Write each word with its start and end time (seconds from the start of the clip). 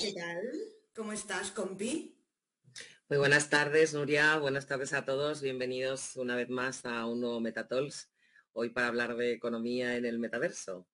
¿Qué 0.00 0.12
tal? 0.12 0.48
¿Cómo 0.94 1.12
estás, 1.12 1.50
compi? 1.50 2.16
Muy 3.08 3.18
buenas 3.18 3.50
tardes, 3.50 3.94
Nuria. 3.94 4.38
Buenas 4.38 4.64
tardes 4.64 4.92
a 4.92 5.04
todos. 5.04 5.42
Bienvenidos 5.42 6.14
una 6.14 6.36
vez 6.36 6.48
más 6.48 6.86
a 6.86 7.04
un 7.04 7.20
nuevo 7.20 7.40
Metatalks. 7.40 8.08
Hoy 8.52 8.70
para 8.70 8.86
hablar 8.86 9.16
de 9.16 9.32
economía 9.32 9.96
en 9.96 10.04
el 10.04 10.20
metaverso. 10.20 10.86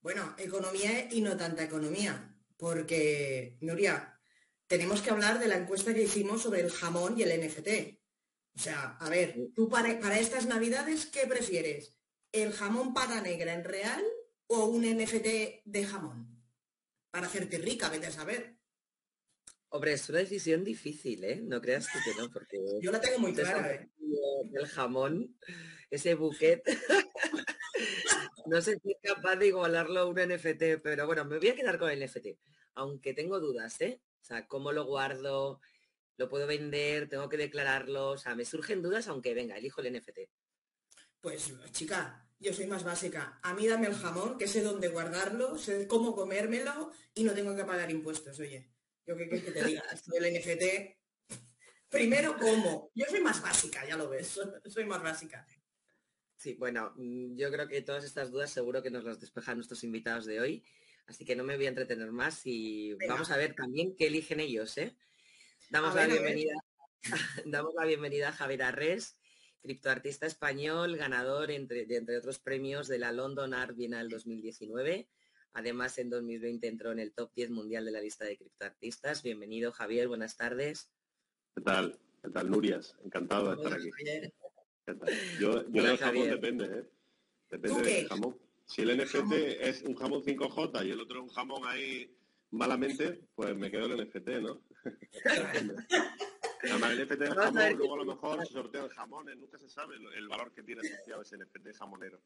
Bueno, 0.00 0.34
economía 0.36 1.08
y 1.12 1.20
no 1.20 1.36
tanta 1.36 1.62
economía, 1.62 2.36
porque, 2.56 3.56
Nuria, 3.60 4.20
tenemos 4.66 5.00
que 5.00 5.10
hablar 5.10 5.38
de 5.38 5.46
la 5.46 5.56
encuesta 5.56 5.94
que 5.94 6.02
hicimos 6.02 6.42
sobre 6.42 6.62
el 6.62 6.72
jamón 6.72 7.16
y 7.16 7.22
el 7.22 7.40
NFT. 7.40 8.00
O 8.56 8.58
sea, 8.58 8.96
a 8.98 9.08
ver, 9.08 9.36
tú 9.54 9.68
para, 9.68 10.00
para 10.00 10.18
estas 10.18 10.46
navidades, 10.46 11.06
¿qué 11.06 11.28
prefieres? 11.28 11.94
¿El 12.32 12.52
jamón 12.52 12.94
pata 12.94 13.20
negra 13.20 13.54
en 13.54 13.62
real 13.62 14.02
o 14.48 14.64
un 14.64 14.82
NFT 14.82 15.62
de 15.64 15.84
jamón? 15.86 16.37
Para 17.18 17.26
hacerte 17.26 17.58
rica, 17.58 17.88
vete 17.88 18.06
a 18.06 18.12
saber. 18.12 18.54
Hombre, 19.70 19.94
es 19.94 20.08
una 20.08 20.20
decisión 20.20 20.62
difícil, 20.62 21.24
¿eh? 21.24 21.40
No 21.42 21.60
creas 21.60 21.88
que, 21.88 22.14
no, 22.16 22.30
porque... 22.30 22.58
Yo 22.80 22.92
la 22.92 23.00
tengo 23.00 23.18
muy 23.18 23.34
clara, 23.34 23.74
¿eh? 23.74 23.90
El 24.54 24.66
jamón, 24.68 25.36
ese 25.90 26.14
buquet... 26.14 26.62
no 28.46 28.62
sé 28.62 28.78
si 28.80 28.92
es 28.92 28.98
capaz 29.02 29.34
de 29.34 29.48
igualarlo 29.48 29.98
a 29.98 30.04
un 30.04 30.14
NFT, 30.14 30.80
pero 30.80 31.06
bueno, 31.06 31.24
me 31.24 31.38
voy 31.38 31.48
a 31.48 31.56
quedar 31.56 31.76
con 31.80 31.90
el 31.90 32.04
NFT. 32.04 32.38
Aunque 32.74 33.14
tengo 33.14 33.40
dudas, 33.40 33.80
¿eh? 33.80 34.00
O 34.22 34.24
sea, 34.24 34.46
¿cómo 34.46 34.70
lo 34.70 34.84
guardo? 34.84 35.60
¿Lo 36.18 36.28
puedo 36.28 36.46
vender? 36.46 37.08
¿Tengo 37.08 37.28
que 37.28 37.36
declararlo? 37.36 38.10
O 38.10 38.18
sea, 38.18 38.36
me 38.36 38.44
surgen 38.44 38.80
dudas, 38.80 39.08
aunque 39.08 39.34
venga, 39.34 39.58
elijo 39.58 39.80
el 39.80 39.92
NFT. 39.92 40.18
Pues, 41.20 41.52
chica, 41.72 42.27
yo 42.40 42.52
soy 42.52 42.66
más 42.66 42.84
básica. 42.84 43.38
A 43.42 43.54
mí 43.54 43.66
dame 43.66 43.88
el 43.88 43.94
jamón, 43.94 44.38
que 44.38 44.46
sé 44.46 44.62
dónde 44.62 44.88
guardarlo, 44.88 45.58
sé 45.58 45.86
cómo 45.86 46.14
comérmelo 46.14 46.92
y 47.14 47.24
no 47.24 47.32
tengo 47.32 47.54
que 47.56 47.64
pagar 47.64 47.90
impuestos, 47.90 48.38
oye. 48.38 48.70
Yo 49.06 49.16
qué 49.16 49.28
que 49.28 49.40
te 49.40 49.64
diga, 49.64 49.82
el 50.14 50.34
NFT. 50.34 50.98
Primero, 51.88 52.36
¿cómo? 52.38 52.90
Yo 52.94 53.06
soy 53.08 53.20
más 53.20 53.40
básica, 53.40 53.86
ya 53.86 53.96
lo 53.96 54.10
ves. 54.10 54.38
Soy 54.66 54.84
más 54.84 55.02
básica. 55.02 55.46
Sí, 56.36 56.54
bueno, 56.54 56.92
mm, 56.96 57.36
yo 57.36 57.50
creo 57.50 57.66
que 57.66 57.80
todas 57.80 58.04
estas 58.04 58.30
dudas 58.30 58.50
seguro 58.50 58.82
que 58.82 58.90
nos 58.90 59.04
las 59.04 59.18
despejan 59.18 59.56
nuestros 59.56 59.82
invitados 59.82 60.26
de 60.26 60.40
hoy. 60.40 60.64
Así 61.06 61.24
que 61.24 61.34
no 61.34 61.42
me 61.42 61.56
voy 61.56 61.66
a 61.66 61.70
entretener 61.70 62.12
más 62.12 62.42
y 62.44 62.92
vamos 63.08 63.30
a 63.30 63.38
ver 63.38 63.54
también 63.54 63.96
qué 63.96 64.08
eligen 64.08 64.40
ellos, 64.40 64.76
¿eh? 64.76 64.94
Damos 65.70 65.94
la 65.94 66.06
bienvenida. 66.06 66.54
Damos 67.46 67.74
la 67.74 67.86
bienvenida 67.86 68.28
a 68.28 68.32
Javier 68.32 68.62
Arres, 68.62 69.17
criptoartista 69.62 70.26
español, 70.26 70.96
ganador 70.96 71.50
entre, 71.50 71.86
de, 71.86 71.96
entre 71.96 72.16
otros 72.16 72.38
premios 72.38 72.88
de 72.88 72.98
la 72.98 73.12
London 73.12 73.54
Art 73.54 73.76
Bienal 73.76 74.08
2019 74.08 75.08
Además, 75.58 75.98
en 75.98 76.10
2020 76.10 76.68
entró 76.68 76.92
en 76.92 77.00
el 77.00 77.12
top 77.12 77.32
10 77.34 77.50
mundial 77.50 77.84
de 77.84 77.90
la 77.90 78.00
lista 78.00 78.24
de 78.24 78.36
criptoartistas. 78.36 79.22
Bienvenido, 79.22 79.72
Javier. 79.72 80.06
Buenas 80.06 80.36
tardes. 80.36 80.92
¿Qué 81.56 81.62
tal? 81.62 81.98
¿Qué 82.22 82.30
tal, 82.30 82.48
Nurias? 82.48 82.96
Encantado 83.04 83.50
de 83.50 83.56
estar 83.56 83.72
aquí. 83.72 83.90
Yo, 85.40 85.68
yo 85.68 85.86
el 85.86 85.98
jamón 85.98 86.30
depende, 86.30 86.64
¿eh? 86.64 86.84
Depende 87.50 87.82
del 87.82 88.08
jamón. 88.08 88.38
Si 88.66 88.82
el 88.82 88.96
NFT 88.96 89.32
es 89.60 89.82
un 89.82 89.96
jamón 89.96 90.22
5J 90.22 90.86
y 90.86 90.90
el 90.90 91.00
otro 91.00 91.22
un 91.22 91.28
jamón 91.28 91.62
ahí 91.66 92.14
malamente, 92.50 93.20
pues 93.34 93.56
me 93.56 93.70
quedo 93.70 93.86
el 93.86 94.06
NFT, 94.06 94.28
¿no? 94.40 94.62
Además, 96.62 96.90
el 96.92 97.06
NFT 97.06 97.22
es 97.22 97.34
jamón, 97.34 97.76
luego 97.76 97.94
a 97.94 97.98
lo 97.98 98.04
mejor 98.04 98.46
se 98.46 98.52
sortean 98.52 98.88
jamones, 98.88 99.36
nunca 99.36 99.58
se 99.58 99.68
sabe 99.68 99.96
el 100.16 100.28
valor 100.28 100.52
que 100.52 100.62
tiene 100.62 100.80
asociado 100.80 101.22
ese 101.22 101.36
NFT 101.36 101.76
jamonero. 101.76 102.20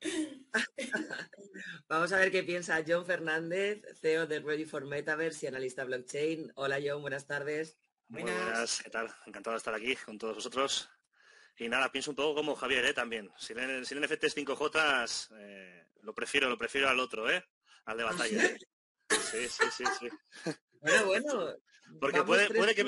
Vamos 1.88 2.12
a 2.12 2.18
ver 2.18 2.30
qué 2.30 2.42
piensa 2.42 2.84
John 2.86 3.04
Fernández, 3.04 3.82
CEO 4.00 4.26
de 4.26 4.40
Ready 4.40 4.64
for 4.64 4.84
Metaverse 4.84 5.46
y 5.46 5.48
analista 5.48 5.84
blockchain. 5.84 6.52
Hola 6.54 6.78
John, 6.84 7.02
buenas 7.02 7.26
tardes. 7.26 7.76
Buenas. 8.08 8.80
¿qué 8.82 8.90
tal? 8.90 9.12
Encantado 9.26 9.54
de 9.54 9.58
estar 9.58 9.74
aquí 9.74 9.96
con 9.96 10.18
todos 10.18 10.36
vosotros. 10.36 10.88
Y 11.58 11.68
nada, 11.68 11.90
pienso 11.90 12.10
un 12.10 12.16
poco 12.16 12.36
como 12.36 12.54
Javier, 12.54 12.84
¿eh? 12.84 12.94
También. 12.94 13.30
Si 13.36 13.52
el, 13.52 13.84
si 13.84 13.96
NFT 13.96 14.24
es 14.24 14.36
5J, 14.36 15.28
eh, 15.40 15.86
lo 16.02 16.14
prefiero, 16.14 16.48
lo 16.48 16.56
prefiero 16.56 16.88
al 16.88 17.00
otro, 17.00 17.28
¿eh? 17.28 17.44
Al 17.84 17.96
de 17.96 18.04
¿Ah, 18.04 18.06
batalla. 18.06 18.48
sí? 18.48 19.48
sí, 19.48 19.64
sí, 19.70 19.84
sí, 19.98 20.08
Bueno, 20.80 21.06
bueno. 21.06 21.56
Porque 22.00 22.22
puede, 22.22 22.48
puede, 22.48 22.74
que, 22.74 22.84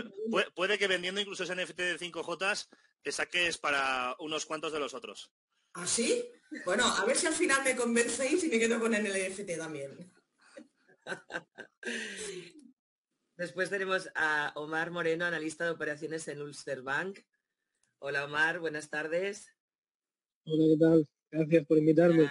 puede, 0.54 0.78
que 0.78 0.86
vendiendo 0.86 1.20
incluso 1.20 1.44
ese 1.44 1.54
NFT 1.54 1.78
de 1.78 1.98
5J 1.98 2.68
te 3.02 3.12
saques 3.12 3.58
para 3.58 4.14
unos 4.18 4.46
cuantos 4.46 4.72
de 4.72 4.78
los 4.78 4.94
otros. 4.94 5.32
¿Ah, 5.74 5.86
sí? 5.86 6.24
Bueno, 6.64 6.84
a 6.84 7.04
ver 7.04 7.16
si 7.16 7.26
al 7.26 7.34
final 7.34 7.62
me 7.64 7.76
convencéis 7.76 8.44
y 8.44 8.48
me 8.48 8.58
quedo 8.58 8.80
con 8.80 8.94
el 8.94 9.04
NFT 9.04 9.56
también. 9.56 10.12
Después 13.36 13.70
tenemos 13.70 14.10
a 14.14 14.52
Omar 14.56 14.90
Moreno, 14.90 15.24
analista 15.24 15.64
de 15.64 15.70
operaciones 15.70 16.28
en 16.28 16.42
Ulster 16.42 16.82
Bank. 16.82 17.20
Hola 18.00 18.24
Omar, 18.24 18.58
buenas 18.58 18.90
tardes. 18.90 19.48
Hola, 20.44 20.64
¿qué 20.68 20.76
tal? 20.78 21.08
Gracias 21.30 21.66
por 21.66 21.78
invitarme. 21.78 22.30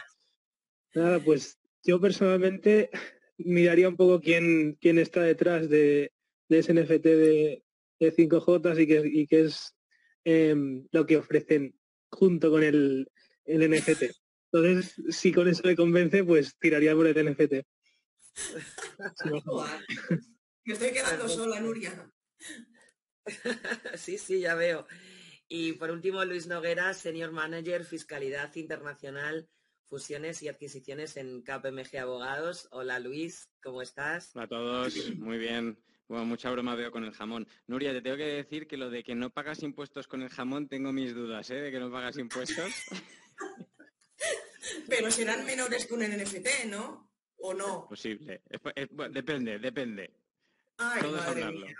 Nada, 0.93 1.19
pues 1.19 1.59
yo 1.83 1.99
personalmente 1.99 2.89
miraría 3.37 3.89
un 3.89 3.97
poco 3.97 4.19
quién, 4.21 4.77
quién 4.79 4.99
está 4.99 5.21
detrás 5.23 5.69
de, 5.69 6.11
ese 6.49 6.73
NFT 6.73 7.03
de, 7.03 7.63
5J 7.99 9.11
y 9.11 9.27
que 9.27 9.41
es 9.41 9.75
em, 10.23 10.87
lo 10.91 11.05
que 11.05 11.17
ofrecen 11.17 11.77
junto 12.09 12.49
con 12.49 12.63
el, 12.63 13.07
el 13.45 13.69
NFT. 13.69 14.03
Entonces, 14.51 14.95
si 15.09 15.31
con 15.31 15.47
eso 15.47 15.61
le 15.63 15.75
convence, 15.75 16.23
pues 16.23 16.57
tiraría 16.57 16.95
por 16.95 17.07
el 17.07 17.31
NFT. 17.31 17.53
Me 19.25 20.73
estoy 20.73 20.91
quedando 20.91 21.27
sola, 21.27 21.59
Nuria. 21.59 22.11
sí, 23.95 24.17
sí, 24.17 24.39
ya 24.39 24.55
veo. 24.55 24.87
Y 25.47 25.73
por 25.73 25.91
último, 25.91 26.23
Luis 26.25 26.47
Noguera, 26.47 26.93
Senior 26.93 27.31
Manager, 27.31 27.83
Fiscalidad 27.83 28.55
Internacional, 28.55 29.49
Fusiones 29.87 30.41
y 30.43 30.47
Adquisiciones 30.47 31.17
en 31.17 31.41
KPMG 31.41 31.97
Abogados. 31.97 32.67
Hola 32.71 32.99
Luis, 32.99 33.49
¿cómo 33.61 33.81
estás? 33.81 34.31
Hola 34.35 34.45
a 34.45 34.47
todos, 34.47 35.15
muy 35.15 35.39
bien. 35.39 35.77
Bueno, 36.09 36.25
mucha 36.25 36.49
broma 36.49 36.73
veo 36.73 36.91
con 36.91 37.03
el 37.03 37.13
jamón. 37.13 37.47
Nuria, 37.67 37.93
te 37.93 38.01
tengo 38.01 38.17
que 38.17 38.23
decir 38.23 38.67
que 38.67 38.77
lo 38.77 38.89
de 38.89 39.03
que 39.03 39.13
no 39.13 39.29
pagas 39.29 39.61
impuestos 39.61 40.07
con 40.07 40.23
el 40.23 40.29
jamón, 40.29 40.67
tengo 40.67 40.91
mis 40.91 41.13
dudas, 41.13 41.47
¿eh? 41.51 41.61
De 41.61 41.71
que 41.71 41.79
no 41.79 41.91
pagas 41.91 42.17
impuestos. 42.17 42.73
Pero 44.89 45.11
serán 45.11 45.45
menores 45.45 45.85
que 45.85 45.93
un 45.93 45.99
NFT, 45.99 46.65
¿no? 46.65 47.13
¿O 47.37 47.53
no? 47.53 47.87
Posible. 47.87 48.41
depende, 49.11 49.59
depende. 49.59 50.11
Ay, 50.79 51.11
madre 51.11 51.51
mía. 51.51 51.75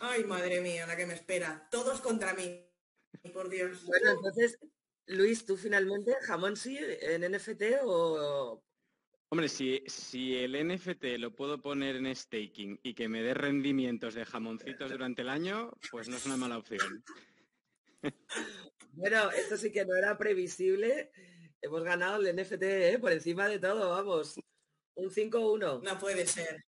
Ay, 0.00 0.24
madre 0.24 0.60
mía, 0.60 0.84
la 0.84 0.96
que 0.96 1.06
me 1.06 1.14
espera. 1.14 1.68
Todos 1.70 2.00
contra 2.00 2.34
mí. 2.34 2.68
Por 3.32 3.48
Dios. 3.48 3.84
Bueno, 3.84 4.10
entonces, 4.10 4.58
Luis, 5.06 5.46
¿tú 5.46 5.56
finalmente 5.56 6.16
jamón 6.22 6.56
sí 6.56 6.76
en 6.78 7.32
NFT 7.32 7.62
o...? 7.84 8.60
Hombre, 9.30 9.48
si, 9.48 9.82
si 9.86 10.36
el 10.36 10.52
NFT 10.52 11.18
lo 11.18 11.34
puedo 11.34 11.60
poner 11.60 11.96
en 11.96 12.14
staking 12.14 12.80
y 12.82 12.94
que 12.94 13.08
me 13.08 13.22
dé 13.22 13.34
rendimientos 13.34 14.14
de 14.14 14.24
jamoncitos 14.24 14.90
durante 14.90 15.22
el 15.22 15.28
año, 15.28 15.70
pues 15.90 16.08
no 16.08 16.16
es 16.16 16.26
una 16.26 16.36
mala 16.36 16.58
opción. 16.58 17.04
Bueno, 18.92 19.30
esto 19.30 19.56
sí 19.56 19.70
que 19.70 19.84
no 19.84 19.94
era 19.94 20.18
previsible 20.18 21.12
Hemos 21.60 21.82
ganado 21.82 22.20
el 22.20 22.36
NFT 22.36 22.62
¿eh? 22.62 22.98
por 23.00 23.12
encima 23.12 23.48
de 23.48 23.58
todo, 23.58 23.90
vamos. 23.90 24.38
Un 24.94 25.10
5-1. 25.10 25.82
No 25.82 25.98
puede 25.98 26.26
ser. 26.26 26.64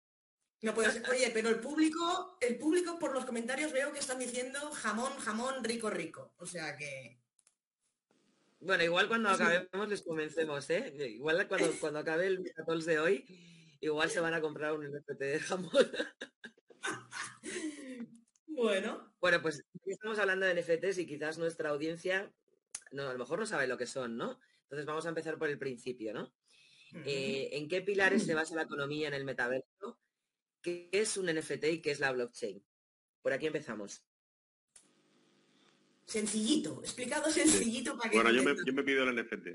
No 0.62 0.74
puede 0.74 0.92
ser. 0.92 1.10
Oye, 1.10 1.30
pero 1.34 1.50
el 1.50 1.60
público, 1.60 2.38
el 2.40 2.58
público 2.58 2.98
por 2.98 3.14
los 3.14 3.26
comentarios 3.26 3.74
veo 3.74 3.92
que 3.92 4.00
están 4.00 4.20
diciendo 4.20 4.60
jamón, 4.72 5.14
jamón, 5.18 5.64
rico, 5.64 5.90
rico. 5.90 6.34
O 6.38 6.46
sea 6.46 6.76
que. 6.78 7.20
Bueno, 8.60 8.84
igual 8.84 9.08
cuando 9.08 9.30
acabemos 9.30 9.90
les 9.90 10.02
convencemos, 10.02 10.70
¿eh? 10.70 10.94
Igual 11.16 11.48
cuando, 11.48 11.68
cuando 11.82 12.00
acabe 12.00 12.28
el 12.28 12.40
Metatols 12.40 12.86
de 12.86 13.00
hoy, 13.00 13.26
igual 13.82 14.10
se 14.10 14.20
van 14.20 14.34
a 14.34 14.42
comprar 14.42 14.74
un 14.74 14.86
NFT 14.86 15.20
de 15.20 15.40
jamón. 15.40 15.72
bueno. 18.48 19.14
Bueno, 19.20 19.42
pues 19.42 19.64
estamos 19.86 20.20
hablando 20.20 20.46
de 20.46 20.62
NFTs 20.62 20.98
y 21.00 21.08
quizás 21.08 21.38
nuestra 21.38 21.70
audiencia, 21.70 22.32
no, 22.92 23.10
a 23.10 23.14
lo 23.14 23.20
mejor 23.20 23.40
no 23.40 23.46
sabe 23.46 23.68
lo 23.68 23.78
que 23.78 23.88
son, 23.88 24.18
¿no? 24.18 24.40
Entonces 24.64 24.86
vamos 24.86 25.06
a 25.06 25.10
empezar 25.10 25.38
por 25.38 25.50
el 25.50 25.58
principio, 25.58 26.14
¿no? 26.14 26.34
Eh, 27.06 27.50
¿En 27.54 27.68
qué 27.68 27.82
pilares 27.82 28.26
se 28.26 28.34
basa 28.36 28.56
la 28.56 28.64
economía 28.64 29.08
en 29.08 29.14
el 29.14 29.26
metaverso? 29.26 30.00
¿Qué 30.62 30.90
es 30.92 31.18
un 31.18 31.28
NFT 31.28 31.64
y 31.66 31.82
qué 31.82 31.92
es 31.92 32.00
la 32.00 32.12
blockchain? 32.12 32.64
Por 33.22 33.34
aquí 33.34 33.48
empezamos. 33.48 34.04
Sencillito, 36.08 36.80
explicado 36.82 37.30
sencillito 37.30 37.98
para 37.98 38.10
que... 38.10 38.16
Bueno, 38.16 38.32
yo 38.32 38.42
me, 38.42 38.56
yo 38.66 38.72
me, 38.72 38.84
pido 38.84 39.04
el 39.04 39.14
NFT. 39.14 39.48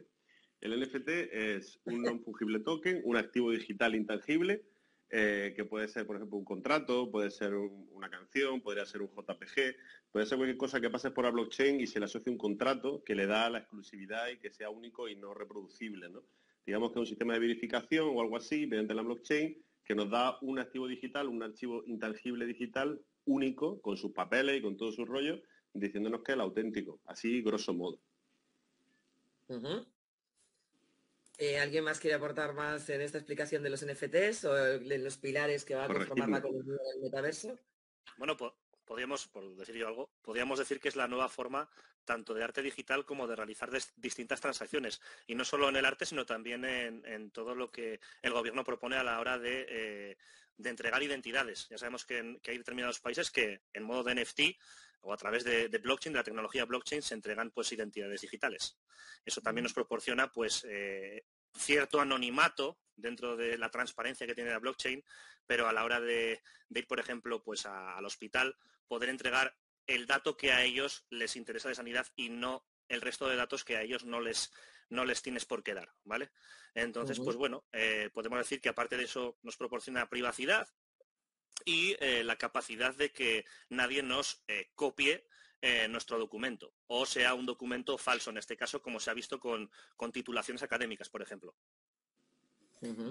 El 0.61 0.79
NFT 0.79 1.09
es 1.33 1.81
un 1.87 2.03
non 2.03 2.21
fungible 2.21 2.61
token, 2.61 3.01
un 3.05 3.17
activo 3.17 3.51
digital 3.51 3.95
intangible, 3.95 4.63
eh, 5.09 5.55
que 5.57 5.65
puede 5.65 5.89
ser, 5.89 6.07
por 6.07 6.17
ejemplo, 6.17 6.37
un 6.37 6.45
contrato, 6.45 7.11
puede 7.11 7.31
ser 7.31 7.55
una 7.55 8.11
canción, 8.11 8.61
podría 8.61 8.85
ser 8.85 9.01
un 9.01 9.09
JPG, 9.09 9.77
puede 10.13 10.27
ser 10.27 10.37
cualquier 10.37 10.59
cosa 10.59 10.79
que 10.79 10.91
pase 10.91 11.11
por 11.11 11.25
la 11.25 11.31
blockchain 11.31 11.81
y 11.81 11.87
se 11.87 11.99
le 11.99 12.05
asocie 12.05 12.31
un 12.31 12.39
contrato 12.39 13.03
que 13.03 13.15
le 13.15 13.27
da 13.27 13.49
la 13.49 13.61
exclusividad 13.61 14.29
y 14.29 14.39
que 14.39 14.51
sea 14.51 14.69
único 14.69 15.09
y 15.09 15.17
no 15.17 15.33
reproducible. 15.33 16.11
¿no? 16.11 16.23
Digamos 16.67 16.93
que 16.93 16.99
un 16.99 17.07
sistema 17.07 17.33
de 17.33 17.41
verificación 17.41 18.11
o 18.13 18.21
algo 18.21 18.37
así, 18.37 18.67
mediante 18.67 18.93
la 18.93 19.03
blockchain, 19.03 19.57
que 19.87 19.95
nos 19.95 20.11
da 20.11 20.37
un 20.43 20.59
activo 20.59 20.87
digital, 20.87 21.29
un 21.29 21.43
archivo 21.43 21.83
intangible 21.87 22.45
digital 22.45 23.01
único, 23.25 23.81
con 23.81 23.97
sus 23.97 24.13
papeles 24.13 24.59
y 24.59 24.63
con 24.63 24.77
todo 24.77 24.93
su 24.93 25.07
rollo, 25.07 25.41
diciéndonos 25.73 26.23
que 26.23 26.33
es 26.33 26.35
el 26.35 26.41
auténtico, 26.41 27.01
así 27.07 27.43
grosso 27.43 27.73
modo. 27.75 27.99
Eh, 31.39 31.59
¿Alguien 31.59 31.85
más 31.85 31.99
quiere 31.99 32.17
aportar 32.17 32.55
más 32.55 32.89
en 32.89 33.01
esta 33.01 33.19
explicación 33.19 33.63
de 33.63 33.71
los 33.71 33.85
NFTs 33.85 34.45
o 34.45 34.55
de 34.55 34.99
los 34.99 35.19
pilares 35.19 35.65
que 35.65 35.75
va 35.75 35.85
a 35.85 35.89
conformar 35.89 36.29
la 36.29 36.39
economía 36.39 36.79
del 36.93 37.03
metaverso? 37.03 37.59
Bueno, 38.17 38.37
pues 38.37 38.53
podríamos, 38.85 39.27
por 39.29 39.57
decir 39.57 39.77
yo 39.77 39.89
algo, 39.89 40.11
podríamos 40.23 40.59
decir 40.59 40.79
que 40.79 40.89
es 40.89 40.97
la 40.97 41.09
nueva 41.09 41.29
forma 41.29 41.69
tanto 42.05 42.35
de 42.35 42.45
arte 42.45 42.63
digital 42.63 43.05
como 43.05 43.27
de 43.27 43.37
realizar 43.37 43.71
distintas 43.97 44.41
transacciones. 44.41 45.01
Y 45.27 45.35
no 45.35 45.45
solo 45.45 45.69
en 45.69 45.77
el 45.77 45.85
arte, 45.85 46.07
sino 46.07 46.27
también 46.27 46.65
en, 46.65 47.31
todo 47.31 47.55
lo 47.55 47.71
que 47.71 48.01
el 48.23 48.33
gobierno 48.33 48.65
propone 48.65 48.97
a 48.97 49.05
la 49.05 49.21
hora 49.21 49.39
de, 49.39 49.67
eh, 49.69 50.17
entregar 50.63 51.03
identidades. 51.03 51.69
Ya 51.69 51.79
sabemos 51.79 52.05
que, 52.05 52.39
hay 52.47 52.59
determinados 52.59 53.01
países 53.01 53.31
que 53.31 53.63
en 53.73 53.85
modo 53.85 54.03
de 54.03 54.15
NFT 54.15 54.41
o 55.03 55.13
a 55.13 55.17
través 55.17 55.45
de, 55.45 55.69
blockchain, 55.69 56.13
de 56.13 56.19
la 56.19 56.25
tecnología 56.25 56.65
blockchain, 56.65 57.03
se 57.03 57.15
entregan 57.15 57.51
pues 57.51 57.73
identidades 57.73 58.21
digitales. 58.21 58.79
Eso 59.25 59.41
también 59.41 59.65
nos 59.65 59.73
proporciona 59.73 60.31
pues 60.31 60.65
eh, 60.69 61.25
cierto 61.55 62.01
anonimato 62.01 62.79
dentro 62.97 63.37
de 63.37 63.59
la 63.59 63.71
transparencia 63.71 64.27
que 64.27 64.35
tiene 64.35 64.51
la 64.51 64.59
blockchain, 64.59 65.05
pero 65.47 65.69
a 65.69 65.73
la 65.73 65.85
hora 65.85 66.01
de, 66.01 66.41
ir, 66.71 66.87
por 66.87 67.01
ejemplo, 67.01 67.43
pues 67.43 67.67
al 67.67 68.05
hospital, 68.05 68.57
poder 68.87 69.09
entregar 69.09 69.57
el 69.87 70.07
dato 70.07 70.37
que 70.37 70.53
a 70.53 70.63
ellos 70.63 71.05
les 71.11 71.37
interesa 71.37 71.69
de 71.69 71.75
sanidad 71.75 72.07
y 72.15 72.29
no 72.29 72.65
el 72.89 73.01
resto 73.01 73.29
de 73.29 73.37
datos 73.37 73.65
que 73.65 73.77
a 73.77 73.83
ellos 73.83 74.05
no 74.05 74.21
les, 74.21 74.53
no 74.89 75.05
les 75.05 75.23
tienes 75.23 75.47
por 75.47 75.63
qué 75.63 75.75
dar, 75.75 75.93
¿vale? 76.05 76.31
Entonces, 76.75 77.19
pues 77.19 77.37
bueno, 77.37 77.65
eh, 77.73 78.11
podemos 78.13 78.39
decir 78.39 78.61
que 78.61 78.69
aparte 78.69 78.97
de 78.97 79.05
eso 79.05 79.39
nos 79.43 79.57
proporciona 79.57 80.09
privacidad 80.09 80.69
y 81.65 81.97
eh, 82.01 82.25
la 82.25 82.37
capacidad 82.37 82.95
de 82.95 83.11
que 83.11 83.45
nadie 83.69 84.03
nos 84.03 84.43
eh, 84.49 84.71
copie 84.75 85.27
nuestro 85.89 86.19
documento 86.19 86.75
o 86.95 87.07
sea 87.07 87.35
un 87.35 87.47
documento 87.47 87.97
falso, 87.97 88.31
en 88.31 88.37
este 88.37 88.57
caso, 88.57 88.83
como 88.83 89.01
se 89.01 89.11
ha 89.11 89.15
visto 89.15 89.41
con, 89.41 89.71
titulaciones 90.13 90.63
académicas, 90.63 91.09
por 91.09 91.23
ejemplo. 91.23 91.55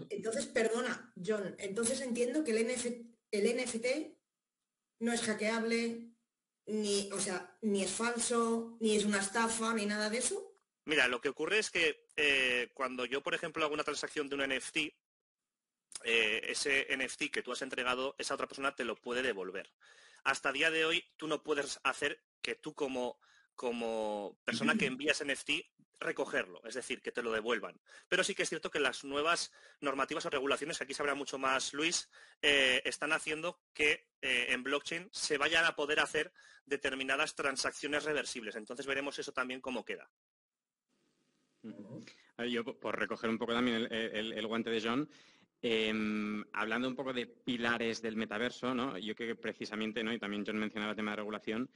Entonces, 0.09 0.45
perdona, 0.47 1.13
John, 1.25 1.55
entonces 1.57 2.01
entiendo 2.01 2.43
que 2.43 2.51
el, 2.51 3.07
el 3.31 3.57
NFT 3.57 3.87
no 4.99 5.13
es 5.13 5.21
hackeable, 5.21 6.11
ni, 6.67 7.09
o 7.11 7.19
sea, 7.19 7.57
ni 7.61 7.83
es 7.83 7.91
falso, 7.91 8.77
ni 8.79 8.95
es 8.95 9.05
una 9.05 9.19
estafa, 9.19 9.73
ni 9.73 9.85
nada 9.85 10.09
de 10.09 10.19
eso. 10.19 10.55
Mira, 10.85 11.07
lo 11.07 11.21
que 11.21 11.29
ocurre 11.29 11.57
es 11.57 11.71
que 11.71 12.07
eh, 12.17 12.69
cuando 12.73 13.05
yo, 13.05 13.21
por 13.21 13.33
ejemplo, 13.33 13.63
hago 13.63 13.73
una 13.73 13.83
transacción 13.83 14.29
de 14.29 14.35
un 14.35 14.41
NFT, 14.41 14.77
eh, 16.03 16.41
ese 16.49 16.87
NFT 16.95 17.31
que 17.31 17.41
tú 17.41 17.51
has 17.51 17.61
entregado, 17.61 18.15
esa 18.17 18.33
otra 18.33 18.47
persona 18.47 18.75
te 18.75 18.85
lo 18.85 18.95
puede 18.95 19.21
devolver. 19.21 19.71
Hasta 20.23 20.51
día 20.51 20.71
de 20.71 20.85
hoy, 20.85 21.03
tú 21.17 21.27
no 21.27 21.43
puedes 21.43 21.79
hacer 21.83 22.23
que 22.41 22.55
tú 22.55 22.73
como, 22.73 23.19
como 23.55 24.37
persona 24.43 24.75
que 24.75 24.85
envías 24.87 25.23
NFT 25.23 25.51
recogerlo, 26.01 26.61
es 26.65 26.73
decir, 26.73 27.01
que 27.01 27.11
te 27.11 27.21
lo 27.21 27.31
devuelvan. 27.31 27.79
Pero 28.09 28.23
sí 28.23 28.33
que 28.35 28.43
es 28.43 28.49
cierto 28.49 28.71
que 28.71 28.79
las 28.79 29.03
nuevas 29.03 29.53
normativas 29.79 30.25
o 30.25 30.29
regulaciones, 30.29 30.77
que 30.77 30.83
aquí 30.83 30.93
sabrá 30.93 31.13
mucho 31.13 31.37
más 31.37 31.73
Luis, 31.73 32.09
eh, 32.41 32.81
están 32.85 33.13
haciendo 33.13 33.61
que 33.73 34.07
eh, 34.21 34.47
en 34.49 34.63
blockchain 34.63 35.09
se 35.11 35.37
vayan 35.37 35.65
a 35.65 35.75
poder 35.75 35.99
hacer 35.99 36.33
determinadas 36.65 37.35
transacciones 37.35 38.03
reversibles. 38.03 38.55
Entonces 38.55 38.85
veremos 38.85 39.17
eso 39.19 39.31
también 39.31 39.61
cómo 39.61 39.85
queda. 39.85 40.09
Yo, 42.49 42.63
por 42.79 42.97
recoger 42.97 43.29
un 43.29 43.37
poco 43.37 43.53
también 43.53 43.87
el, 43.91 44.47
guante 44.47 44.71
de 44.71 44.81
John, 44.81 45.09
em, 45.61 46.43
hablando 46.53 46.87
un 46.87 46.95
poco 46.95 47.13
de 47.13 47.27
pilares 47.27 48.01
del 48.01 48.15
metaverso, 48.15 48.73
¿no? 48.73 48.97
yo 48.97 49.15
creo 49.15 49.35
que 49.35 49.41
precisamente, 49.41 50.03
¿no? 50.03 50.13
y 50.13 50.19
también 50.19 50.43
John 50.45 50.57
mencionaba 50.57 50.91
el 50.91 50.95
tema 50.95 51.11
de 51.11 51.17
regulación, 51.17 51.69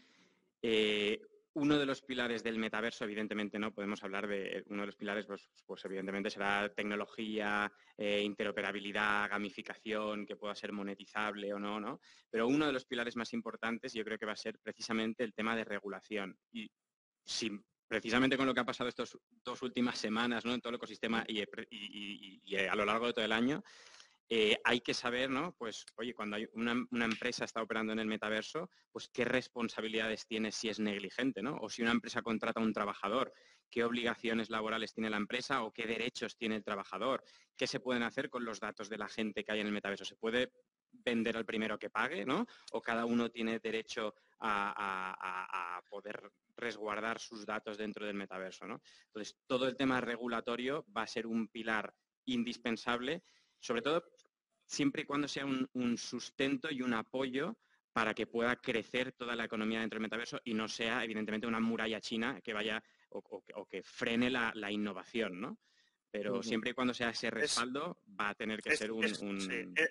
eh, 0.61 1.21
uno 1.55 1.79
de 1.79 1.85
los 1.85 2.01
pilares 2.01 2.43
del 2.43 2.59
metaverso, 2.59 3.05
evidentemente, 3.05 3.57
no 3.57 3.73
podemos 3.73 4.03
hablar 4.03 4.27
de 4.27 4.65
uno 4.67 4.81
de 4.81 4.87
los 4.87 4.95
pilares, 4.97 5.25
pues, 5.25 5.49
pues 5.65 5.85
evidentemente 5.85 6.29
será 6.29 6.67
tecnología, 6.73 7.71
eh, 7.97 8.21
interoperabilidad, 8.21 9.29
gamificación, 9.29 10.25
que 10.25 10.35
pueda 10.35 10.53
ser 10.53 10.73
monetizable 10.73 11.53
o 11.53 11.59
no, 11.59 11.79
¿no? 11.79 12.01
Pero 12.29 12.47
uno 12.47 12.65
de 12.65 12.73
los 12.73 12.85
pilares 12.85 13.15
más 13.15 13.31
importantes, 13.31 13.93
yo 13.93 14.03
creo 14.03 14.17
que 14.17 14.25
va 14.25 14.33
a 14.33 14.37
ser 14.37 14.59
precisamente 14.59 15.23
el 15.23 15.33
tema 15.33 15.55
de 15.55 15.63
regulación. 15.63 16.37
Y 16.51 16.69
si 17.23 17.49
precisamente 17.87 18.37
con 18.37 18.45
lo 18.45 18.53
que 18.53 18.61
ha 18.61 18.65
pasado 18.65 18.89
estas 18.89 19.17
dos 19.43 19.61
últimas 19.61 19.97
semanas, 19.97 20.45
¿no? 20.45 20.53
En 20.53 20.61
todo 20.61 20.69
el 20.69 20.75
ecosistema 20.75 21.23
y, 21.27 21.43
y 22.43 22.55
a 22.55 22.75
lo 22.75 22.85
largo 22.85 23.07
de 23.07 23.13
todo 23.13 23.25
el 23.25 23.31
año, 23.31 23.63
eh, 24.27 24.57
hay 24.63 24.81
que 24.81 24.95
saber, 24.95 25.29
¿no? 25.29 25.53
Pues, 25.53 25.85
oye, 25.97 26.15
cuando 26.15 26.37
una, 26.53 27.05
empresa 27.05 27.45
está 27.45 27.61
operando 27.61 27.93
en 27.93 27.99
el 27.99 28.07
metaverso, 28.07 28.71
pues 28.91 29.07
qué 29.09 29.23
responsabilidades 29.23 30.25
tiene 30.25 30.51
si 30.51 30.67
es 30.67 30.79
negligente, 30.79 31.43
¿no? 31.43 31.57
O 31.61 31.69
si 31.69 31.83
una 31.83 31.91
empresa 31.91 32.23
contrata 32.23 32.59
a 32.59 32.63
un 32.63 32.73
trabajador, 32.73 33.31
qué 33.69 33.83
obligaciones 33.83 34.49
laborales 34.49 34.93
tiene 34.93 35.11
la 35.11 35.17
empresa 35.17 35.63
o 35.63 35.71
qué 35.71 35.85
derechos 35.85 36.35
tiene 36.37 36.55
el 36.55 36.63
trabajador, 36.63 37.23
qué 37.55 37.67
se 37.67 37.79
pueden 37.79 38.01
hacer 38.01 38.31
con 38.31 38.45
los 38.45 38.59
datos 38.59 38.89
de 38.89 38.97
la 38.97 39.07
gente 39.07 39.43
que 39.43 39.51
hay 39.51 39.59
en 39.59 39.67
el 39.67 39.73
metaverso. 39.73 40.05
¿Se 40.05 40.15
puede 40.15 40.51
vender 41.03 41.37
al 41.37 41.45
primero 41.45 41.77
que 41.77 41.89
pague, 41.89 42.25
¿no? 42.25 42.45
O 42.71 42.81
cada 42.81 43.05
uno 43.05 43.29
tiene 43.29 43.59
derecho 43.59 44.13
a, 44.39 45.77
a 45.77 45.81
poder 45.89 46.31
resguardar 46.57 47.19
sus 47.19 47.45
datos 47.45 47.77
dentro 47.77 48.05
del 48.05 48.15
metaverso, 48.15 48.67
¿no? 48.67 48.81
Entonces, 49.07 49.37
todo 49.47 49.67
el 49.67 49.75
tema 49.75 50.01
regulatorio 50.01 50.85
va 50.95 51.03
a 51.03 51.07
ser 51.07 51.27
un 51.27 51.47
pilar 51.47 51.93
indispensable 52.25 53.21
sobre 53.65 53.81
todo 53.81 54.03
siempre 54.67 55.01
y 55.01 55.05
cuando 55.05 55.27
sea 55.27 55.45
un, 55.45 55.97
sustento 55.97 56.69
y 56.71 56.81
un 56.81 56.93
apoyo 56.93 57.57
para 57.91 58.13
que 58.13 58.27
pueda 58.27 58.55
crecer 58.57 59.13
toda 59.13 59.35
la 59.35 59.45
economía 59.45 59.79
dentro 59.79 59.97
del 59.97 60.03
metaverso 60.03 60.39
y 60.43 60.53
no 60.53 60.67
sea, 60.67 61.03
evidentemente, 61.03 61.47
una 61.47 61.59
muralla 61.59 61.99
china 61.99 62.41
que 62.43 62.53
vaya 62.53 62.83
o, 63.09 63.65
que 63.67 63.81
frene 63.81 64.29
la, 64.29 64.71
innovación, 64.71 65.39
¿no? 65.39 65.57
Pero 66.11 66.43
siempre 66.43 66.71
y 66.71 66.73
cuando 66.73 66.93
sea 66.93 67.09
ese 67.09 67.29
respaldo, 67.29 67.99
va 68.19 68.29
a 68.29 68.35
tener 68.35 68.61
que 68.61 68.75
ser 68.75 68.91
un... 68.91 69.03
Eh, 69.05 69.89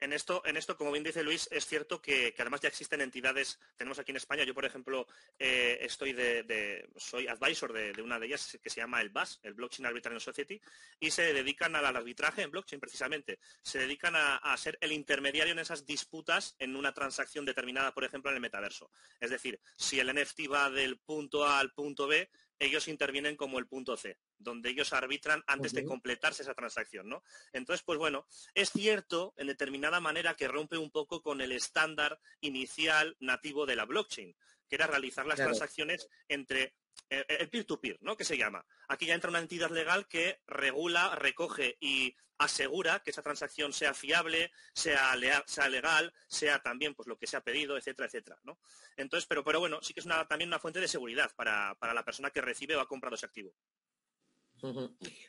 en 0.00 0.12
esto, 0.12 0.42
en 0.44 0.56
esto, 0.56 0.76
como 0.76 0.92
bien 0.92 1.04
dice 1.04 1.22
Luis, 1.22 1.48
es 1.50 1.66
cierto 1.66 2.00
que, 2.00 2.34
además 2.38 2.60
ya 2.60 2.68
existen 2.68 3.00
entidades, 3.00 3.58
tenemos 3.76 3.98
aquí 3.98 4.12
en 4.12 4.16
España, 4.16 4.44
yo 4.44 4.54
por 4.54 4.64
ejemplo 4.64 5.06
eh, 5.38 5.78
estoy 5.80 6.12
de, 6.12 6.88
soy 6.96 7.26
advisor 7.26 7.72
de, 7.72 8.02
una 8.02 8.18
de 8.18 8.26
ellas 8.26 8.58
que 8.62 8.70
se 8.70 8.80
llama 8.80 9.00
el 9.00 9.10
BAS, 9.10 9.40
el 9.42 9.54
Blockchain 9.54 9.86
Arbitration 9.86 10.20
Society, 10.20 10.60
y 11.00 11.10
se 11.10 11.32
dedican 11.32 11.74
al 11.76 11.84
arbitraje 11.84 12.42
en 12.42 12.50
blockchain 12.50 12.80
precisamente. 12.80 13.38
Se 13.62 13.78
dedican 13.78 14.14
a, 14.16 14.36
a, 14.36 14.56
ser 14.56 14.78
el 14.80 14.92
intermediario 14.92 15.52
en 15.52 15.58
esas 15.58 15.84
disputas 15.84 16.54
en 16.58 16.76
una 16.76 16.92
transacción 16.92 17.44
determinada, 17.44 17.92
por 17.92 18.04
ejemplo, 18.04 18.30
en 18.30 18.36
el 18.36 18.40
metaverso. 18.40 18.90
Es 19.20 19.30
decir, 19.30 19.60
si 19.76 20.00
el 20.00 20.14
NFT 20.14 20.50
va 20.50 20.70
del 20.70 20.98
punto 20.98 21.46
A 21.46 21.58
al 21.58 21.72
punto 21.72 22.06
B, 22.06 22.30
ellos 22.58 22.88
intervienen 22.88 23.36
como 23.36 23.58
el 23.58 23.66
punto 23.66 23.96
C, 23.96 24.18
donde 24.38 24.70
ellos 24.70 24.92
arbitran 24.92 25.42
antes 25.46 25.72
de 25.72 25.84
completarse 25.84 26.42
esa 26.42 26.54
transacción, 26.54 27.08
¿no? 27.08 27.22
Entonces, 27.52 27.84
pues 27.84 27.98
bueno, 27.98 28.26
es 28.54 28.70
cierto 28.70 29.34
en 29.36 29.46
determinada 29.46 30.00
manera 30.00 30.34
que 30.34 30.48
rompe 30.48 30.76
un 30.76 30.90
poco 30.90 31.22
con 31.22 31.40
el 31.40 31.52
estándar 31.52 32.20
inicial 32.40 33.16
nativo 33.20 33.66
de 33.66 33.76
la 33.76 33.84
blockchain, 33.84 34.36
que 34.68 34.76
era 34.76 34.86
realizar 34.86 35.26
las 35.26 35.36
transacciones 35.38 36.08
entre 36.28 36.74
el 37.08 37.48
peer-to-peer, 37.48 37.48
-peer, 37.50 37.66
to 37.66 37.80
peer 37.80 37.98
no 38.02 38.16
Que 38.16 38.24
se 38.24 38.36
llama. 38.36 38.64
Aquí 38.88 39.06
ya 39.06 39.14
entra 39.14 39.30
una 39.30 39.38
entidad 39.38 39.70
legal 39.70 40.06
que 40.08 40.40
regula, 40.46 41.14
recoge 41.14 41.76
y 41.80 42.14
asegura 42.38 43.00
que 43.00 43.10
esa 43.10 43.22
transacción 43.22 43.72
sea 43.72 43.92
fiable, 43.94 44.52
sea, 44.72 45.16
legal, 45.16 46.14
sea 46.28 46.62
también 46.62 46.94
pues 46.94 47.08
lo 47.08 47.18
que 47.18 47.26
se 47.26 47.36
ha 47.36 47.42
pedido, 47.42 47.76
etcétera, 47.76 48.06
etcétera, 48.06 48.38
¿no? 48.44 48.58
Entonces, 48.96 49.26
pero, 49.26 49.42
pero 49.42 49.58
bueno, 49.58 49.80
sí 49.82 49.92
que 49.92 50.00
es 50.00 50.06
también 50.28 50.48
una 50.48 50.60
fuente 50.60 50.80
de 50.80 50.88
seguridad 50.88 51.32
para, 51.34 51.76
la 51.80 52.04
persona 52.04 52.30
que 52.30 52.40
recibe 52.40 52.76
o 52.76 52.80
ha 52.80 52.88
comprado 52.88 53.16
ese 53.16 53.26
activo. 53.26 53.52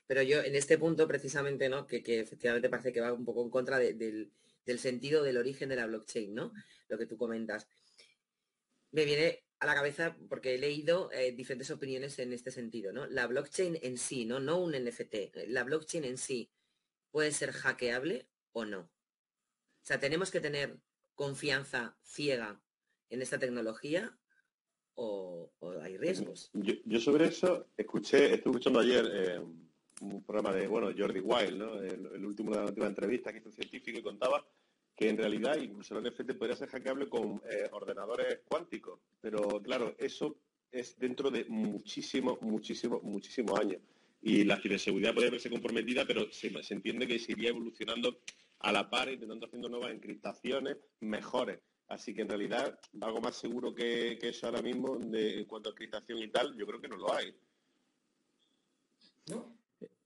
Pero 0.07 0.21
yo 0.23 0.41
en 0.41 0.55
este 0.55 0.77
punto 0.77 1.07
precisamente, 1.07 1.69
¿no? 1.69 1.85
Que, 1.85 2.01
efectivamente 2.19 2.69
parece 2.69 2.91
que 2.91 3.01
va 3.01 3.13
un 3.13 3.25
poco 3.25 3.43
en 3.43 3.49
contra 3.49 3.79
del, 3.79 4.31
del, 4.65 4.79
sentido 4.79 5.23
del 5.23 5.37
origen 5.37 5.69
de 5.69 5.75
la 5.75 5.87
blockchain, 5.87 6.33
¿no? 6.33 6.51
Lo 6.87 6.97
que 6.97 7.05
tú 7.05 7.17
comentas. 7.17 7.67
Me 8.91 9.05
viene 9.05 9.43
a 9.59 9.65
la 9.65 9.75
cabeza 9.75 10.15
porque 10.29 10.55
he 10.55 10.57
leído 10.57 11.11
eh, 11.11 11.31
diferentes 11.33 11.69
opiniones 11.71 12.17
en 12.19 12.31
este 12.31 12.51
sentido, 12.51 12.93
¿no? 12.93 13.05
La 13.07 13.27
blockchain 13.27 13.77
en 13.81 13.97
sí, 13.97 14.25
¿no? 14.25 14.39
No 14.39 14.59
un 14.59 14.71
NFT. 14.71 15.35
La 15.47 15.63
blockchain 15.63 16.05
en 16.05 16.17
sí 16.17 16.49
puede 17.11 17.31
ser 17.31 17.51
hackeable 17.51 18.27
o 18.53 18.65
no. 18.65 18.81
O 18.81 19.85
sea, 19.85 19.99
tenemos 19.99 20.31
que 20.31 20.39
tener 20.39 20.79
confianza 21.13 21.97
ciega 22.03 22.61
en 23.09 23.21
esta 23.21 23.39
tecnología 23.39 24.17
o, 24.95 25.51
hay 25.81 25.97
riesgos. 25.97 26.51
Yo, 26.53 26.99
sobre 26.99 27.27
eso 27.27 27.67
escuché, 27.77 28.33
estuve 28.33 28.51
escuchando 28.51 28.79
ayer 28.79 29.05
eh, 29.11 29.39
un 30.01 30.23
programa 30.23 30.53
de, 30.53 30.67
bueno, 30.67 30.91
Jordi 30.97 31.19
Wild, 31.19 31.57
¿no? 31.57 31.81
El, 31.81 32.25
último, 32.25 32.51
la 32.51 32.65
última 32.65 32.87
entrevista 32.87 33.31
que 33.31 33.39
hizo 33.39 33.49
un 33.49 33.55
científico 33.55 33.99
y 33.99 34.03
contaba 34.03 34.45
que 34.99 35.07
en 35.07 35.17
realidad 35.17 35.55
incluso 35.55 35.97
el 35.97 36.03
NFT 36.03 36.33
podría 36.33 36.57
ser 36.57 36.67
hackeable 36.67 37.07
con 37.07 37.41
eh, 37.49 37.69
ordenadores 37.71 38.41
cuánticos. 38.45 38.99
Pero 39.21 39.61
claro, 39.61 39.95
eso 39.97 40.35
es 40.69 40.99
dentro 40.99 41.31
de 41.31 41.45
muchísimos, 41.45 42.41
muchísimos, 42.41 43.01
muchísimos 43.01 43.57
años. 43.57 43.81
Y 44.21 44.43
la 44.43 44.59
ciberseguridad 44.59 45.13
puede 45.13 45.29
verse 45.29 45.49
comprometida, 45.49 46.03
pero 46.05 46.29
se, 46.33 46.51
entiende 46.73 47.07
que 47.07 47.17
se 47.17 47.31
iría 47.31 47.51
evolucionando 47.51 48.19
a 48.59 48.73
la 48.73 48.89
par 48.89 49.09
intentando 49.09 49.45
haciendo 49.45 49.69
nuevas 49.69 49.91
encriptaciones 49.91 50.75
mejores. 50.99 51.61
Así 51.87 52.13
que 52.13 52.23
en 52.23 52.29
realidad, 52.29 52.77
algo 52.99 53.21
más 53.21 53.37
seguro 53.37 53.73
que, 53.73 54.19
eso 54.21 54.47
ahora 54.47 54.61
mismo 54.61 54.99
en 55.01 55.45
cuanto 55.45 55.69
a 55.69 55.71
encriptación 55.71 56.19
y 56.19 56.27
tal, 56.27 56.57
yo 56.57 56.67
creo 56.67 56.81
que 56.81 56.89
no 56.89 56.97
lo 56.97 57.13
hay. 57.13 57.33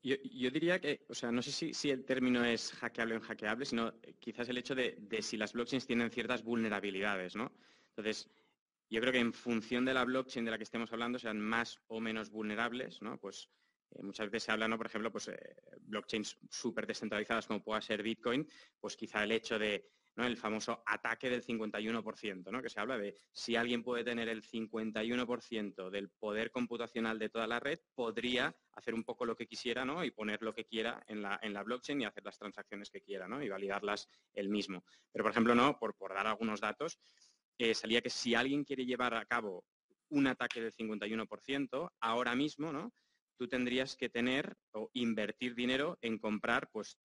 Yo, 0.03 0.17
diría 0.51 0.81
que, 0.81 1.05
o 1.07 1.13
sea, 1.13 1.31
no 1.31 1.41
sé 1.41 1.73
si, 1.73 1.89
el 1.89 2.03
término 2.03 2.43
es 2.43 2.73
hackeable 2.73 3.15
o 3.15 3.21
hackeable, 3.21 3.65
sino 3.65 3.93
quizás 4.19 4.49
el 4.49 4.57
hecho 4.57 4.75
de, 4.75 4.97
de, 4.99 5.21
si 5.21 5.37
las 5.37 5.53
blockchains 5.53 5.87
tienen 5.87 6.11
ciertas 6.11 6.43
vulnerabilidades, 6.43 7.37
¿no? 7.37 7.53
Entonces, 7.87 8.29
yo 8.89 8.99
creo 8.99 9.13
que 9.13 9.19
en 9.19 9.31
función 9.31 9.85
de 9.85 9.93
la 9.93 10.03
blockchain 10.03 10.43
de 10.43 10.51
la 10.51 10.57
que 10.57 10.65
estemos 10.65 10.91
hablando, 10.91 11.19
sean 11.19 11.39
más 11.39 11.79
o 11.87 12.01
menos 12.01 12.29
vulnerables, 12.29 13.01
¿no? 13.01 13.17
Pues 13.17 13.49
eh, 13.91 14.03
muchas 14.03 14.29
veces 14.29 14.43
se 14.43 14.51
habla, 14.51 14.67
¿no? 14.67 14.77
por 14.77 14.87
ejemplo, 14.87 15.11
pues 15.11 15.29
eh, 15.29 15.55
blockchains 15.81 16.37
súper 16.49 16.85
descentralizadas 16.85 17.47
como 17.47 17.63
pueda 17.63 17.81
ser 17.81 18.03
Bitcoin, 18.03 18.47
pues 18.79 18.97
quizá 18.97 19.23
el 19.23 19.31
hecho 19.31 19.57
de 19.57 19.89
el 20.17 20.37
famoso 20.37 20.83
ataque 20.85 21.29
del 21.29 21.43
51%, 21.43 22.51
¿no? 22.51 22.61
que 22.61 22.69
se 22.69 22.79
habla 22.79 22.97
de 22.97 23.15
si 23.31 23.55
alguien 23.55 23.83
puede 23.83 24.03
tener 24.03 24.29
el 24.29 24.43
51% 24.43 25.89
del 25.89 26.09
poder 26.09 26.51
computacional 26.51 27.17
de 27.17 27.29
toda 27.29 27.47
la 27.47 27.59
red, 27.59 27.79
podría 27.95 28.55
hacer 28.73 28.93
un 28.93 29.03
poco 29.03 29.25
lo 29.25 29.35
que 29.35 29.47
quisiera 29.47 29.85
¿no? 29.85 30.03
y 30.03 30.11
poner 30.11 30.41
lo 30.43 30.53
que 30.53 30.65
quiera 30.65 31.03
en 31.07 31.21
la, 31.21 31.63
blockchain 31.63 32.01
y 32.01 32.05
hacer 32.05 32.23
las 32.23 32.37
transacciones 32.37 32.91
que 32.91 33.01
quiera 33.01 33.27
¿no? 33.27 33.41
y 33.41 33.49
validarlas 33.49 34.07
él 34.33 34.49
mismo. 34.49 34.85
Pero, 35.11 35.23
por 35.23 35.31
ejemplo, 35.31 35.55
no, 35.55 35.79
por, 35.79 35.95
por 35.95 36.13
dar 36.13 36.27
algunos 36.27 36.61
datos, 36.61 36.99
eh, 37.57 37.73
salía 37.73 38.01
que 38.01 38.09
si 38.09 38.35
alguien 38.35 38.63
quiere 38.63 38.85
llevar 38.85 39.15
a 39.15 39.25
cabo 39.25 39.65
un 40.09 40.27
ataque 40.27 40.61
del 40.61 40.73
51%, 40.73 41.91
ahora 41.99 42.35
mismo, 42.35 42.71
¿no? 42.71 42.93
Tú 43.37 43.47
tendrías 43.47 43.95
que 43.95 44.09
tener 44.09 44.55
o 44.71 44.89
invertir 44.93 45.55
dinero 45.55 45.97
en 46.01 46.19
comprar, 46.19 46.69
pues, 46.71 46.99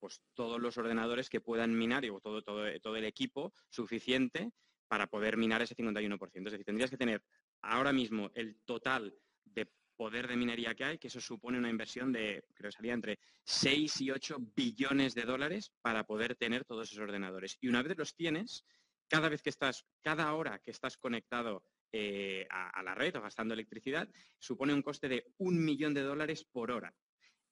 pues 0.00 0.22
todos 0.34 0.60
los 0.60 0.76
ordenadores 0.78 1.28
que 1.30 1.40
puedan 1.40 1.76
minar 1.76 2.04
y 2.04 2.08
todo, 2.20 2.42
todo, 2.42 2.66
todo 2.80 2.96
el 2.96 3.04
equipo 3.04 3.52
suficiente 3.68 4.50
para 4.88 5.06
poder 5.06 5.36
minar 5.36 5.62
ese 5.62 5.76
51%. 5.76 6.46
Es 6.46 6.52
decir, 6.52 6.64
tendrías 6.64 6.90
que 6.90 6.96
tener 6.96 7.22
ahora 7.62 7.92
mismo 7.92 8.30
el 8.34 8.56
total 8.64 9.14
de 9.44 9.70
poder 9.96 10.26
de 10.26 10.36
minería 10.36 10.74
que 10.74 10.84
hay, 10.84 10.98
que 10.98 11.08
eso 11.08 11.20
supone 11.20 11.58
una 11.58 11.68
inversión 11.68 12.10
de, 12.10 12.42
creo 12.54 12.70
que 12.70 12.76
salía 12.76 12.94
entre 12.94 13.18
6 13.44 14.00
y 14.00 14.10
8 14.10 14.38
billones 14.56 15.14
de 15.14 15.22
dólares 15.22 15.72
para 15.82 16.04
poder 16.04 16.36
tener 16.36 16.64
todos 16.64 16.90
esos 16.90 17.02
ordenadores. 17.02 17.58
Y 17.60 17.68
una 17.68 17.82
vez 17.82 17.96
los 17.98 18.16
tienes, 18.16 18.64
cada 19.08 19.28
vez 19.28 19.42
que 19.42 19.50
estás, 19.50 19.84
cada 20.00 20.32
hora 20.32 20.58
que 20.60 20.70
estás 20.70 20.96
conectado 20.96 21.64
eh, 21.92 22.46
a, 22.48 22.82
la 22.82 22.94
red 22.94 23.14
o 23.16 23.20
gastando 23.20 23.52
electricidad, 23.52 24.08
supone 24.38 24.72
un 24.72 24.82
coste 24.82 25.08
de 25.08 25.34
un 25.38 25.62
millón 25.64 25.92
de 25.92 26.02
dólares 26.02 26.44
por 26.44 26.70
hora. 26.70 26.94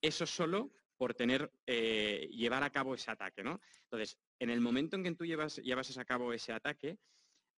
Eso 0.00 0.24
solo 0.26 0.72
por 0.98 1.14
tener, 1.14 1.50
eh, 1.66 2.28
llevar 2.32 2.62
a 2.62 2.70
cabo 2.70 2.94
ese 2.94 3.10
ataque, 3.10 3.42
¿no? 3.42 3.60
Entonces, 3.84 4.18
en 4.38 4.50
el 4.50 4.60
momento 4.60 4.96
en 4.96 5.04
que 5.04 5.14
tú 5.14 5.24
llevas, 5.24 5.96
a 5.96 6.04
cabo 6.04 6.32
ese 6.34 6.52
ataque, 6.52 6.98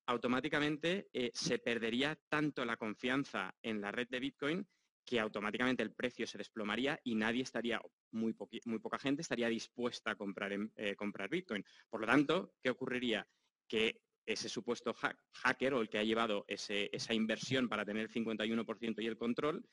automáticamente 0.06 1.08
eh, 1.12 1.30
se 1.34 1.58
perdería 1.58 2.16
tanto 2.28 2.64
la 2.64 2.76
confianza 2.76 3.52
en 3.62 3.80
la 3.80 3.90
red 3.90 4.08
de 4.08 4.20
Bitcoin 4.20 4.68
que 5.04 5.18
automáticamente 5.18 5.82
el 5.82 5.92
precio 5.92 6.26
se 6.26 6.38
desplomaría 6.38 7.00
y 7.02 7.16
nadie 7.16 7.42
estaría, 7.42 7.80
muy, 8.12 8.36
muy 8.66 8.78
poca 8.78 8.98
gente 8.98 9.22
estaría 9.22 9.48
dispuesta 9.48 10.12
a 10.12 10.14
comprar, 10.14 10.52
comprar 10.96 11.28
Bitcoin. 11.28 11.64
Por 11.88 12.02
lo 12.02 12.06
tanto, 12.06 12.54
¿qué 12.62 12.70
ocurriría? 12.70 13.26
que 13.70 14.02
ese 14.26 14.48
supuesto 14.48 14.94
hacker 15.32 15.74
o 15.74 15.80
el 15.80 15.88
que 15.88 15.98
ha 15.98 16.04
llevado 16.04 16.44
esa 16.48 17.14
inversión 17.14 17.68
para 17.68 17.84
tener 17.84 18.02
el 18.02 18.12
51% 18.12 19.02
y 19.02 19.06
el 19.06 19.16
control, 19.16 19.64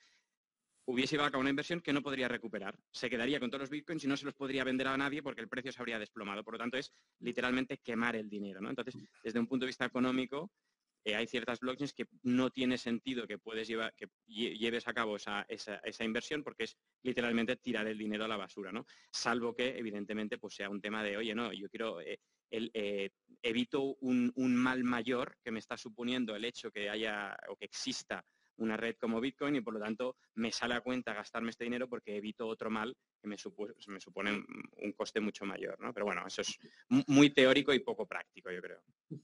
hubiese 0.88 1.16
llevado 1.16 1.28
a 1.28 1.32
cabo 1.32 1.42
una 1.42 1.50
inversión 1.50 1.82
que 1.82 1.92
no 1.92 2.02
podría 2.02 2.28
recuperar. 2.28 2.78
Se 2.92 3.10
quedaría 3.10 3.40
con 3.40 3.50
todos 3.50 3.62
los 3.62 3.70
bitcoins 3.70 4.04
y 4.04 4.08
no 4.08 4.16
se 4.16 4.26
los 4.26 4.34
podría 4.34 4.64
vender 4.64 4.88
a 4.88 4.98
nadie 4.98 5.22
porque 5.22 5.42
el 5.42 5.50
precio 5.50 5.72
se 5.72 5.80
habría 5.82 6.00
desplomado. 6.00 6.44
Por 6.44 6.54
lo 6.54 6.60
tanto, 6.60 6.78
es 6.78 6.94
literalmente 7.20 7.78
quemar 7.80 8.16
el 8.16 8.30
dinero. 8.30 8.60
Entonces, 8.68 8.96
desde 9.24 9.40
un 9.40 9.48
punto 9.48 9.66
de 9.66 9.68
vista 9.68 9.86
económico, 9.86 10.50
eh, 11.04 11.16
hay 11.16 11.28
ciertas 11.28 11.60
blockchains 11.60 11.94
que 11.94 12.08
no 12.24 12.50
tiene 12.52 12.78
sentido 12.78 13.28
que 13.28 13.38
puedes 13.38 13.68
llevar, 13.68 13.94
que 13.96 14.08
lleves 14.28 14.88
a 14.88 14.94
cabo 14.94 15.18
esa, 15.18 15.46
inversión 16.00 16.44
porque 16.44 16.64
es 16.64 16.78
literalmente 17.04 17.58
tirar 17.58 17.86
el 17.88 17.98
dinero 17.98 18.24
a 18.24 18.28
la 18.30 18.38
basura, 18.38 18.72
¿no? 18.72 18.86
Salvo 19.12 19.54
que, 19.54 19.78
evidentemente, 19.78 20.38
pues 20.38 20.56
sea 20.56 20.70
un 20.70 20.82
tema 20.82 21.04
de, 21.04 21.18
oye, 21.18 21.36
no, 21.36 21.52
yo 21.52 21.70
quiero 21.70 22.00
eh, 22.00 22.20
eh, 22.50 23.10
evito 23.42 23.98
un, 24.02 24.34
mal 24.36 24.84
mayor 24.86 25.38
que 25.44 25.52
me 25.52 25.60
está 25.60 25.76
suponiendo 25.76 26.34
el 26.36 26.46
hecho 26.46 26.72
que 26.72 26.90
haya 26.90 27.38
o 27.50 27.58
que 27.58 27.66
exista 27.66 28.26
una 28.58 28.78
red 28.78 28.96
como 28.98 29.22
Bitcoin 29.22 29.56
y 29.56 29.62
por 29.62 29.74
lo 29.74 29.80
tanto 29.80 30.18
me 30.36 30.52
sale 30.52 30.76
a 30.76 30.82
cuenta 30.82 31.14
gastarme 31.14 31.52
este 31.52 31.64
dinero 31.64 31.88
porque 31.88 32.18
evito 32.18 32.48
otro 32.48 32.70
mal 32.70 32.96
que 33.22 33.28
me, 33.28 33.38
supone 33.38 34.46
un 34.78 34.94
coste 34.94 35.20
mucho 35.20 35.46
mayor. 35.46 35.80
¿no? 35.80 35.94
Pero 35.94 36.06
bueno, 36.06 36.26
eso 36.26 36.42
es 36.42 36.58
muy 36.90 37.30
teórico 37.32 37.74
y 37.74 37.80
poco 37.80 38.06
práctico, 38.06 38.52
yo 38.52 38.62
creo. 38.62 38.82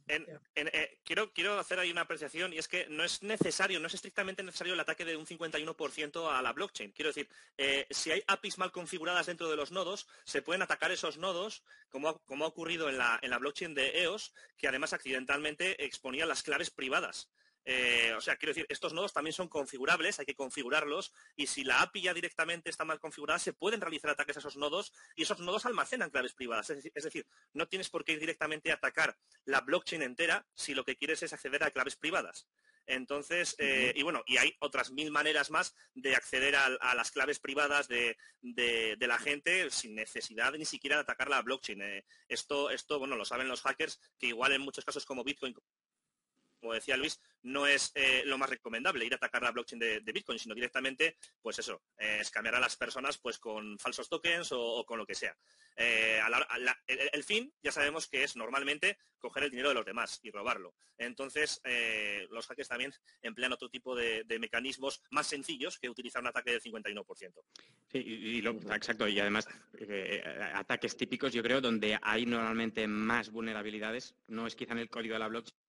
Eh, 0.07 0.99
quiero, 1.03 1.31
quiero 1.31 1.59
hacer 1.59 1.79
ahí 1.79 1.91
una 1.91 2.01
apreciación 2.01 2.53
y 2.53 2.57
es 2.57 2.67
que 2.67 2.87
no 2.89 3.03
es 3.03 3.23
necesario, 3.23 3.79
no 3.79 3.87
es 3.87 3.93
estrictamente 3.93 4.43
necesario 4.43 4.73
el 4.73 4.79
ataque 4.79 5.05
de 5.05 5.17
un 5.17 5.25
51% 5.25 6.31
a 6.31 6.41
la 6.41 6.53
blockchain. 6.53 6.91
Quiero 6.91 7.09
decir, 7.09 7.29
eh, 7.57 7.87
si 7.89 8.11
hay 8.11 8.23
APIs 8.27 8.57
mal 8.57 8.71
configuradas 8.71 9.27
dentro 9.27 9.49
de 9.49 9.55
los 9.55 9.71
nodos, 9.71 10.07
se 10.25 10.41
pueden 10.41 10.61
atacar 10.61 10.91
esos 10.91 11.17
nodos, 11.17 11.63
como 11.89 12.09
ha, 12.09 12.19
como 12.25 12.45
ha 12.45 12.47
ocurrido 12.47 12.89
en 12.89 12.97
la, 12.97 13.19
en 13.21 13.29
la 13.29 13.39
blockchain 13.39 13.73
de 13.73 14.03
EOS, 14.03 14.33
que 14.57 14.67
además 14.67 14.93
accidentalmente 14.93 15.83
exponía 15.83 16.25
las 16.25 16.43
claves 16.43 16.69
privadas. 16.69 17.29
Eh, 17.65 18.13
o 18.17 18.21
sea, 18.21 18.35
quiero 18.35 18.51
decir, 18.51 18.65
estos 18.69 18.93
nodos 18.93 19.13
también 19.13 19.33
son 19.33 19.47
configurables, 19.47 20.19
hay 20.19 20.25
que 20.25 20.35
configurarlos 20.35 21.13
y 21.35 21.47
si 21.47 21.63
la 21.63 21.81
API 21.81 22.01
ya 22.01 22.13
directamente 22.13 22.69
está 22.69 22.83
mal 22.83 22.99
configurada, 22.99 23.39
se 23.39 23.53
pueden 23.53 23.79
realizar 23.79 24.11
ataques 24.11 24.35
a 24.35 24.39
esos 24.39 24.57
nodos 24.57 24.91
y 25.15 25.23
esos 25.23 25.39
nodos 25.39 25.65
almacenan 25.65 26.09
claves 26.09 26.33
privadas. 26.33 26.69
Es 26.69 27.03
decir, 27.03 27.25
no 27.53 27.67
tienes 27.67 27.89
por 27.89 28.03
qué 28.03 28.13
ir 28.13 28.19
directamente 28.19 28.71
a 28.71 28.75
atacar 28.75 29.17
la 29.45 29.61
blockchain 29.61 30.01
entera 30.01 30.45
si 30.53 30.73
lo 30.73 30.83
que 30.83 30.97
quieres 30.97 31.23
es 31.23 31.33
acceder 31.33 31.63
a 31.63 31.71
claves 31.71 31.95
privadas. 31.95 32.47
Entonces, 32.85 33.55
eh, 33.59 33.93
y 33.95 34.03
bueno, 34.03 34.23
y 34.25 34.37
hay 34.37 34.55
otras 34.59 34.91
mil 34.91 35.09
maneras 35.11 35.51
más 35.51 35.73
de 35.93 36.15
acceder 36.15 36.55
a, 36.55 36.95
las 36.95 37.11
claves 37.11 37.39
privadas 37.39 37.87
de, 37.87 38.17
la 38.41 39.17
gente 39.19 39.69
sin 39.69 39.95
necesidad 39.95 40.53
ni 40.53 40.65
siquiera 40.65 40.97
de 40.97 41.03
atacar 41.03 41.29
la 41.29 41.41
blockchain. 41.41 41.81
Eh, 41.81 42.05
esto, 42.27 42.69
esto, 42.69 42.99
bueno, 42.99 43.15
lo 43.15 43.25
saben 43.25 43.47
los 43.47 43.61
hackers, 43.61 43.99
que 44.19 44.27
igual 44.27 44.51
en 44.51 44.61
muchos 44.61 44.83
casos 44.83 45.05
como 45.05 45.23
Bitcoin, 45.23 45.55
como 46.63 46.73
decía 46.73 46.95
Luis, 46.95 47.19
no 47.41 47.67
es 47.67 47.91
eh, 47.93 48.23
lo 48.25 48.37
más 48.37 48.49
recomendable 48.49 49.05
ir 49.05 49.11
a 49.11 49.17
atacar 49.17 49.43
la 49.43 49.51
blockchain 49.51 49.79
de, 49.79 50.13
Bitcoin, 50.13 50.39
sino 50.39 50.55
directamente, 50.55 51.17
pues 51.41 51.59
eso, 51.59 51.81
eh, 51.97 52.19
escamear 52.21 52.55
a 52.55 52.59
las 52.59 52.77
personas 52.77 53.17
pues 53.17 53.37
con 53.37 53.77
falsos 53.77 54.07
tokens 54.07 54.49
o, 54.53 54.85
con 54.85 54.97
lo 54.97 55.05
que 55.05 55.13
sea. 55.13 55.35
Eh, 55.75 56.21
el, 56.87 57.23
fin 57.23 57.53
ya 57.61 57.71
sabemos 57.71 58.07
que 58.07 58.23
es 58.23 58.37
normalmente 58.37 58.97
coger 59.19 59.43
el 59.43 59.49
dinero 59.49 59.69
de 59.69 59.75
los 59.75 59.85
demás 59.85 60.19
y 60.23 60.31
robarlo. 60.31 60.73
Entonces, 60.97 61.61
los 62.29 62.47
hackers 62.47 62.69
también 62.69 62.93
emplean 63.21 63.51
otro 63.51 63.69
tipo 63.69 63.95
de, 63.95 64.25
mecanismos 64.39 65.01
más 65.11 65.27
sencillos 65.27 65.79
que 65.79 65.89
utilizar 65.89 66.21
un 66.21 66.27
ataque 66.27 66.51
del 66.51 66.61
51%. 66.61 67.33
Sí, 67.91 67.97
y, 67.97 68.41
lo, 68.41 68.51
exacto, 68.73 69.07
y 69.07 69.19
además 69.19 69.47
ataques 70.53 70.95
típicos, 70.95 71.33
yo 71.33 71.43
creo, 71.43 71.59
donde 71.59 71.97
hay 72.01 72.25
normalmente 72.25 72.87
más 72.87 73.31
vulnerabilidades, 73.31 74.15
no 74.27 74.47
es 74.47 74.55
quizá 74.55 74.73
en 74.73 74.79
el 74.79 74.89
código 74.89 75.13
de 75.13 75.19
la 75.19 75.27
blockchain, 75.27 75.62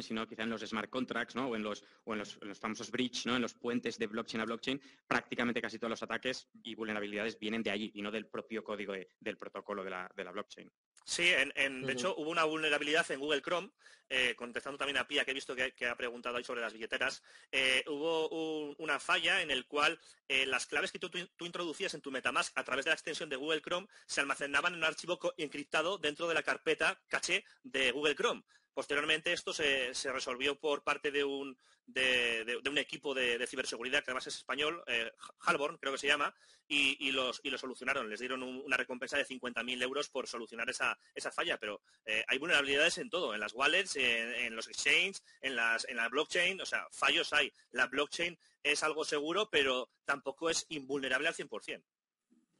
sino 0.00 0.26
quizá 0.26 0.44
en 0.44 0.50
los 0.50 0.62
smart 0.62 0.88
contracts 0.88 1.34
¿no? 1.34 1.48
o, 1.48 1.56
en 1.56 1.62
los, 1.62 1.84
o 2.04 2.14
en 2.14 2.20
los, 2.20 2.38
famosos 2.58 2.90
bridge, 2.90 3.26
¿no? 3.26 3.36
en 3.36 3.42
los 3.42 3.52
puentes 3.52 3.98
de 3.98 4.06
blockchain 4.06 4.40
a 4.40 4.44
blockchain, 4.46 4.80
prácticamente 5.06 5.60
casi 5.60 5.78
todos 5.78 5.90
los 5.90 6.02
ataques 6.02 6.48
y 6.62 6.74
vulnerabilidades 6.74 7.38
vienen 7.38 7.62
de 7.62 7.70
allí 7.70 7.90
y 7.94 8.00
no 8.00 8.10
del 8.10 8.26
propio 8.26 8.64
código 8.64 8.94
del 9.20 9.36
protocolo 9.36 9.84
de 9.84 9.90
la, 9.90 10.32
blockchain. 10.32 10.72
Sí, 11.04 11.30
en, 11.56 11.82
de 11.82 11.92
hecho 11.92 12.14
hubo 12.16 12.30
una 12.30 12.44
vulnerabilidad 12.44 13.10
en 13.10 13.18
Google 13.18 13.42
Chrome, 13.42 13.70
eh, 14.08 14.34
contestando 14.36 14.78
también 14.78 14.98
a 14.98 15.08
Pia, 15.08 15.24
que 15.24 15.32
he 15.32 15.34
visto 15.34 15.56
que, 15.56 15.86
ha 15.86 15.96
preguntado 15.96 16.36
ahí 16.36 16.44
sobre 16.44 16.60
las 16.60 16.72
billeteras, 16.72 17.22
eh, 17.50 17.82
hubo 17.88 18.74
una 18.76 19.00
falla 19.00 19.42
en 19.42 19.50
el 19.50 19.66
cual 19.66 19.98
eh, 20.28 20.46
las 20.46 20.66
claves 20.66 20.92
que 20.92 20.98
tú, 20.98 21.10
tú, 21.10 21.44
introducías 21.44 21.94
en 21.94 22.02
tu 22.02 22.10
Metamask 22.10 22.56
a 22.56 22.62
través 22.62 22.84
de 22.84 22.90
la 22.90 22.94
extensión 22.94 23.28
de 23.28 23.36
Google 23.36 23.62
Chrome 23.62 23.88
se 24.06 24.20
almacenaban 24.20 24.74
en 24.74 24.78
un 24.78 24.84
archivo 24.84 25.18
encriptado 25.36 25.98
dentro 25.98 26.28
de 26.28 26.34
la 26.34 26.42
carpeta 26.42 27.00
caché 27.08 27.44
de 27.62 27.90
Google 27.90 28.14
Chrome. 28.14 28.42
Posteriormente 28.74 29.32
esto 29.32 29.52
se, 29.52 29.92
resolvió 30.12 30.58
por 30.58 30.82
parte 30.82 31.10
de 31.10 31.24
un, 31.24 31.56
de, 31.86 32.60
un 32.68 32.78
equipo 32.78 33.14
de, 33.14 33.46
ciberseguridad 33.46 34.02
que 34.02 34.10
además 34.10 34.26
es 34.26 34.36
español, 34.36 34.82
eh, 34.86 35.12
Halborn 35.40 35.76
creo 35.76 35.92
que 35.92 35.98
se 35.98 36.06
llama, 36.06 36.34
y, 36.66 37.12
los, 37.12 37.40
y 37.42 37.50
lo 37.50 37.58
solucionaron. 37.58 38.08
Les 38.08 38.20
dieron 38.20 38.42
una 38.42 38.78
recompensa 38.78 39.18
de 39.18 39.26
50.000 39.26 39.82
euros 39.82 40.08
por 40.08 40.26
solucionar 40.26 40.70
esa, 40.70 40.98
esa 41.14 41.30
falla, 41.30 41.58
pero 41.58 41.82
eh, 42.06 42.24
hay 42.28 42.38
vulnerabilidades 42.38 42.96
en 42.96 43.10
todo, 43.10 43.34
en 43.34 43.40
las 43.40 43.52
wallets, 43.52 43.96
en, 43.96 44.56
los 44.56 44.68
exchanges, 44.68 45.22
en, 45.42 45.52
en 45.52 45.96
la 45.96 46.08
blockchain, 46.08 46.60
o 46.60 46.66
sea, 46.66 46.86
fallos 46.90 47.32
hay. 47.34 47.52
La 47.72 47.88
blockchain 47.88 48.38
es 48.62 48.82
algo 48.82 49.04
seguro, 49.04 49.50
pero 49.50 49.90
tampoco 50.06 50.48
es 50.48 50.64
invulnerable 50.70 51.28
al 51.28 51.34
100%. 51.34 51.82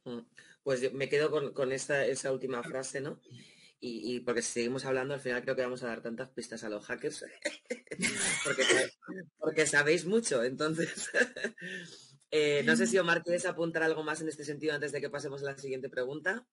Mm. 0.03 0.19
Pues 0.61 0.93
me 0.93 1.09
quedo 1.09 1.31
con, 1.31 1.53
con 1.53 1.71
esa 1.71 2.31
última 2.31 2.61
frase, 2.61 3.01
¿no? 3.01 3.19
Y, 3.85 4.21
porque 4.21 4.41
si 4.41 4.53
seguimos 4.53 4.85
hablando, 4.85 5.13
al 5.13 5.19
final 5.19 5.41
creo 5.41 5.57
que 5.57 5.61
vamos 5.61 5.83
a 5.83 5.87
dar 5.87 6.01
tantas 6.01 6.29
pistas 6.29 6.63
a 6.63 6.69
los 6.69 6.85
hackers, 6.85 7.25
porque, 9.39 9.65
sabéis 9.67 10.05
mucho. 10.05 10.41
Entonces, 10.41 11.11
Eh, 12.35 12.63
no 12.65 12.75
sé 12.75 12.87
si 12.87 12.97
Omar 12.97 13.21
quieres 13.21 13.45
apuntar 13.45 13.83
algo 13.83 14.01
más 14.01 14.19
en 14.19 14.27
este 14.27 14.43
sentido 14.43 14.73
antes 14.73 14.91
de 14.91 14.99
que 14.99 15.11
pasemos 15.11 15.43
a 15.43 15.51
la 15.51 15.55
siguiente 15.55 15.87
pregunta. 15.87 16.47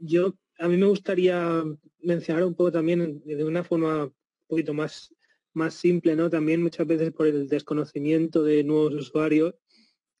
yo, 0.00 0.34
a 0.58 0.68
mí 0.68 0.76
me 0.76 0.84
gustaría 0.84 1.64
mencionar 2.00 2.44
un 2.44 2.54
poco 2.54 2.72
también 2.72 3.22
de 3.24 3.42
una 3.42 3.64
forma 3.64 4.04
un 4.04 4.14
poquito 4.46 4.74
más, 4.74 5.14
más 5.54 5.72
simple, 5.72 6.14
¿no? 6.14 6.28
También 6.28 6.62
muchas 6.62 6.86
veces 6.86 7.10
por 7.10 7.26
el 7.26 7.48
desconocimiento 7.48 8.42
de 8.42 8.64
nuevos 8.64 8.92
usuarios, 8.92 9.54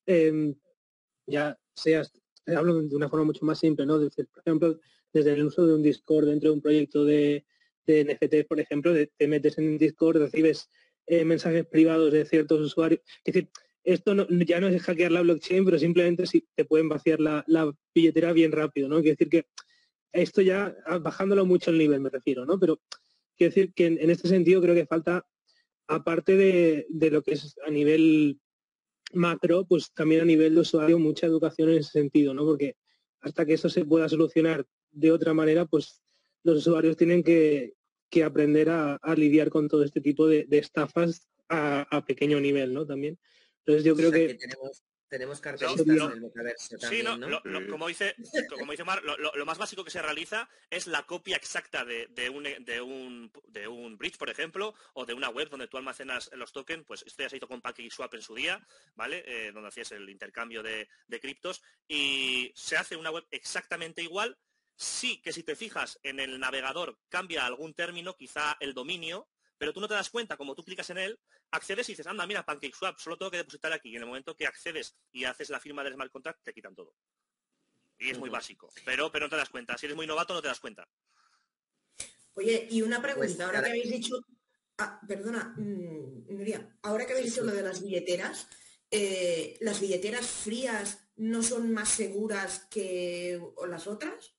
em, 0.06 0.54
ya 1.26 1.58
seas, 1.74 2.10
hablo 2.46 2.80
de 2.80 2.96
una 2.96 3.10
forma 3.10 3.26
mucho 3.26 3.44
más 3.44 3.58
simple, 3.58 3.84
¿no? 3.84 3.98
por 3.98 4.42
ejemplo, 4.42 4.80
desde 5.12 5.32
el 5.32 5.44
uso 5.44 5.66
de 5.66 5.74
un 5.74 5.82
Discord 5.82 6.28
dentro 6.28 6.50
de 6.50 6.54
un 6.56 6.62
proyecto 6.62 7.04
de, 7.04 7.44
de 7.86 8.04
NFT, 8.04 8.48
por 8.48 8.60
ejemplo, 8.60 8.92
te 9.16 9.28
metes 9.28 9.58
en 9.58 9.78
Discord, 9.78 10.18
recibes 10.18 10.68
eh, 11.06 11.24
mensajes 11.24 11.66
privados 11.66 12.12
de 12.12 12.24
ciertos 12.24 12.60
usuarios. 12.60 13.00
Es 13.24 13.34
decir, 13.34 13.50
esto 13.84 14.26
ya 14.28 14.60
no 14.60 14.66
es 14.66 14.82
hackear 14.82 15.12
la 15.12 15.22
blockchain, 15.22 15.64
pero 15.64 15.78
simplemente 15.78 16.26
si 16.26 16.44
te 16.56 16.64
pueden 16.64 16.88
vaciar 16.88 17.20
la, 17.20 17.44
billetera 17.94 18.32
bien 18.32 18.50
rápido, 18.50 18.88
¿no? 18.88 18.96
Quiere 18.96 19.12
decir 19.12 19.28
que 19.28 19.46
esto 20.12 20.42
ya, 20.42 20.76
ah, 20.86 20.98
bajándolo 20.98 21.46
mucho 21.46 21.70
el 21.70 21.78
nivel 21.78 22.00
me 22.00 22.10
refiero, 22.10 22.44
¿no? 22.44 22.58
Pero 22.58 22.80
quiero 23.36 23.54
decir 23.54 23.72
que 23.72 23.86
en, 23.86 24.10
este 24.10 24.28
sentido 24.28 24.60
creo 24.60 24.74
que 24.74 24.86
falta, 24.86 25.24
aparte 25.86 26.36
de, 26.36 27.10
lo 27.10 27.22
que 27.22 27.34
es 27.34 27.54
a 27.64 27.70
nivel 27.70 28.40
macro, 29.12 29.64
pues 29.66 29.92
también 29.92 30.22
a 30.22 30.24
nivel 30.24 30.54
de 30.54 30.62
usuario 30.62 30.98
mucha 30.98 31.26
educación 31.26 31.68
en 31.70 31.78
ese 31.78 31.92
sentido, 31.92 32.34
¿no? 32.34 32.44
Porque 32.44 32.74
hasta 33.20 33.46
que 33.46 33.54
eso 33.54 33.68
se 33.68 33.84
pueda 33.84 34.08
solucionar 34.08 34.66
de 34.96 35.12
otra 35.12 35.34
manera, 35.34 35.66
pues 35.66 36.02
los 36.42 36.58
usuarios 36.58 36.96
tienen 36.96 37.22
que, 37.22 37.74
aprender 38.24 38.70
a, 38.70 38.98
lidiar 39.14 39.50
con 39.50 39.68
todo 39.68 39.84
este 39.84 40.00
tipo 40.00 40.26
de, 40.26 40.46
estafas 40.50 41.28
a, 41.48 42.04
pequeño 42.06 42.40
nivel, 42.40 42.72
¿no? 42.72 42.86
También. 42.86 43.18
Entonces 43.58 43.84
yo 43.84 43.94
creo 43.94 44.10
que... 44.10 44.34
tenemos, 44.34 44.82
tenemos 45.08 45.40
cartelistas 45.40 45.86
en 45.86 46.12
el 46.12 46.20
metaverso 46.20 46.78
sí, 46.78 47.02
no, 47.02 47.40
como 47.70 47.88
dice, 47.88 48.14
como 48.58 48.72
dice 48.72 48.84
Mar, 48.84 49.02
lo, 49.02 49.46
más 49.46 49.58
básico 49.58 49.84
que 49.84 49.90
se 49.90 50.00
realiza 50.00 50.48
es 50.70 50.86
la 50.86 51.04
copia 51.04 51.36
exacta 51.36 51.84
de, 51.84 52.30
un, 52.30 52.44
de, 52.64 52.80
un, 52.80 53.30
de 53.48 53.68
un 53.68 53.98
bridge, 53.98 54.16
por 54.16 54.30
ejemplo, 54.30 54.74
o 54.94 55.04
de 55.04 55.12
una 55.12 55.28
web 55.28 55.50
donde 55.50 55.68
tú 55.68 55.76
almacenas 55.76 56.30
los 56.34 56.52
tokens, 56.52 56.84
pues 56.86 57.04
esto 57.06 57.22
ya 57.22 57.28
se 57.28 57.36
hizo 57.36 57.48
con 57.48 57.60
PancakeSwap 57.60 58.14
en 58.14 58.22
su 58.22 58.34
día, 58.34 58.66
¿vale? 58.94 59.24
Eh, 59.26 59.52
donde 59.52 59.68
hacías 59.68 59.92
el 59.92 60.08
intercambio 60.08 60.62
de, 60.62 60.88
de 61.06 61.20
criptos, 61.20 61.62
y 61.86 62.50
se 62.54 62.76
hace 62.76 62.96
una 62.96 63.10
web 63.10 63.26
exactamente 63.30 64.02
igual, 64.02 64.38
sí 64.76 65.20
que 65.22 65.32
si 65.32 65.42
te 65.42 65.56
fijas 65.56 65.98
en 66.02 66.20
el 66.20 66.38
navegador 66.38 66.98
cambia 67.08 67.46
algún 67.46 67.74
término, 67.74 68.16
quizá 68.16 68.56
el 68.60 68.74
dominio, 68.74 69.28
pero 69.58 69.72
tú 69.72 69.80
no 69.80 69.88
te 69.88 69.94
das 69.94 70.10
cuenta, 70.10 70.36
como 70.36 70.54
tú 70.54 70.62
clicas 70.62 70.90
en 70.90 70.98
él, 70.98 71.18
accedes 71.50 71.88
y 71.88 71.92
dices, 71.92 72.06
anda, 72.06 72.26
mira, 72.26 72.44
PancakeSwap, 72.44 72.98
solo 72.98 73.16
tengo 73.16 73.30
que 73.30 73.38
depositar 73.38 73.72
aquí. 73.72 73.90
Y 73.90 73.96
en 73.96 74.02
el 74.02 74.08
momento 74.08 74.36
que 74.36 74.46
accedes 74.46 74.96
y 75.12 75.24
haces 75.24 75.50
la 75.50 75.60
firma 75.60 75.82
del 75.82 75.94
smart 75.94 76.12
contract, 76.12 76.42
te 76.44 76.52
quitan 76.52 76.74
todo. 76.74 76.94
Y 77.98 78.10
es 78.10 78.18
muy 78.18 78.28
básico. 78.28 78.68
Pero, 78.84 79.10
pero 79.10 79.26
no 79.26 79.30
te 79.30 79.36
das 79.36 79.48
cuenta. 79.48 79.78
Si 79.78 79.86
eres 79.86 79.96
muy 79.96 80.06
novato, 80.06 80.34
no 80.34 80.42
te 80.42 80.48
das 80.48 80.60
cuenta. 80.60 80.86
Oye, 82.34 82.68
y 82.70 82.82
una 82.82 83.00
pregunta, 83.00 83.26
pues, 83.26 83.40
ahora 83.40 83.62
que 83.62 83.70
habéis 83.70 83.90
dicho. 83.90 84.16
Ah, 84.78 85.00
perdona, 85.08 85.54
mm, 85.56 86.26
ahora 86.82 87.06
que 87.06 87.14
habéis 87.14 87.30
dicho 87.30 87.42
lo 87.42 87.52
de 87.52 87.62
las 87.62 87.82
billeteras, 87.82 88.46
eh, 88.90 89.56
¿las 89.62 89.80
billeteras 89.80 90.26
frías 90.26 91.08
no 91.16 91.42
son 91.42 91.72
más 91.72 91.88
seguras 91.88 92.66
que 92.70 93.40
las 93.66 93.86
otras? 93.86 94.35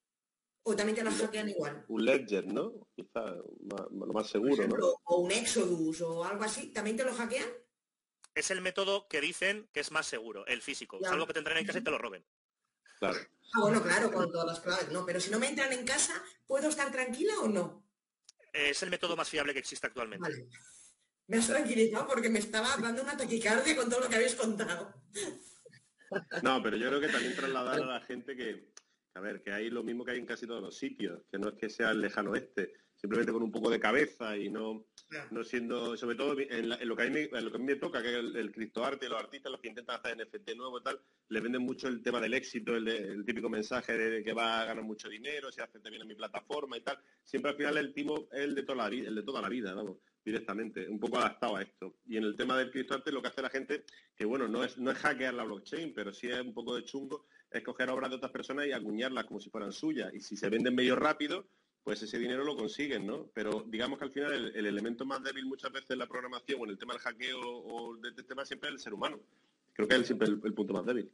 ¿O 0.69 0.75
también 0.75 0.97
te 0.97 1.03
las 1.03 1.15
hackean 1.15 1.47
igual? 1.47 1.85
Un 1.87 2.03
Ledger, 2.03 2.45
¿no? 2.45 2.73
Quizá 2.93 3.21
lo 3.25 4.13
más 4.13 4.29
seguro, 4.29 4.67
¿no? 4.67 4.75
O 5.05 5.21
un 5.21 5.31
Exodus 5.31 6.01
o 6.01 6.25
algo 6.25 6.43
así, 6.43 6.73
¿también 6.73 6.97
te 6.97 7.05
lo 7.05 7.13
hackean? 7.13 7.47
Es 8.35 8.51
el 8.51 8.59
método 8.59 9.07
que 9.07 9.21
dicen 9.21 9.69
que 9.71 9.79
es 9.79 9.91
más 9.91 10.05
seguro, 10.05 10.45
el 10.45 10.61
físico. 10.61 10.99
Es 11.01 11.07
algo 11.07 11.25
que 11.25 11.31
tendrán 11.31 11.57
en 11.57 11.65
casa 11.65 11.79
y 11.79 11.83
te 11.85 11.89
lo 11.89 11.97
roben. 11.97 12.25
Claro. 12.99 13.17
Ah, 13.53 13.61
bueno, 13.61 13.81
claro, 13.81 14.11
con 14.11 14.29
todas 14.29 14.45
las 14.45 14.59
claves, 14.59 14.91
no. 14.91 15.05
Pero 15.05 15.21
si 15.21 15.31
no 15.31 15.39
me 15.39 15.47
entran 15.47 15.71
en 15.71 15.85
casa, 15.85 16.21
¿puedo 16.45 16.67
estar 16.67 16.91
tranquila 16.91 17.39
o 17.43 17.47
no? 17.47 17.87
Es 18.51 18.83
el 18.83 18.89
método 18.89 19.15
más 19.15 19.29
fiable 19.29 19.53
que 19.53 19.59
existe 19.59 19.87
actualmente. 19.87 20.29
Vale. 20.29 20.49
Me 21.27 21.37
has 21.37 21.47
tranquilizado 21.47 22.07
porque 22.07 22.29
me 22.29 22.39
estaba 22.39 22.75
dando 22.75 23.03
una 23.03 23.15
taquicardia 23.15 23.73
con 23.73 23.89
todo 23.89 24.01
lo 24.01 24.09
que 24.09 24.15
habéis 24.15 24.35
contado. 24.35 24.93
No, 26.43 26.61
pero 26.61 26.75
yo 26.75 26.89
creo 26.89 26.99
que 26.99 27.07
también 27.07 27.37
trasladar 27.37 27.81
a 27.81 27.85
la 27.85 28.01
gente 28.01 28.35
que 28.35 28.73
a 29.17 29.19
ver, 29.19 29.41
que 29.41 29.51
hay 29.51 29.69
lo 29.69 29.83
mismo 29.83 30.05
que 30.05 30.11
hay 30.11 30.19
en 30.19 30.25
casi 30.25 30.45
todos 30.45 30.61
los 30.61 30.77
sitios, 30.77 31.21
que 31.31 31.39
no 31.39 31.49
es 31.49 31.55
que 31.55 31.69
sea 31.69 31.89
el 31.89 32.01
lejano 32.01 32.31
oeste, 32.31 32.71
simplemente 32.95 33.31
con 33.31 33.41
un 33.41 33.51
poco 33.51 33.69
de 33.69 33.79
cabeza 33.79 34.37
y 34.37 34.49
no, 34.49 34.85
no 35.31 35.43
siendo, 35.43 35.97
sobre 35.97 36.15
todo 36.15 36.35
en, 36.39 36.69
lo 36.69 36.95
que 36.95 37.03
a 37.03 37.09
mí, 37.09 37.27
lo 37.31 37.49
que 37.51 37.57
a 37.57 37.59
mí 37.59 37.65
me 37.65 37.75
toca, 37.77 38.01
que 38.01 38.09
es 38.09 38.15
el, 38.15 38.51
criptoarte, 38.51 39.09
los 39.09 39.19
artistas, 39.19 39.51
los 39.51 39.59
que 39.59 39.69
intentan 39.69 39.99
hacer 39.99 40.17
NFT 40.17 40.55
nuevo 40.55 40.79
y 40.79 40.83
tal, 40.83 41.01
le 41.29 41.41
venden 41.41 41.63
mucho 41.63 41.87
el 41.87 42.03
tema 42.03 42.21
del 42.21 42.35
éxito, 42.35 42.75
el, 42.75 43.23
típico 43.25 43.49
mensaje 43.49 43.97
de 43.97 44.23
que 44.23 44.33
va 44.33 44.61
a 44.61 44.65
ganar 44.65 44.83
mucho 44.83 45.09
dinero, 45.09 45.51
si 45.51 45.61
hace 45.61 45.79
bien 45.89 46.01
en 46.01 46.07
mi 46.07 46.15
plataforma 46.15 46.77
y 46.77 46.81
tal. 46.81 46.99
Siempre 47.23 47.51
al 47.51 47.57
final 47.57 47.77
el 47.77 47.93
timo 47.93 48.27
es 48.31 48.41
el 48.41 48.53
de 48.53 48.63
toda 48.63 48.83
la 48.83 48.89
vida, 48.89 49.07
el 49.09 49.15
de 49.15 49.23
toda 49.23 49.41
la 49.41 49.49
vida, 49.49 49.73
vamos 49.73 49.97
directamente, 50.23 50.89
un 50.89 50.99
poco 50.99 51.17
adaptado 51.17 51.55
a 51.55 51.61
esto. 51.61 51.95
Y 52.05 52.17
en 52.17 52.23
el 52.25 52.35
tema 52.35 52.57
del 52.57 52.69
criptoarte 52.69 53.11
lo 53.11 53.21
que 53.21 53.29
hace 53.29 53.41
la 53.41 53.49
gente, 53.49 53.85
que 54.15 54.25
bueno, 54.25 54.47
no 54.47 54.63
es, 54.63 54.77
no 54.77 54.91
es 54.91 54.97
hackear 54.97 55.33
la 55.33 55.45
blockchain, 55.45 55.93
pero 55.93 56.13
sí 56.13 56.27
es 56.27 56.41
un 56.41 56.53
poco 56.53 56.75
de 56.75 56.83
chungo, 56.83 57.27
es 57.51 57.63
coger 57.63 57.89
obras 57.89 58.09
de 58.09 58.17
otras 58.17 58.31
personas 58.31 58.67
y 58.67 58.71
acuñarlas 58.71 59.25
como 59.25 59.39
si 59.39 59.49
fueran 59.49 59.71
suyas. 59.71 60.13
Y 60.13 60.19
si 60.19 60.35
se 60.35 60.49
venden 60.49 60.75
medio 60.75 60.95
rápido, 60.95 61.45
pues 61.83 62.01
ese 62.01 62.19
dinero 62.19 62.43
lo 62.43 62.57
consiguen, 62.57 63.07
¿no? 63.07 63.29
Pero 63.33 63.63
digamos 63.67 63.97
que 63.97 64.05
al 64.05 64.11
final 64.11 64.51
el, 64.53 64.65
elemento 64.65 65.05
más 65.05 65.23
débil 65.23 65.45
muchas 65.45 65.71
veces 65.71 65.91
en 65.91 65.99
la 65.99 66.07
programación 66.07 66.59
o 66.59 66.65
en 66.65 66.71
el 66.71 66.77
tema 66.77 66.93
del 66.93 67.01
hackeo 67.01 67.39
o 67.39 67.95
de 67.95 68.09
este 68.09 68.23
tema 68.23 68.45
siempre 68.45 68.69
es 68.69 68.75
el 68.75 68.81
ser 68.81 68.93
humano. 68.93 69.21
Creo 69.73 69.87
que 69.87 69.95
es 69.95 70.05
siempre 70.05 70.27
el, 70.27 70.53
punto 70.53 70.73
más 70.73 70.85
débil. 70.85 71.09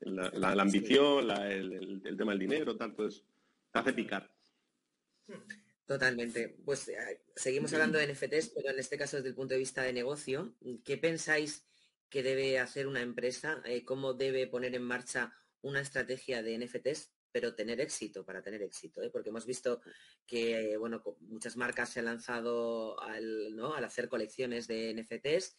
La, 0.00 0.50
ambición, 0.60 1.30
el, 1.30 2.16
tema 2.16 2.32
del 2.32 2.40
dinero, 2.40 2.76
tanto 2.76 3.06
es, 3.06 3.22
te 3.72 3.78
hace 3.78 3.92
picar. 3.92 4.28
Totalmente. 5.86 6.56
Pues 6.64 6.88
eh, 6.88 7.20
seguimos 7.36 7.72
hablando 7.72 7.98
de 7.98 8.12
NFTs, 8.12 8.48
pero 8.48 8.70
en 8.70 8.78
este 8.80 8.98
caso 8.98 9.18
desde 9.18 9.28
el 9.28 9.34
punto 9.36 9.54
de 9.54 9.60
vista 9.60 9.82
de 9.82 9.92
negocio. 9.92 10.54
¿Qué 10.84 10.96
pensáis 10.96 11.64
que 12.10 12.24
debe 12.24 12.58
hacer 12.58 12.88
una 12.88 13.00
empresa? 13.00 13.62
Eh, 13.64 13.84
¿Cómo 13.84 14.12
debe 14.12 14.48
poner 14.48 14.74
en 14.74 14.82
marcha 14.82 15.32
una 15.66 15.80
estrategia 15.80 16.42
de 16.42 16.58
NFTs, 16.58 17.10
pero 17.32 17.54
tener 17.54 17.80
éxito, 17.80 18.24
para 18.24 18.40
tener 18.40 18.62
éxito, 18.62 19.02
¿eh? 19.02 19.10
porque 19.10 19.30
hemos 19.30 19.44
visto 19.44 19.80
que 20.26 20.76
bueno, 20.76 21.02
muchas 21.20 21.56
marcas 21.56 21.90
se 21.90 21.98
han 21.98 22.06
lanzado 22.06 23.00
al, 23.02 23.54
¿no? 23.54 23.74
al 23.74 23.84
hacer 23.84 24.08
colecciones 24.08 24.66
de 24.68 24.94
NFTs 24.94 25.56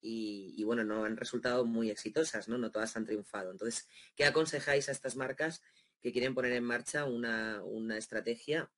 y, 0.00 0.64
bueno, 0.64 0.82
no 0.82 1.04
han 1.04 1.16
resultado 1.16 1.64
muy 1.64 1.88
exitosas, 1.88 2.48
¿no? 2.48 2.58
No 2.58 2.72
todas 2.72 2.96
han 2.96 3.04
triunfado. 3.04 3.52
Entonces, 3.52 3.86
¿qué 4.16 4.24
aconsejáis 4.24 4.88
a 4.88 4.92
estas 4.92 5.14
marcas 5.14 5.62
que 6.00 6.10
quieren 6.10 6.34
poner 6.34 6.52
en 6.54 6.64
marcha 6.64 7.04
una, 7.04 7.62
estrategia 7.96 8.68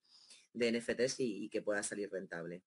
de 0.53 0.71
NFTs 0.73 1.21
y 1.21 1.49
que 1.49 1.63
pueda 1.63 1.83
salir 1.83 2.11
rentable? 2.11 2.63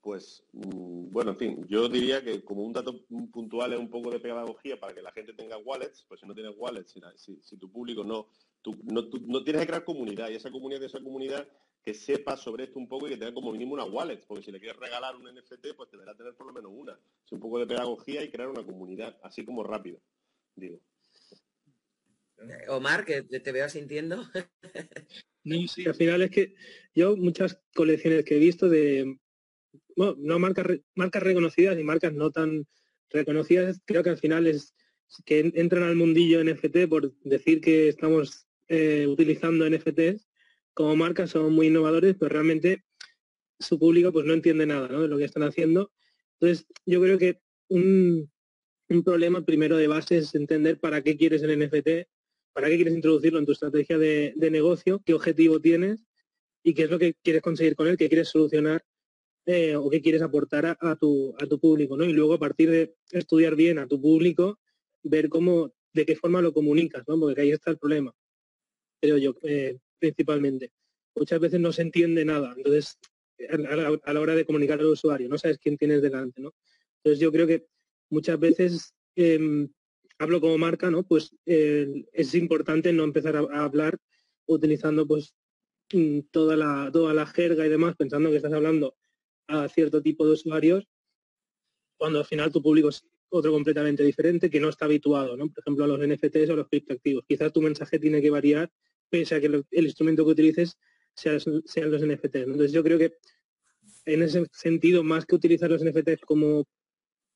Pues, 0.00 0.44
mm, 0.52 1.10
bueno, 1.10 1.32
en 1.32 1.36
fin, 1.36 1.66
yo 1.68 1.88
diría 1.88 2.22
que 2.22 2.44
como 2.44 2.62
un 2.62 2.72
dato 2.72 3.04
puntual 3.32 3.72
es 3.72 3.78
un 3.78 3.90
poco 3.90 4.10
de 4.10 4.20
pedagogía 4.20 4.78
para 4.78 4.94
que 4.94 5.02
la 5.02 5.12
gente 5.12 5.32
tenga 5.32 5.58
wallets, 5.58 6.04
pues 6.08 6.20
si 6.20 6.26
no 6.26 6.34
tienes 6.34 6.54
wallets, 6.56 6.94
si, 7.16 7.56
tu 7.56 7.70
público 7.70 8.04
no, 8.04 8.28
no, 8.84 9.44
tienes 9.44 9.62
que 9.62 9.66
crear 9.66 9.84
comunidad 9.84 10.30
y 10.30 10.36
esa 10.36 10.50
comunidad, 10.50 10.84
esa 10.84 11.00
comunidad 11.00 11.48
que 11.82 11.94
sepa 11.94 12.36
sobre 12.36 12.64
esto 12.64 12.78
un 12.78 12.88
poco 12.88 13.06
y 13.06 13.10
que 13.10 13.16
tenga 13.16 13.34
como 13.34 13.50
mínimo 13.50 13.74
una 13.74 13.84
wallet, 13.84 14.24
porque 14.26 14.44
si 14.44 14.52
le 14.52 14.60
quieres 14.60 14.78
regalar 14.78 15.16
un 15.16 15.24
NFT, 15.24 15.74
pues 15.76 15.90
deberá 15.90 16.14
tener 16.14 16.34
por 16.36 16.46
lo 16.46 16.52
menos 16.52 16.70
una. 16.74 16.98
Es 17.24 17.32
un 17.32 17.40
poco 17.40 17.58
de 17.58 17.66
pedagogía 17.66 18.22
y 18.22 18.30
crear 18.30 18.48
una 18.48 18.64
comunidad, 18.64 19.18
así 19.22 19.44
como 19.44 19.64
rápido, 19.64 20.00
digo. 20.54 20.80
Eh, 22.38 22.68
Omar, 22.68 23.04
que 23.04 23.22
te 23.22 23.52
veo 23.52 23.68
sintiendo. 23.68 24.22
no, 25.44 25.66
sí, 25.66 25.86
al 25.86 25.94
final 25.94 26.22
es 26.22 26.30
que 26.30 26.54
yo 26.94 27.16
muchas 27.16 27.60
colecciones 27.74 28.24
que 28.24 28.36
he 28.36 28.38
visto 28.38 28.68
de 28.68 29.18
no 29.96 30.38
marcas, 30.38 30.66
marcas 30.94 31.22
reconocidas 31.22 31.78
y 31.78 31.82
marcas 31.82 32.12
no 32.12 32.30
tan 32.30 32.66
reconocidas, 33.10 33.80
creo 33.84 34.02
que 34.02 34.10
al 34.10 34.18
final 34.18 34.46
es 34.46 34.74
que 35.24 35.50
entran 35.54 35.84
al 35.84 35.96
mundillo 35.96 36.44
NFT 36.44 36.88
por 36.88 37.14
decir 37.22 37.60
que 37.60 37.88
estamos 37.88 38.46
eh, 38.68 39.06
utilizando 39.08 39.68
NFTs 39.68 40.28
como 40.74 40.94
marcas, 40.94 41.30
son 41.30 41.52
muy 41.52 41.68
innovadores, 41.68 42.16
pero 42.18 42.28
realmente 42.28 42.84
su 43.58 43.78
público 43.78 44.12
pues 44.12 44.26
no 44.26 44.34
entiende 44.34 44.66
nada 44.66 44.86
de 44.86 45.08
lo 45.08 45.18
que 45.18 45.24
están 45.24 45.42
haciendo. 45.42 45.90
Entonces, 46.38 46.66
yo 46.86 47.00
creo 47.00 47.18
que 47.18 47.40
un, 47.68 48.30
problema 49.04 49.44
primero 49.44 49.76
de 49.76 49.88
base 49.88 50.18
es 50.18 50.34
entender 50.34 50.78
para 50.78 51.02
qué 51.02 51.16
quieres 51.16 51.42
el 51.42 51.58
NFT, 51.58 52.08
para 52.52 52.68
qué 52.68 52.76
quieres 52.76 52.94
introducirlo 52.94 53.38
en 53.38 53.46
tu 53.46 53.52
estrategia 53.52 53.98
de, 53.98 54.32
de 54.36 54.50
negocio, 54.50 55.02
qué 55.04 55.14
objetivo 55.14 55.60
tienes 55.60 56.04
y 56.62 56.74
qué 56.74 56.84
es 56.84 56.90
lo 56.90 56.98
que 56.98 57.14
quieres 57.14 57.42
conseguir 57.42 57.74
con 57.74 57.88
él, 57.88 57.96
qué 57.96 58.08
quieres 58.08 58.28
solucionar 58.28 58.84
o 59.76 59.88
qué 59.88 60.02
quieres 60.02 60.20
aportar 60.20 60.76
a, 60.78 60.96
tu, 60.96 61.34
a 61.40 61.46
tu 61.46 61.58
público, 61.58 61.96
¿no? 61.96 62.04
Y 62.04 62.12
luego 62.12 62.34
a 62.34 62.38
partir 62.38 62.70
de 62.70 62.94
estudiar 63.10 63.56
bien 63.56 63.78
a 63.78 63.86
tu 63.86 64.00
público, 64.00 64.58
ver 65.02 65.30
cómo, 65.30 65.72
de 65.94 66.04
qué 66.04 66.16
forma 66.16 66.42
lo 66.42 66.52
comunicas, 66.52 67.04
¿no? 67.08 67.18
Porque 67.18 67.40
ahí 67.40 67.50
está 67.52 67.70
el 67.70 67.78
problema, 67.78 68.14
creo 69.00 69.16
yo, 69.16 69.34
eh, 69.42 69.78
principalmente. 69.98 70.70
Muchas 71.14 71.40
veces 71.40 71.60
no 71.60 71.72
se 71.72 71.82
entiende 71.82 72.26
nada, 72.26 72.52
entonces, 72.56 72.98
a 73.48 74.12
la, 74.12 74.20
hora 74.20 74.34
de 74.34 74.44
comunicar 74.44 74.80
al 74.80 74.86
usuario, 74.86 75.28
no 75.28 75.38
sabes 75.38 75.58
quién 75.58 75.78
tienes 75.78 76.02
delante, 76.02 76.42
¿no? 76.42 76.52
Entonces 76.98 77.18
yo 77.18 77.32
creo 77.32 77.46
que 77.46 77.66
muchas 78.10 78.38
veces 78.38 78.94
em, 79.16 79.70
hablo 80.18 80.42
como 80.42 80.58
marca, 80.58 80.90
¿no? 80.90 81.04
Pues 81.04 81.34
es 81.46 82.34
importante 82.34 82.92
no 82.92 83.04
empezar 83.04 83.36
a, 83.36 83.64
hablar 83.64 83.96
utilizando 84.46 85.06
pues 85.06 85.34
mm, 85.92 86.20
toda 86.30 86.54
la, 86.56 86.90
toda 86.92 87.14
la 87.14 87.26
jerga 87.26 87.64
y 87.64 87.70
demás, 87.70 87.96
pensando 87.96 88.30
que 88.30 88.36
estás 88.36 88.52
hablando 88.52 88.94
a 89.48 89.68
cierto 89.68 90.00
tipo 90.02 90.24
de 90.26 90.32
usuarios, 90.32 90.86
cuando 91.96 92.20
al 92.20 92.24
final 92.24 92.52
tu 92.52 92.62
público 92.62 92.90
es 92.90 93.04
otro 93.30 93.52
completamente 93.52 94.04
diferente 94.04 94.48
que 94.48 94.60
no 94.60 94.68
está 94.68 94.84
habituado, 94.84 95.36
¿no? 95.36 95.48
Por 95.48 95.60
ejemplo, 95.60 95.84
a 95.84 95.88
los 95.88 95.98
NFTs 95.98 96.50
o 96.50 96.52
a 96.52 96.56
los 96.56 96.68
criptoactivos. 96.68 97.24
Quizás 97.26 97.52
tu 97.52 97.60
mensaje 97.60 97.98
tiene 97.98 98.22
que 98.22 98.30
variar 98.30 98.70
pese 99.10 99.34
a 99.34 99.40
que 99.40 99.46
el 99.46 99.84
instrumento 99.84 100.24
que 100.24 100.30
utilices 100.30 100.78
sean, 101.14 101.40
los 101.90 102.02
NFTs. 102.02 102.46
Entonces 102.46 102.72
yo 102.72 102.82
creo 102.82 102.98
que 102.98 103.14
en 104.06 104.22
ese 104.22 104.46
sentido, 104.52 105.02
más 105.02 105.26
que 105.26 105.34
utilizar 105.34 105.70
los 105.70 105.82
NFTs 105.82 106.22
como 106.24 106.66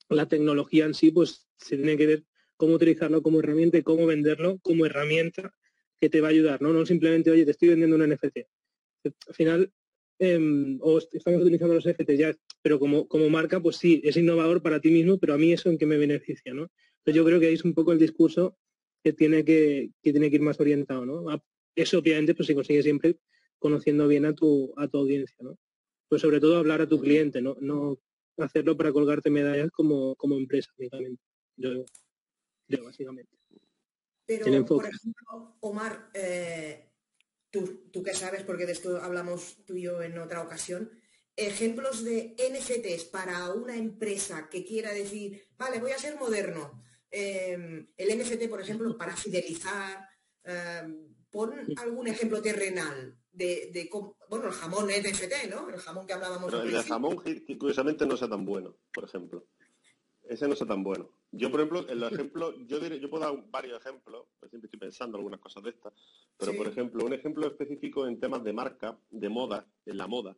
la 0.09 0.29
tecnología 0.29 0.85
en 0.85 0.95
sí, 0.95 1.11
pues 1.11 1.49
se 1.57 1.77
tiene 1.77 1.97
que 1.97 2.07
ver 2.07 2.25
cómo 2.57 2.75
utilizarlo 2.75 3.23
como 3.23 3.41
herramienta 3.41 3.79
y 3.79 3.83
cómo 3.83 4.07
venderlo 4.07 4.59
como 4.63 4.87
herramienta 4.87 5.55
que 6.01 6.09
te 6.09 6.21
va 6.21 6.29
a 6.29 6.31
ayudar, 6.31 6.63
¿no? 6.63 6.73
No 6.73 6.87
simplemente, 6.87 7.31
oye, 7.31 7.45
te 7.45 7.53
estoy 7.53 7.69
vendiendo 7.69 7.97
un 7.97 8.09
NFT. 8.09 8.39
Al 9.29 9.35
final, 9.35 9.73
em, 10.19 10.79
o 10.81 10.99
estamos 10.99 11.41
utilizando 11.41 11.75
los 11.75 11.87
NFT 11.87 12.11
ya, 12.13 12.37
pero 12.63 12.79
como, 12.79 13.09
como 13.09 13.29
marca, 13.29 13.61
pues 13.61 13.77
sí, 13.77 14.01
es 14.05 14.17
innovador 14.17 14.63
para 14.63 14.81
ti 14.81 14.91
mismo, 14.91 15.19
pero 15.19 15.35
a 15.35 15.39
mí 15.39 15.53
eso 15.53 15.71
en 15.71 15.79
qué 15.79 15.87
me 15.87 15.97
beneficia, 15.99 16.55
¿no? 16.55 16.71
Entonces 16.99 17.17
yo 17.17 17.25
creo 17.25 17.41
que 17.41 17.47
ahí 17.47 17.55
es 17.55 17.65
un 17.65 17.75
poco 17.75 17.93
el 17.93 17.99
discurso 17.99 18.57
que 19.03 19.13
tiene 19.13 19.45
que, 19.45 19.91
que 20.03 20.13
tiene 20.13 20.31
que 20.31 20.37
ir 20.37 20.43
más 20.43 20.61
orientado, 20.61 21.05
¿no? 21.05 21.25
Eso 21.75 21.99
obviamente 21.99 22.35
pues 22.35 22.47
se 22.47 22.55
consigue 22.55 22.83
siempre 22.83 23.19
conociendo 23.59 24.07
bien 24.07 24.25
a 24.27 24.35
tu, 24.35 24.73
a 24.77 24.89
tu 24.89 24.99
audiencia, 24.99 25.37
¿no? 25.41 25.59
Pues 26.09 26.23
sobre 26.23 26.41
todo 26.41 26.57
hablar 26.57 26.81
a 26.83 26.89
tu 26.89 27.01
cliente, 27.01 27.41
¿no? 27.41 27.57
No 27.61 27.99
hacerlo 28.39 28.77
para 28.77 28.93
colgarte 28.93 29.31
medallas 29.31 29.71
como, 29.71 30.15
como 30.17 30.37
empresa 30.37 30.71
únicamente. 30.79 31.23
Yo, 31.57 31.85
yo 32.69 32.85
básicamente. 32.85 33.33
Pero, 34.27 34.65
por 34.65 34.87
ejemplo, 34.87 35.57
Omar, 35.61 36.11
eh, 36.15 36.92
tú, 37.53 37.89
tú 37.93 38.03
que 38.03 38.15
sabes, 38.15 38.43
porque 38.43 38.67
de 38.67 38.73
esto 38.73 39.01
hablamos 39.01 39.59
tú 39.65 39.77
y 39.77 39.83
yo 39.83 40.03
en 40.03 40.19
otra 40.19 40.43
ocasión, 40.43 40.91
ejemplos 41.37 42.03
de 42.03 42.35
NFTs 42.51 43.05
para 43.05 43.53
una 43.53 43.77
empresa 43.77 44.49
que 44.51 44.65
quiera 44.65 44.93
decir, 44.93 45.45
vale, 45.57 45.79
voy 45.79 45.93
a 45.93 45.99
ser 45.99 46.17
moderno. 46.17 46.83
Em, 47.11 47.87
el 47.97 48.19
NFT, 48.19 48.49
por 48.49 48.61
ejemplo, 48.61 48.97
para 48.97 49.15
fidelizar, 49.15 50.09
em, 50.45 51.15
pon 51.31 51.53
algún 51.77 52.09
ejemplo 52.09 52.41
terrenal 52.43 53.19
de, 53.31 53.89
bueno, 54.29 54.47
el 54.47 54.53
jamón 54.53 54.87
NFT, 54.89 55.49
¿no? 55.49 55.69
El 55.69 55.81
jamón 55.81 56.07
que 56.07 56.13
hablábamos. 56.13 56.51
Pero 56.51 56.63
el 56.65 56.83
jamón, 56.83 57.17
curiosamente, 57.59 58.07
no 58.07 58.17
sea 58.17 58.29
tan 58.29 58.45
bueno, 58.45 58.77
por 58.93 59.05
ejemplo. 59.05 59.47
Ese 60.33 60.49
no 60.49 60.57
sea 60.57 60.67
tan 60.67 60.83
bueno. 60.83 61.11
Yo, 61.31 61.51
por 61.51 61.61
ejemplo, 61.61 61.87
el 61.89 62.03
ejemplo, 62.27 62.57
yo 62.67 62.79
yo 62.79 63.11
puedo 63.11 63.25
dar 63.25 63.45
varios 63.51 63.79
ejemplos, 63.79 64.27
pues 64.41 64.51
siempre 64.51 64.67
estoy 64.67 64.81
pensando 64.81 65.19
algunas 65.19 65.41
cosas 65.41 65.63
de 65.63 65.71
estas, 65.71 65.93
pero 66.39 66.57
por 66.57 66.69
ejemplo, 66.69 67.05
un 67.05 67.13
ejemplo 67.13 67.47
específico 67.47 68.07
en 68.07 68.19
temas 68.19 68.43
de 68.43 68.53
marca, 68.55 68.99
de 69.11 69.29
moda, 69.29 69.67
en 69.85 69.99
la 69.99 70.07
moda. 70.07 70.35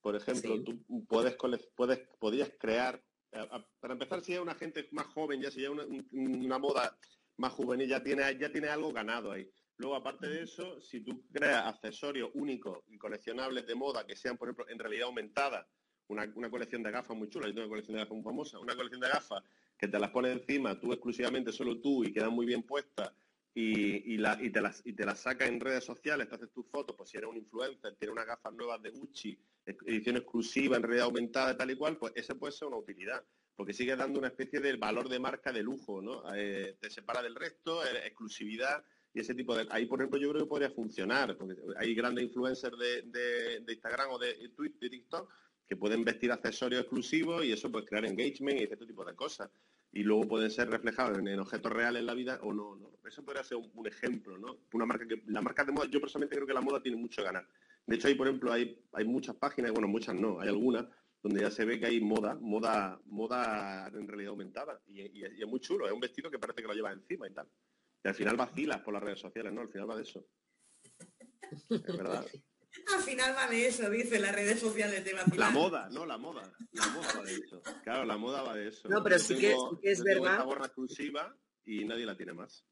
Por 0.00 0.14
ejemplo, 0.14 0.62
tú 0.62 0.78
puedes, 1.08 1.36
puedes, 1.74 1.98
podrías 2.20 2.52
crear, 2.58 3.02
para 3.80 3.94
empezar, 3.94 4.22
si 4.22 4.34
es 4.34 4.40
una 4.40 4.54
gente 4.54 4.88
más 4.92 5.06
joven, 5.06 5.40
ya 5.40 5.50
si 5.50 5.64
es 5.64 5.70
una, 5.70 5.84
una 6.12 6.58
moda 6.58 6.96
más 7.36 7.52
juvenil, 7.52 7.88
ya 7.88 8.02
tiene, 8.02 8.22
ya 8.38 8.50
tiene 8.52 8.68
algo 8.68 8.92
ganado 8.92 9.32
ahí. 9.32 9.50
Luego, 9.76 9.96
aparte 9.96 10.28
de 10.28 10.42
eso, 10.42 10.80
si 10.80 11.00
tú 11.00 11.24
creas 11.32 11.66
accesorios 11.66 12.30
únicos 12.34 12.84
y 12.88 12.98
coleccionables 12.98 13.66
de 13.66 13.74
moda 13.74 14.06
que 14.06 14.14
sean, 14.14 14.36
por 14.36 14.48
ejemplo, 14.48 14.68
en 14.68 14.78
realidad 14.78 15.06
aumentada, 15.06 15.66
una, 16.08 16.50
colección 16.50 16.82
de 16.82 16.90
gafas 16.90 17.16
muy 17.16 17.28
chula, 17.28 17.46
yo 17.46 17.54
tengo 17.54 17.66
una 17.66 17.70
colección 17.70 17.94
de 17.96 18.02
gafas 18.02 18.14
muy 18.14 18.24
famosa, 18.24 18.58
una 18.58 18.74
colección 18.74 19.00
de 19.00 19.08
gafas 19.08 19.42
que 19.78 19.88
te 19.88 19.98
las 19.98 20.10
pones 20.10 20.32
encima, 20.32 20.78
tú 20.78 20.92
exclusivamente, 20.92 21.52
solo 21.52 21.78
tú, 21.80 22.04
y 22.04 22.12
quedan 22.12 22.32
muy 22.32 22.46
bien 22.46 22.62
puestas, 22.62 23.12
y, 23.54 24.16
te 24.50 24.60
las, 24.60 24.80
y 24.86 24.92
te 24.94 25.04
las 25.04 25.20
sacas 25.20 25.48
en 25.48 25.60
redes 25.60 25.84
sociales, 25.84 26.28
te 26.28 26.36
haces 26.36 26.50
tus 26.52 26.66
fotos, 26.66 26.96
pues 26.96 27.10
si 27.10 27.18
eres 27.18 27.28
un 27.28 27.36
influencer, 27.36 27.96
tienes 27.96 28.12
unas 28.12 28.26
gafas 28.26 28.52
nuevas 28.54 28.80
de 28.82 28.90
Gucci, 28.90 29.38
edición 29.66 30.16
exclusiva, 30.16 30.76
en 30.76 30.82
realidad 30.82 31.06
aumentada, 31.06 31.56
tal 31.56 31.70
y 31.70 31.76
cual, 31.76 31.96
pues 31.98 32.12
esa 32.16 32.34
puede 32.34 32.52
ser 32.52 32.68
una 32.68 32.78
utilidad 32.78 33.22
porque 33.56 33.72
sigue 33.72 33.96
dando 33.96 34.18
una 34.18 34.28
especie 34.28 34.60
de 34.60 34.76
valor 34.76 35.08
de 35.08 35.18
marca 35.18 35.52
de 35.52 35.62
lujo, 35.62 36.00
¿no? 36.00 36.22
Eh, 36.34 36.76
te 36.80 36.90
separa 36.90 37.22
del 37.22 37.34
resto, 37.34 37.84
exclusividad, 37.84 38.84
y 39.14 39.20
ese 39.20 39.34
tipo 39.34 39.54
de... 39.54 39.66
Ahí, 39.70 39.86
por 39.86 40.00
ejemplo, 40.00 40.18
yo 40.18 40.30
creo 40.30 40.42
que 40.42 40.48
podría 40.48 40.70
funcionar, 40.70 41.36
porque 41.36 41.54
hay 41.76 41.94
grandes 41.94 42.24
influencers 42.24 42.76
de, 42.78 43.62
Instagram 43.68 44.10
o 44.10 44.18
de, 44.18 44.48
Twitter, 44.56 44.80
de 44.80 44.90
TikTok 44.90 45.30
que 45.72 45.76
pueden 45.76 46.04
vestir 46.04 46.30
accesorios 46.30 46.82
exclusivos 46.82 47.42
y 47.46 47.50
eso 47.50 47.72
puede 47.72 47.86
crear 47.86 48.04
engagement 48.04 48.60
y 48.60 48.64
ese 48.64 48.76
tipo 48.76 49.06
de 49.06 49.14
cosas. 49.14 49.48
Y 49.90 50.02
luego 50.02 50.28
pueden 50.28 50.50
ser 50.50 50.68
reflejados 50.68 51.16
en, 51.16 51.40
objetos 51.40 51.72
reales 51.72 52.00
en 52.00 52.06
la 52.06 52.12
vida 52.12 52.38
o 52.42 52.52
no. 52.52 52.78
Eso 53.06 53.24
podría 53.24 53.42
ser 53.42 53.56
un, 53.56 53.86
ejemplo, 53.86 54.36
¿no? 54.36 54.58
Una 54.74 54.84
marca 54.84 55.08
que, 55.08 55.22
la 55.28 55.40
marca 55.40 55.64
de 55.64 55.72
moda, 55.72 55.88
yo 55.88 55.98
personalmente 55.98 56.36
creo 56.36 56.46
que 56.46 56.52
la 56.52 56.60
moda 56.60 56.82
tiene 56.82 56.98
mucho 56.98 57.22
que 57.22 57.26
ganar. 57.26 57.48
De 57.86 57.96
hecho, 57.96 58.06
ahí, 58.06 58.14
por 58.14 58.28
ejemplo, 58.28 58.52
hay, 58.52 58.78
hay 58.92 59.06
muchas 59.06 59.34
páginas, 59.36 59.72
bueno, 59.72 59.88
muchas 59.88 60.14
no, 60.14 60.40
hay 60.40 60.50
algunas 60.50 60.84
donde 61.22 61.40
ya 61.40 61.50
se 61.50 61.64
ve 61.64 61.80
que 61.80 61.86
hay 61.86 62.02
moda, 62.02 62.34
moda, 62.34 63.00
moda 63.06 63.88
en 63.94 64.06
realidad 64.06 64.32
aumentada. 64.32 64.78
Y, 64.88 65.00
y 65.00 65.24
es 65.24 65.48
muy 65.48 65.60
chulo, 65.60 65.86
es 65.86 65.92
un 65.92 66.00
vestido 66.00 66.30
que 66.30 66.38
parece 66.38 66.60
que 66.60 66.68
lo 66.68 66.74
lleva 66.74 66.92
encima 66.92 67.26
y 67.26 67.32
tal. 67.32 67.48
Y 68.04 68.08
al 68.08 68.14
final 68.14 68.36
vacilas 68.36 68.82
por 68.82 68.92
las 68.92 69.02
redes 69.02 69.20
sociales, 69.20 69.50
¿no? 69.54 69.62
Al 69.62 69.70
final 69.70 69.88
va 69.88 69.96
de 69.96 70.02
eso. 70.02 70.26
Es 71.70 71.96
verdad. 71.96 72.26
Al 72.94 73.02
final 73.02 73.34
va 73.36 73.46
de 73.48 73.66
eso, 73.66 73.88
dice, 73.90 74.18
las 74.18 74.34
redes 74.34 74.58
sociales 74.58 75.04
de 75.04 75.12
vacilar. 75.12 75.38
La 75.38 75.50
moda, 75.50 75.88
no, 75.90 76.06
la 76.06 76.18
moda. 76.18 76.52
La 76.72 76.86
moda 76.88 77.08
va 77.18 77.24
de 77.24 77.34
eso. 77.34 77.62
Claro, 77.84 78.04
la 78.04 78.16
moda 78.16 78.42
va 78.42 78.54
de 78.54 78.68
eso. 78.68 78.88
No, 78.88 79.02
pero 79.02 79.18
sí, 79.18 79.36
que, 79.36 79.54
es 79.82 80.02
verdad. 80.02 80.32
Esta 80.32 80.44
gorra 80.44 80.66
exclusiva 80.66 81.36
y 81.64 81.84
nadie 81.84 82.06
la 82.06 82.16
tiene 82.16 82.32
más. 82.32 82.64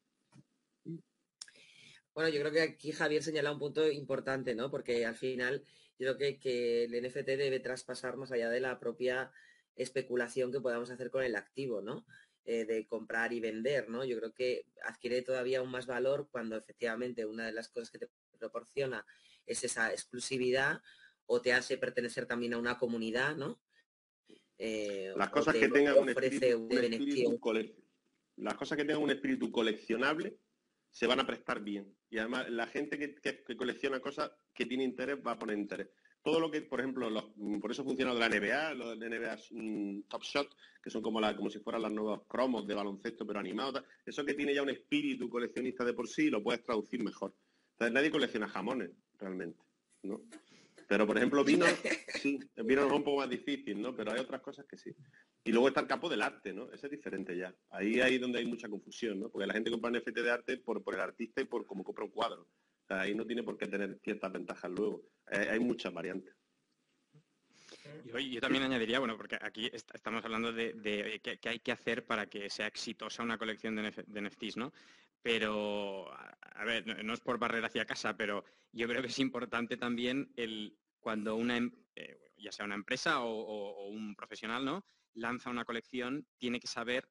Bueno, 2.14 2.30
yo 2.30 2.40
creo 2.40 2.52
que 2.52 2.62
aquí 2.62 2.92
Javier 2.92 3.22
señala 3.22 3.52
un 3.52 3.58
punto 3.58 3.88
importante, 3.90 4.54
¿no? 4.54 4.70
Porque 4.70 5.04
al 5.06 5.16
final 5.16 5.64
yo 5.98 6.16
creo 6.16 6.18
que, 6.18 6.40
que 6.40 6.84
el 6.84 7.06
NFT 7.06 7.26
debe 7.26 7.60
traspasar 7.60 8.16
más 8.16 8.32
allá 8.32 8.48
de 8.48 8.60
la 8.60 8.80
propia 8.80 9.30
especulación 9.76 10.50
que 10.50 10.60
podamos 10.60 10.90
hacer 10.90 11.10
con 11.10 11.22
el 11.22 11.36
activo, 11.36 11.82
¿no? 11.82 12.04
Eh, 12.44 12.64
de 12.64 12.86
comprar 12.86 13.32
y 13.32 13.40
vender, 13.40 13.88
¿no? 13.88 14.04
Yo 14.04 14.18
creo 14.18 14.32
que 14.32 14.64
adquiere 14.84 15.22
todavía 15.22 15.58
aún 15.58 15.70
más 15.70 15.86
valor 15.86 16.28
cuando 16.30 16.56
efectivamente 16.56 17.26
una 17.26 17.46
de 17.46 17.52
las 17.52 17.68
cosas 17.68 17.90
que 17.90 17.98
te 17.98 18.08
proporciona 18.38 19.04
es 19.50 19.64
esa 19.64 19.90
exclusividad 19.90 20.80
o 21.26 21.40
te 21.40 21.52
hace 21.52 21.78
pertenecer 21.78 22.26
también 22.26 22.54
a 22.54 22.58
una 22.58 22.78
comunidad, 22.78 23.36
¿no? 23.36 23.60
Eh, 24.58 25.12
las 25.16 25.30
cosas 25.30 25.54
que 25.54 25.68
tengan 25.68 25.98
un 25.98 26.08
espíritu, 26.10 26.68
las 28.36 28.54
cosas 28.54 28.76
que 28.76 28.84
tengan 28.84 29.02
un 29.02 29.10
espíritu 29.10 29.50
coleccionable 29.50 30.38
se 30.90 31.06
van 31.06 31.20
a 31.20 31.26
prestar 31.26 31.62
bien. 31.62 31.96
Y 32.10 32.18
además 32.18 32.50
la 32.50 32.66
gente 32.66 32.98
que 32.98 33.56
colecciona 33.56 34.00
cosas 34.00 34.32
que 34.52 34.66
tiene 34.66 34.84
interés 34.84 35.18
va 35.24 35.32
a 35.32 35.38
poner 35.38 35.56
interés 35.56 35.88
todo 36.22 36.38
lo 36.38 36.50
que, 36.50 36.62
por 36.62 36.80
ejemplo, 36.80 37.08
por 37.60 37.70
eso 37.70 37.84
funciona 37.84 38.12
la 38.12 38.28
NBA, 38.28 38.74
los 38.74 38.98
de 38.98 39.08
NBA 39.08 39.36
mm, 39.50 40.02
Top 40.02 40.22
Shot, 40.22 40.54
que 40.82 40.90
son 40.90 41.02
como, 41.02 41.20
la, 41.20 41.34
como 41.34 41.48
si 41.48 41.60
fueran 41.60 41.82
las 41.82 41.92
nuevos 41.92 42.22
cromos 42.26 42.66
de 42.66 42.74
baloncesto, 42.74 43.26
pero 43.26 43.40
animados. 43.40 43.82
Eso 44.04 44.24
que 44.24 44.34
tiene 44.34 44.54
ya 44.54 44.62
un 44.62 44.70
espíritu 44.70 45.28
coleccionista 45.30 45.84
de 45.84 45.94
por 45.94 46.08
sí, 46.08 46.28
lo 46.28 46.42
puedes 46.42 46.62
traducir 46.62 47.02
mejor. 47.02 47.34
Entonces 47.72 47.94
nadie 47.94 48.10
colecciona 48.10 48.48
jamones, 48.48 48.90
realmente, 49.20 49.62
¿no? 50.02 50.22
Pero, 50.88 51.06
por 51.06 51.16
ejemplo, 51.16 51.44
vino, 51.44 51.66
sí, 52.20 52.40
vino 52.64 52.86
es 52.86 52.92
un 52.92 53.04
poco 53.04 53.18
más 53.18 53.30
difícil, 53.30 53.80
¿no? 53.80 53.94
Pero 53.94 54.12
hay 54.12 54.18
otras 54.18 54.40
cosas 54.40 54.66
que 54.66 54.76
sí. 54.76 54.90
Y 55.44 55.52
luego 55.52 55.68
está 55.68 55.80
el 55.80 55.86
campo 55.86 56.08
del 56.08 56.22
arte, 56.22 56.52
¿no? 56.52 56.72
Ese 56.72 56.86
es 56.86 56.90
diferente 56.90 57.36
ya. 57.36 57.54
Ahí 57.70 58.00
hay 58.00 58.18
donde 58.18 58.40
hay 58.40 58.46
mucha 58.46 58.68
confusión, 58.68 59.20
¿no? 59.20 59.30
Porque 59.30 59.46
la 59.46 59.54
gente 59.54 59.70
compra 59.70 59.92
NFT 59.92 60.18
de 60.18 60.30
arte 60.30 60.56
por, 60.56 60.82
por 60.82 60.94
el 60.94 61.00
artista 61.00 61.40
y 61.40 61.44
por 61.44 61.64
cómo 61.64 61.84
compra 61.84 62.04
un 62.04 62.10
cuadro 62.10 62.48
ahí 62.98 63.14
no 63.14 63.26
tiene 63.26 63.42
por 63.42 63.56
qué 63.56 63.66
tener 63.66 63.98
ciertas 64.02 64.32
ventajas 64.32 64.70
luego. 64.70 65.02
Hay 65.26 65.60
muchas 65.60 65.92
variantes. 65.92 66.34
Yo, 68.04 68.40
también 68.40 68.64
añadiría, 68.64 68.98
bueno, 68.98 69.16
porque 69.16 69.38
aquí 69.40 69.70
estamos 69.72 70.24
hablando 70.24 70.52
de, 70.52 71.20
qué, 71.22 71.48
hay 71.48 71.60
que 71.60 71.72
hacer 71.72 72.04
para 72.04 72.26
que 72.26 72.50
sea 72.50 72.66
exitosa 72.66 73.22
una 73.22 73.38
colección 73.38 73.76
de, 73.76 73.90
NFTs, 74.20 74.56
¿no? 74.56 74.72
Pero, 75.22 76.10
a 76.12 76.64
ver, 76.64 77.04
no, 77.04 77.12
es 77.12 77.20
por 77.20 77.38
barrer 77.38 77.64
hacia 77.64 77.84
casa, 77.84 78.16
pero 78.16 78.44
yo 78.72 78.88
creo 78.88 79.02
que 79.02 79.08
es 79.08 79.18
importante 79.18 79.76
también 79.76 80.32
el 80.36 80.78
cuando 80.98 81.36
una, 81.36 81.56
em, 81.56 81.72
eh, 81.96 82.32
ya 82.36 82.52
sea 82.52 82.66
una 82.66 82.74
empresa 82.74 83.22
o, 83.22 83.88
un 83.88 84.14
profesional, 84.14 84.64
¿no? 84.64 84.84
Lanza 85.14 85.50
una 85.50 85.64
colección, 85.64 86.26
tiene 86.38 86.60
que 86.60 86.66
saber 86.66 87.08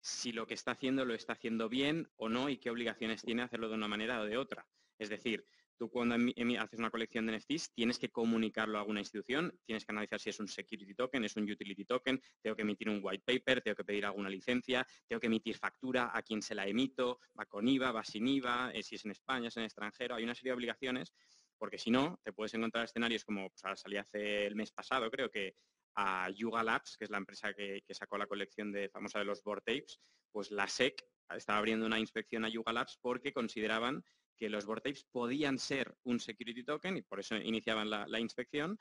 si 0.00 0.32
lo 0.32 0.46
que 0.46 0.54
está 0.54 0.72
haciendo 0.72 1.04
lo 1.04 1.14
está 1.14 1.34
haciendo 1.34 1.68
bien 1.68 2.08
o 2.16 2.28
no 2.28 2.48
y 2.48 2.58
qué 2.58 2.70
obligaciones 2.70 3.22
tiene 3.22 3.42
hacerlo 3.42 3.68
de 3.68 3.74
una 3.74 3.88
manera 3.88 4.20
o 4.20 4.24
de 4.24 4.38
otra. 4.38 4.66
Es 4.98 5.08
decir, 5.08 5.46
tú 5.76 5.90
cuando 5.90 6.14
haces 6.14 6.78
una 6.78 6.90
colección 6.90 7.26
de 7.26 7.38
NFTs 7.38 7.72
tienes 7.72 7.98
que 7.98 8.10
comunicarlo 8.10 8.78
a 8.78 8.80
alguna 8.80 9.00
institución, 9.00 9.52
tienes 9.64 9.84
que 9.84 9.92
analizar 9.92 10.20
si 10.20 10.30
es 10.30 10.40
un 10.40 10.48
security 10.48 10.94
token, 10.94 11.24
es 11.24 11.36
un 11.36 11.50
utility 11.50 11.84
token, 11.84 12.20
tengo 12.42 12.56
que 12.56 12.62
emitir 12.62 12.88
un 12.88 13.00
white 13.02 13.24
paper, 13.24 13.62
tengo 13.62 13.76
que 13.76 13.84
pedir 13.84 14.06
alguna 14.06 14.28
licencia, 14.28 14.86
tengo 15.06 15.20
que 15.20 15.26
emitir 15.26 15.56
factura, 15.56 16.10
a 16.12 16.22
quién 16.22 16.42
se 16.42 16.54
la 16.54 16.66
emito, 16.66 17.20
va 17.38 17.46
con 17.46 17.68
IVA, 17.68 17.92
va 17.92 18.04
sin 18.04 18.26
IVA, 18.26 18.70
eh, 18.72 18.82
si 18.82 18.96
es 18.96 19.04
en 19.04 19.10
España, 19.12 19.48
es 19.48 19.56
en 19.56 19.64
extranjero, 19.64 20.14
hay 20.14 20.24
una 20.24 20.34
serie 20.34 20.50
de 20.50 20.56
obligaciones 20.56 21.12
porque 21.58 21.78
si 21.78 21.90
no, 21.90 22.20
te 22.22 22.32
puedes 22.32 22.52
encontrar 22.54 22.84
escenarios 22.84 23.24
como 23.24 23.48
pues 23.48 23.80
salí 23.80 23.96
hace 23.96 24.46
el 24.46 24.56
mes 24.56 24.72
pasado, 24.72 25.10
creo 25.10 25.30
que 25.30 25.54
a 25.96 26.28
Yuga 26.30 26.62
Labs, 26.62 26.96
que 26.98 27.04
es 27.04 27.10
la 27.10 27.18
empresa 27.18 27.54
que, 27.54 27.82
sacó 27.90 28.18
la 28.18 28.26
colección 28.26 28.70
de 28.70 28.88
famosa 28.90 29.18
de 29.18 29.24
los 29.24 29.42
board 29.42 29.62
tapes, 29.64 29.98
pues 30.30 30.50
la 30.50 30.68
SEC 30.68 31.02
estaba 31.30 31.58
abriendo 31.58 31.86
una 31.86 31.98
inspección 31.98 32.44
a 32.44 32.48
Yuga 32.48 32.72
Labs 32.72 32.98
porque 33.00 33.32
consideraban 33.32 34.04
que 34.36 34.48
los 34.48 34.66
board 34.66 34.82
tapes 34.82 35.04
podían 35.04 35.58
ser 35.58 35.94
un 36.04 36.20
security 36.20 36.64
token 36.64 36.96
y 36.96 37.02
por 37.02 37.20
eso 37.20 37.36
iniciaban 37.36 37.90
la, 37.90 38.20
inspección. 38.20 38.78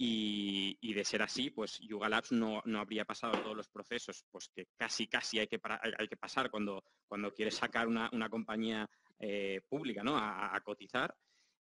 Y, 0.00 0.94
de 0.94 1.04
ser 1.04 1.22
así, 1.22 1.50
pues 1.50 1.78
Yuga 1.80 2.08
Labs 2.08 2.30
no, 2.30 2.62
habría 2.76 3.04
pasado 3.04 3.40
todos 3.42 3.56
los 3.56 3.68
procesos 3.68 4.24
pues 4.30 4.48
que 4.54 4.66
casi 4.76 5.08
casi 5.08 5.40
hay 5.40 5.48
que, 5.48 5.60
hay 5.98 6.08
que 6.08 6.16
pasar 6.16 6.50
cuando, 6.50 6.84
cuando 7.08 7.32
quieres 7.32 7.56
sacar 7.56 7.88
una, 7.88 8.28
compañía 8.28 8.88
eh, 9.18 9.60
pública 9.68 10.04
¿no? 10.04 10.16
a 10.16 10.60
cotizar 10.64 11.12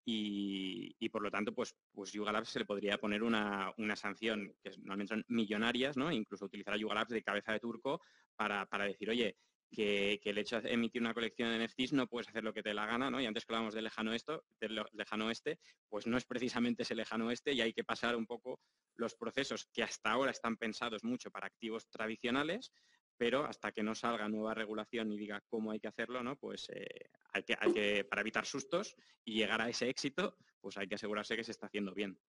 y, 0.03 1.09
por 1.09 1.21
lo 1.21 1.29
tanto, 1.29 1.53
pues, 1.53 1.75
pues 1.91 2.11
Yuga 2.11 2.31
Labs 2.31 2.49
se 2.49 2.59
le 2.59 2.65
podría 2.65 2.97
poner 2.97 3.21
una, 3.21 3.73
sanción, 3.95 4.55
que 4.63 4.71
normalmente 4.77 5.13
son 5.13 5.25
millonarias, 5.27 5.95
¿no? 5.95 6.11
incluso 6.11 6.45
utilizar 6.45 6.73
a 6.73 6.77
Yuga 6.77 6.95
Labs 6.95 7.11
de 7.11 7.23
cabeza 7.23 7.53
de 7.53 7.59
turco 7.59 8.01
para, 8.35 8.67
decir, 8.85 9.09
oye, 9.09 9.37
que, 9.71 10.19
el 10.23 10.37
hecho 10.37 10.61
de 10.61 10.73
emitir 10.73 11.01
una 11.01 11.13
colección 11.13 11.49
de 11.49 11.65
NFTs 11.65 11.93
no 11.93 12.07
puedes 12.07 12.27
hacer 12.27 12.43
lo 12.43 12.53
que 12.53 12.61
te 12.61 12.73
la 12.73 12.85
gana, 12.85 13.09
¿no? 13.09 13.21
Y 13.21 13.25
antes 13.25 13.45
que 13.45 13.53
hablábamos 13.53 13.73
del 13.73 13.85
lejano, 13.85 14.13
esto, 14.13 14.43
del 14.59 14.83
lejano 14.93 15.27
oeste, 15.27 15.59
pues 15.89 16.07
no 16.07 16.17
es 16.17 16.25
precisamente 16.25 16.83
ese 16.83 16.95
lejano 16.95 17.27
oeste 17.27 17.53
y 17.53 17.61
hay 17.61 17.73
que 17.73 17.83
pasar 17.83 18.15
un 18.15 18.25
poco 18.25 18.59
los 18.95 19.15
procesos 19.15 19.67
que 19.73 19.83
hasta 19.83 20.11
ahora 20.11 20.31
están 20.31 20.57
pensados 20.57 21.03
mucho 21.03 21.31
para 21.31 21.47
activos 21.47 21.87
tradicionales, 21.89 22.71
pero 23.17 23.45
hasta 23.45 23.71
que 23.71 23.83
no 23.83 23.95
salga 23.95 24.27
nueva 24.27 24.53
regulación 24.53 25.11
y 25.11 25.17
diga 25.17 25.41
cómo 25.47 25.71
hay 25.71 25.79
que 25.79 25.87
hacerlo, 25.87 26.23
¿no? 26.23 26.37
Pues 26.37 26.69
eh, 26.73 27.09
hay, 27.33 27.43
que, 27.43 27.55
hay 27.59 27.73
que, 27.73 28.03
para 28.03 28.21
evitar 28.21 28.45
sustos 28.45 28.95
y 29.23 29.35
llegar 29.35 29.61
a 29.61 29.69
ese 29.69 29.89
éxito, 29.89 30.37
pues 30.59 30.77
hay 30.77 30.87
que 30.87 30.95
asegurarse 30.95 31.35
que 31.35 31.43
se 31.43 31.51
está 31.51 31.67
haciendo 31.67 31.93
bien. 31.93 32.19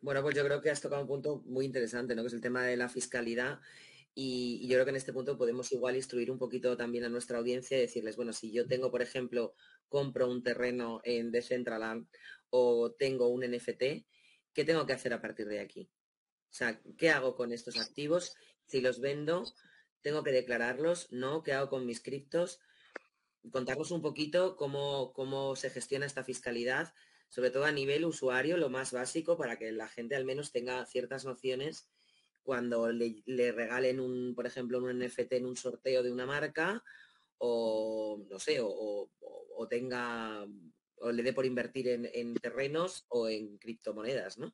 Bueno, 0.00 0.22
pues 0.22 0.34
yo 0.36 0.44
creo 0.44 0.60
que 0.60 0.70
has 0.70 0.80
tocado 0.80 1.02
un 1.02 1.08
punto 1.08 1.42
muy 1.44 1.64
interesante, 1.64 2.14
¿no? 2.14 2.22
Que 2.22 2.28
es 2.28 2.34
el 2.34 2.40
tema 2.40 2.62
de 2.62 2.76
la 2.76 2.88
fiscalidad. 2.88 3.60
Y, 4.14 4.66
yo 4.66 4.74
creo 4.74 4.84
que 4.84 4.90
en 4.90 4.96
este 4.96 5.12
punto 5.12 5.38
podemos 5.38 5.70
igual 5.72 5.96
instruir 5.96 6.30
un 6.30 6.38
poquito 6.38 6.76
también 6.76 7.04
a 7.04 7.08
nuestra 7.08 7.38
audiencia 7.38 7.76
y 7.76 7.82
decirles, 7.82 8.16
bueno, 8.16 8.32
si 8.32 8.52
yo 8.52 8.66
tengo, 8.66 8.90
por 8.90 9.02
ejemplo, 9.02 9.54
compro 9.88 10.28
un 10.28 10.42
terreno 10.42 11.00
en 11.04 11.30
Decentraland 11.30 12.08
o 12.50 12.92
tengo 12.92 13.28
un 13.28 13.42
NFT, 13.42 14.04
¿qué 14.52 14.64
tengo 14.64 14.86
que 14.86 14.92
hacer 14.92 15.12
a 15.12 15.20
partir 15.20 15.46
de 15.46 15.60
aquí? 15.60 15.90
O 16.50 16.52
sea, 16.52 16.80
¿qué 16.98 17.10
hago 17.10 17.36
con 17.36 17.52
estos 17.52 17.78
activos? 17.78 18.34
Si 18.66 18.80
los 18.80 19.00
vendo, 19.00 19.44
tengo 20.02 20.24
que 20.24 20.32
declararlos, 20.32 21.12
¿no? 21.12 21.42
¿Qué 21.42 21.52
hago 21.52 21.68
con 21.70 21.86
mis 21.86 22.00
criptos? 22.00 22.60
Contarnos 23.52 23.92
un 23.92 24.02
poquito 24.02 24.56
cómo, 24.56 25.12
cómo 25.12 25.54
se 25.54 25.70
gestiona 25.70 26.06
esta 26.06 26.24
fiscalidad, 26.24 26.92
sobre 27.28 27.50
todo 27.50 27.64
a 27.64 27.72
nivel 27.72 28.04
usuario, 28.04 28.56
lo 28.56 28.68
más 28.68 28.92
básico, 28.92 29.38
para 29.38 29.56
que 29.56 29.70
la 29.70 29.88
gente 29.88 30.16
al 30.16 30.24
menos 30.24 30.50
tenga 30.50 30.84
ciertas 30.86 31.24
nociones 31.24 31.88
cuando 32.50 32.90
le, 32.90 33.52
regalen 33.52 34.00
un, 34.00 34.34
por 34.34 34.44
ejemplo, 34.44 34.78
un 34.78 34.98
NFT 34.98 35.34
en 35.34 35.46
un 35.46 35.56
sorteo 35.56 36.02
de 36.02 36.10
una 36.10 36.26
marca, 36.26 36.82
o 37.38 38.26
no 38.28 38.40
sé, 38.40 38.58
o, 38.60 39.08
tenga 39.68 40.44
o 40.96 41.12
le 41.12 41.22
dé 41.22 41.32
por 41.32 41.46
invertir 41.46 41.86
en, 41.86 42.34
terrenos 42.34 43.06
o 43.06 43.28
en 43.28 43.56
criptomonedas, 43.58 44.36
¿no? 44.36 44.52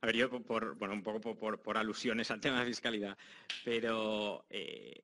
A 0.00 0.06
ver, 0.06 0.16
yo 0.16 0.28
por, 0.28 0.74
bueno, 0.74 0.94
un 0.94 1.04
poco 1.04 1.36
por, 1.36 1.78
alusiones 1.78 2.32
al 2.32 2.40
tema 2.40 2.58
de 2.58 2.66
fiscalidad, 2.66 3.16
pero 3.64 4.44
eh, 4.50 5.02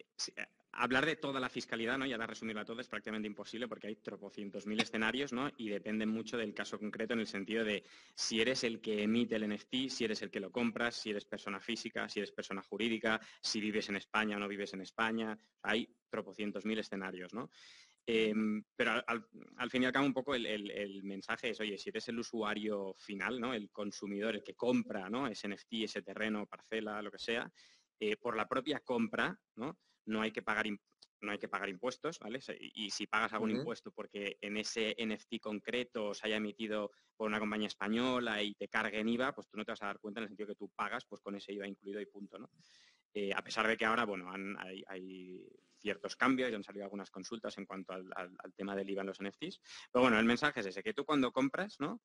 hablar 0.72 1.06
de 1.06 1.16
toda 1.16 1.40
la 1.40 1.48
fiscalidad, 1.48 1.98
¿no? 1.98 2.06
Y 2.06 2.12
ahora 2.12 2.26
resumirla 2.26 2.64
todo 2.64 2.80
es 2.80 2.88
prácticamente 2.88 3.26
imposible 3.26 3.68
porque 3.68 3.88
hay 3.88 3.96
tropocientos 3.96 4.66
mil 4.66 4.80
escenarios, 4.80 5.33
¿no? 5.33 5.50
Y 5.56 5.68
depende 5.68 6.06
mucho 6.06 6.37
del 6.37 6.54
caso 6.54 6.78
concreto 6.78 7.14
en 7.14 7.20
el 7.20 7.26
sentido 7.26 7.64
de 7.64 7.85
si 8.14 8.40
eres 8.40 8.64
el 8.64 8.80
que 8.80 9.02
emite 9.02 9.37
el 9.37 9.48
NFT, 9.48 9.88
si 9.88 10.04
eres 10.04 10.22
el 10.22 10.30
que 10.30 10.40
lo 10.40 10.50
compras, 10.50 10.96
si 10.96 11.11
eres 11.11 11.24
persona 11.24 11.61
física, 11.61 12.09
si 12.09 12.20
eres 12.20 12.33
persona 12.33 12.62
jurídica, 12.62 13.20
si 13.42 13.61
vives 13.61 13.88
en 13.88 13.96
España 13.96 14.37
o 14.37 14.40
no 14.40 14.48
vives 14.48 14.72
en 14.74 14.83
España. 14.83 15.37
Hay 15.62 15.88
tropocientos 16.09 16.64
mil 16.64 16.78
escenarios, 16.78 17.35
¿no? 17.35 17.50
Em, 18.06 18.64
pero 18.74 18.92
al, 19.06 19.70
fin 19.70 19.83
y 19.83 19.87
al 19.87 19.92
cabo 19.92 20.06
un 20.06 20.14
poco 20.14 20.35
el, 20.35 21.02
mensaje 21.04 21.50
es, 21.50 21.61
oye, 21.61 21.78
si 21.78 21.90
eres 21.90 22.09
el 22.09 22.18
usuario 22.18 22.94
final, 22.96 23.40
¿no? 23.40 23.54
el 23.54 23.70
consumidor, 23.70 24.35
el 24.35 24.42
que 24.42 24.54
compra 24.54 25.09
¿no? 25.09 25.28
ese 25.28 25.48
NFT, 25.48 25.85
ese 25.85 26.02
terreno, 26.02 26.46
parcela, 26.46 27.02
lo 27.02 27.11
que 27.11 27.18
sea, 27.18 27.48
eh, 28.00 28.16
por 28.16 28.37
la 28.37 28.48
propia 28.48 28.80
compra, 28.80 29.38
¿no? 29.56 29.78
No 30.10 30.20
hay 30.22 30.32
que 30.32 30.42
pagar 30.42 30.66
no 31.22 31.32
hay 31.32 31.38
que 31.38 31.48
pagar 31.48 31.68
impuestos, 31.68 32.18
¿vale? 32.18 32.40
Y 32.58 32.90
si 32.90 33.06
pagas 33.06 33.34
algún 33.34 33.50
impuesto 33.50 33.92
porque 33.92 34.38
en 34.40 34.56
ese 34.56 34.96
NFT 34.98 35.38
concreto 35.40 36.14
se 36.14 36.26
haya 36.26 36.36
emitido 36.36 36.92
por 37.14 37.28
una 37.28 37.38
compañía 37.38 37.68
española 37.68 38.42
y 38.42 38.54
te 38.54 38.68
carguen 38.68 39.08
IVA, 39.08 39.34
pues 39.34 39.46
tú 39.48 39.58
no 39.58 39.64
te 39.64 39.72
vas 39.72 39.82
a 39.82 39.86
dar 39.86 40.00
cuenta 40.00 40.20
en 40.20 40.24
el 40.24 40.28
sentido 40.28 40.48
que 40.48 40.54
tú 40.54 40.70
pagas 40.74 41.04
pues 41.04 41.20
con 41.20 41.36
ese 41.36 41.52
IVA 41.52 41.66
incluido 41.66 42.00
y 42.00 42.06
punto, 42.06 42.38
¿no? 42.38 42.50
Eh, 43.12 43.32
a 43.34 43.42
pesar 43.42 43.66
de 43.66 43.76
que 43.76 43.84
ahora, 43.84 44.04
bueno, 44.04 44.30
hay, 44.86 45.44
ciertos 45.78 46.14
cambios 46.14 46.50
y 46.50 46.54
han 46.54 46.62
salido 46.62 46.84
algunas 46.84 47.10
consultas 47.10 47.56
en 47.56 47.64
cuanto 47.64 47.94
al, 47.94 48.04
tema 48.54 48.76
del 48.76 48.90
IVA 48.90 49.00
en 49.00 49.06
los 49.06 49.22
NFTs. 49.22 49.60
Pero 49.90 50.02
bueno, 50.02 50.18
el 50.18 50.26
mensaje 50.26 50.60
es 50.60 50.66
ese, 50.66 50.82
que 50.82 50.92
tú 50.92 51.06
cuando 51.06 51.32
compras, 51.32 51.76
¿no? 51.80 52.02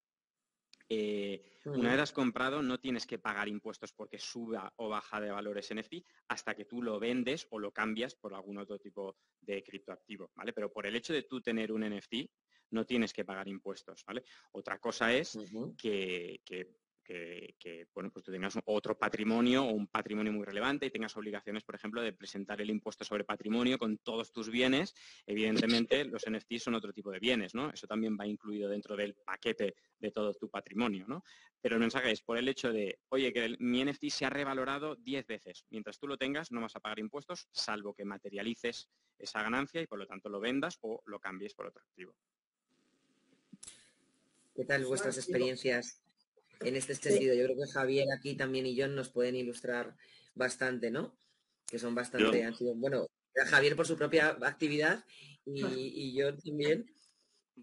Eh, 0.87 1.43
una 1.65 1.91
vez 1.91 1.99
has 1.99 2.11
comprado, 2.11 2.61
no 2.61 2.79
tienes 2.79 3.07
que 3.07 3.17
pagar 3.17 3.47
impuestos 3.47 3.91
porque 3.91 4.19
suba 4.19 4.71
o 4.77 4.89
baja 4.89 5.19
de 5.19 5.31
valores 5.31 5.73
NFT 5.73 5.95
hasta 6.27 6.55
que 6.55 6.65
tú 6.65 6.81
lo 6.81 6.99
vendes 6.99 7.47
o 7.49 7.59
lo 7.59 7.71
cambias 7.71 8.15
por 8.15 8.35
algún 8.35 8.59
otro 8.59 8.77
tipo 8.77 9.17
de 9.41 9.63
criptoactivo, 9.63 10.31
¿vale? 10.35 10.53
Pero 10.53 10.71
por 10.71 10.85
el 10.85 10.95
hecho 10.95 11.13
de 11.13 11.23
tú 11.23 11.41
tener 11.41 11.71
un 11.71 11.81
NFT, 11.81 12.29
no 12.71 12.85
tienes 12.85 13.13
que 13.13 13.25
pagar 13.25 13.47
impuestos, 13.47 14.03
¿vale? 14.05 14.23
Otra 14.51 14.79
cosa 14.79 15.13
es 15.13 15.37
que, 15.77 16.41
que, 16.45 16.75
bueno, 17.93 18.09
pues 18.11 18.25
tú 18.25 18.31
tengas 18.31 18.57
otro 18.65 18.97
patrimonio 18.97 19.63
o 19.63 19.71
un 19.71 19.87
patrimonio 19.87 20.33
muy 20.33 20.45
relevante 20.45 20.85
y 20.85 20.89
tengas 20.89 21.15
obligaciones, 21.17 21.63
por 21.63 21.75
ejemplo, 21.75 22.01
de 22.01 22.13
presentar 22.13 22.59
el 22.61 22.69
impuesto 22.69 23.05
sobre 23.05 23.23
patrimonio 23.23 23.77
con 23.77 23.97
todos 23.99 24.31
tus 24.31 24.49
bienes. 24.49 24.93
Evidentemente, 25.25 26.05
los 26.05 26.23
NFTs 26.29 26.63
son 26.63 26.75
otro 26.75 26.91
tipo 26.91 27.11
de 27.11 27.19
bienes, 27.19 27.53
¿no? 27.53 27.69
Eso 27.71 27.87
también 27.87 28.17
va 28.19 28.25
incluido 28.25 28.69
dentro 28.69 28.95
del 28.95 29.13
paquete 29.13 29.75
de 29.99 30.11
todo 30.11 30.33
tu 30.33 30.49
patrimonio, 30.49 31.05
¿no? 31.07 31.23
Pero 31.61 31.75
el 31.75 31.81
mensaje 31.81 32.11
es 32.11 32.21
por 32.21 32.37
el 32.37 32.47
hecho 32.47 32.71
de, 32.71 32.99
oye, 33.09 33.33
que 33.33 33.55
mi 33.59 33.83
NFT 33.83 34.05
se 34.09 34.25
ha 34.25 34.29
revalorado 34.29 34.95
10 34.95 35.27
veces. 35.27 35.65
Mientras 35.69 35.99
tú 35.99 36.07
lo 36.07 36.17
tengas, 36.17 36.51
no 36.51 36.61
vas 36.61 36.75
a 36.75 36.79
pagar 36.79 36.99
impuestos, 36.99 37.47
salvo 37.51 37.93
que 37.93 38.05
materialices 38.05 38.89
esa 39.17 39.41
ganancia 39.41 39.81
y 39.81 39.87
por 39.87 39.99
lo 39.99 40.05
tanto 40.05 40.29
lo 40.29 40.39
vendas 40.39 40.77
o 40.81 41.01
lo 41.05 41.19
cambies 41.19 41.53
por 41.53 41.67
otro 41.67 41.81
activo. 41.81 42.15
¿Qué 44.55 44.63
tal 44.63 44.85
vuestras 44.85 45.17
experiencias 45.17 46.04
en 46.61 46.75
este 46.75 46.95
sentido. 46.95 47.33
Yo 47.33 47.45
creo 47.45 47.57
que 47.57 47.71
Javier 47.71 48.07
aquí 48.15 48.35
también 48.35 48.65
y 48.65 48.79
John 48.79 48.95
nos 48.95 49.09
pueden 49.09 49.35
ilustrar 49.35 49.95
bastante, 50.33 50.91
¿no? 50.91 51.17
Que 51.67 51.79
son 51.79 51.95
bastante, 51.95 52.51
bueno, 52.75 53.07
Javier 53.47 53.75
por 53.75 53.87
su 53.87 53.97
propia 53.97 54.37
actividad 54.41 55.03
y, 55.45 56.17
yo 56.17 56.35
también. 56.37 56.91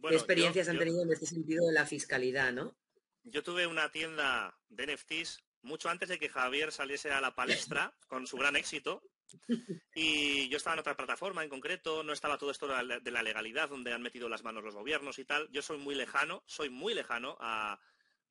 ¿Qué 0.09 0.15
experiencias 0.15 0.69
han 0.69 0.79
tenido 0.79 1.03
en 1.03 1.13
este 1.13 1.27
sentido 1.27 1.67
de 1.67 1.73
la 1.73 1.87
fiscalidad, 1.87 2.53
no? 2.53 2.77
Yo 3.25 3.43
tuve 3.43 3.67
una 3.67 3.91
tienda 3.93 4.59
de 4.69 4.95
NFTs 4.95 5.45
mucho 5.63 5.89
antes 5.89 6.09
de 6.09 6.19
que 6.19 6.29
Javier 6.29 6.73
saliese 6.73 7.13
a 7.13 7.21
la 7.21 7.35
palestra 7.35 7.95
con 8.09 8.27
su 8.27 8.37
gran 8.37 8.57
éxito. 8.57 9.03
Y 9.95 10.49
yo 10.49 10.59
estaba 10.59 10.75
en 10.75 10.81
otra 10.81 10.97
plataforma 10.97 11.43
en 11.43 11.49
concreto, 11.49 12.03
no 12.03 12.13
estaba 12.13 12.37
todo 12.37 12.51
esto 12.51 12.69
de 12.69 13.11
la 13.11 13.23
legalidad 13.23 13.69
donde 13.69 13.93
han 13.93 14.03
metido 14.03 14.29
las 14.29 14.43
manos 14.43 14.65
los 14.65 14.75
gobiernos 14.75 15.19
y 15.19 15.25
tal. 15.25 15.49
Yo 15.51 15.63
soy 15.63 15.79
muy 15.79 15.95
lejano, 15.95 16.43
soy 16.47 16.69
muy 16.69 16.93
lejano 16.93 17.37
a, 17.41 17.81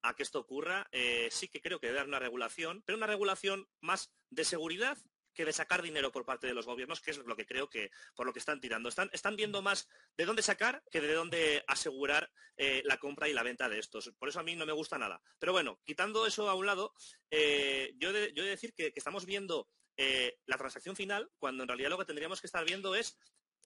a 0.01 0.15
que 0.15 0.23
esto 0.23 0.39
ocurra. 0.39 0.87
Eh, 0.91 1.29
sí 1.31 1.47
que 1.47 1.61
creo 1.61 1.79
que 1.79 1.87
debe 1.87 1.99
haber 1.99 2.09
una 2.09 2.19
regulación, 2.19 2.83
pero 2.85 2.97
una 2.97 3.07
regulación 3.07 3.67
más 3.79 4.11
de 4.29 4.45
seguridad 4.45 4.97
que 5.33 5.45
de 5.45 5.53
sacar 5.53 5.81
dinero 5.81 6.11
por 6.11 6.25
parte 6.25 6.47
de 6.47 6.53
los 6.53 6.65
gobiernos, 6.65 6.99
que 6.99 7.11
es 7.11 7.17
lo 7.19 7.37
que 7.37 7.45
creo 7.45 7.69
que 7.69 7.89
por 8.15 8.25
lo 8.25 8.33
que 8.33 8.39
están 8.39 8.59
tirando. 8.59 8.89
Están, 8.89 9.09
están 9.13 9.37
viendo 9.37 9.61
más 9.61 9.87
de 10.17 10.25
dónde 10.25 10.41
sacar 10.41 10.83
que 10.91 10.99
de 10.99 11.13
dónde 11.13 11.63
asegurar 11.67 12.29
eh, 12.57 12.81
la 12.83 12.97
compra 12.97 13.29
y 13.29 13.33
la 13.33 13.43
venta 13.43 13.69
de 13.69 13.79
estos. 13.79 14.11
Por 14.19 14.27
eso 14.27 14.41
a 14.41 14.43
mí 14.43 14.55
no 14.55 14.65
me 14.65 14.73
gusta 14.73 14.97
nada. 14.97 15.21
Pero 15.39 15.53
bueno, 15.53 15.79
quitando 15.85 16.27
eso 16.27 16.49
a 16.49 16.55
un 16.55 16.65
lado, 16.65 16.93
eh, 17.29 17.93
yo, 17.97 18.09
he 18.09 18.33
de, 18.33 18.33
decir 18.33 18.73
que, 18.73 18.91
estamos 18.95 19.25
viendo 19.25 19.69
la 20.47 20.57
transacción 20.57 20.95
final, 20.95 21.29
cuando 21.37 21.61
en 21.61 21.67
realidad 21.67 21.91
lo 21.91 21.97
que 21.99 22.05
tendríamos 22.05 22.41
que 22.41 22.47
estar 22.47 22.65
viendo 22.65 22.95
es 22.95 23.19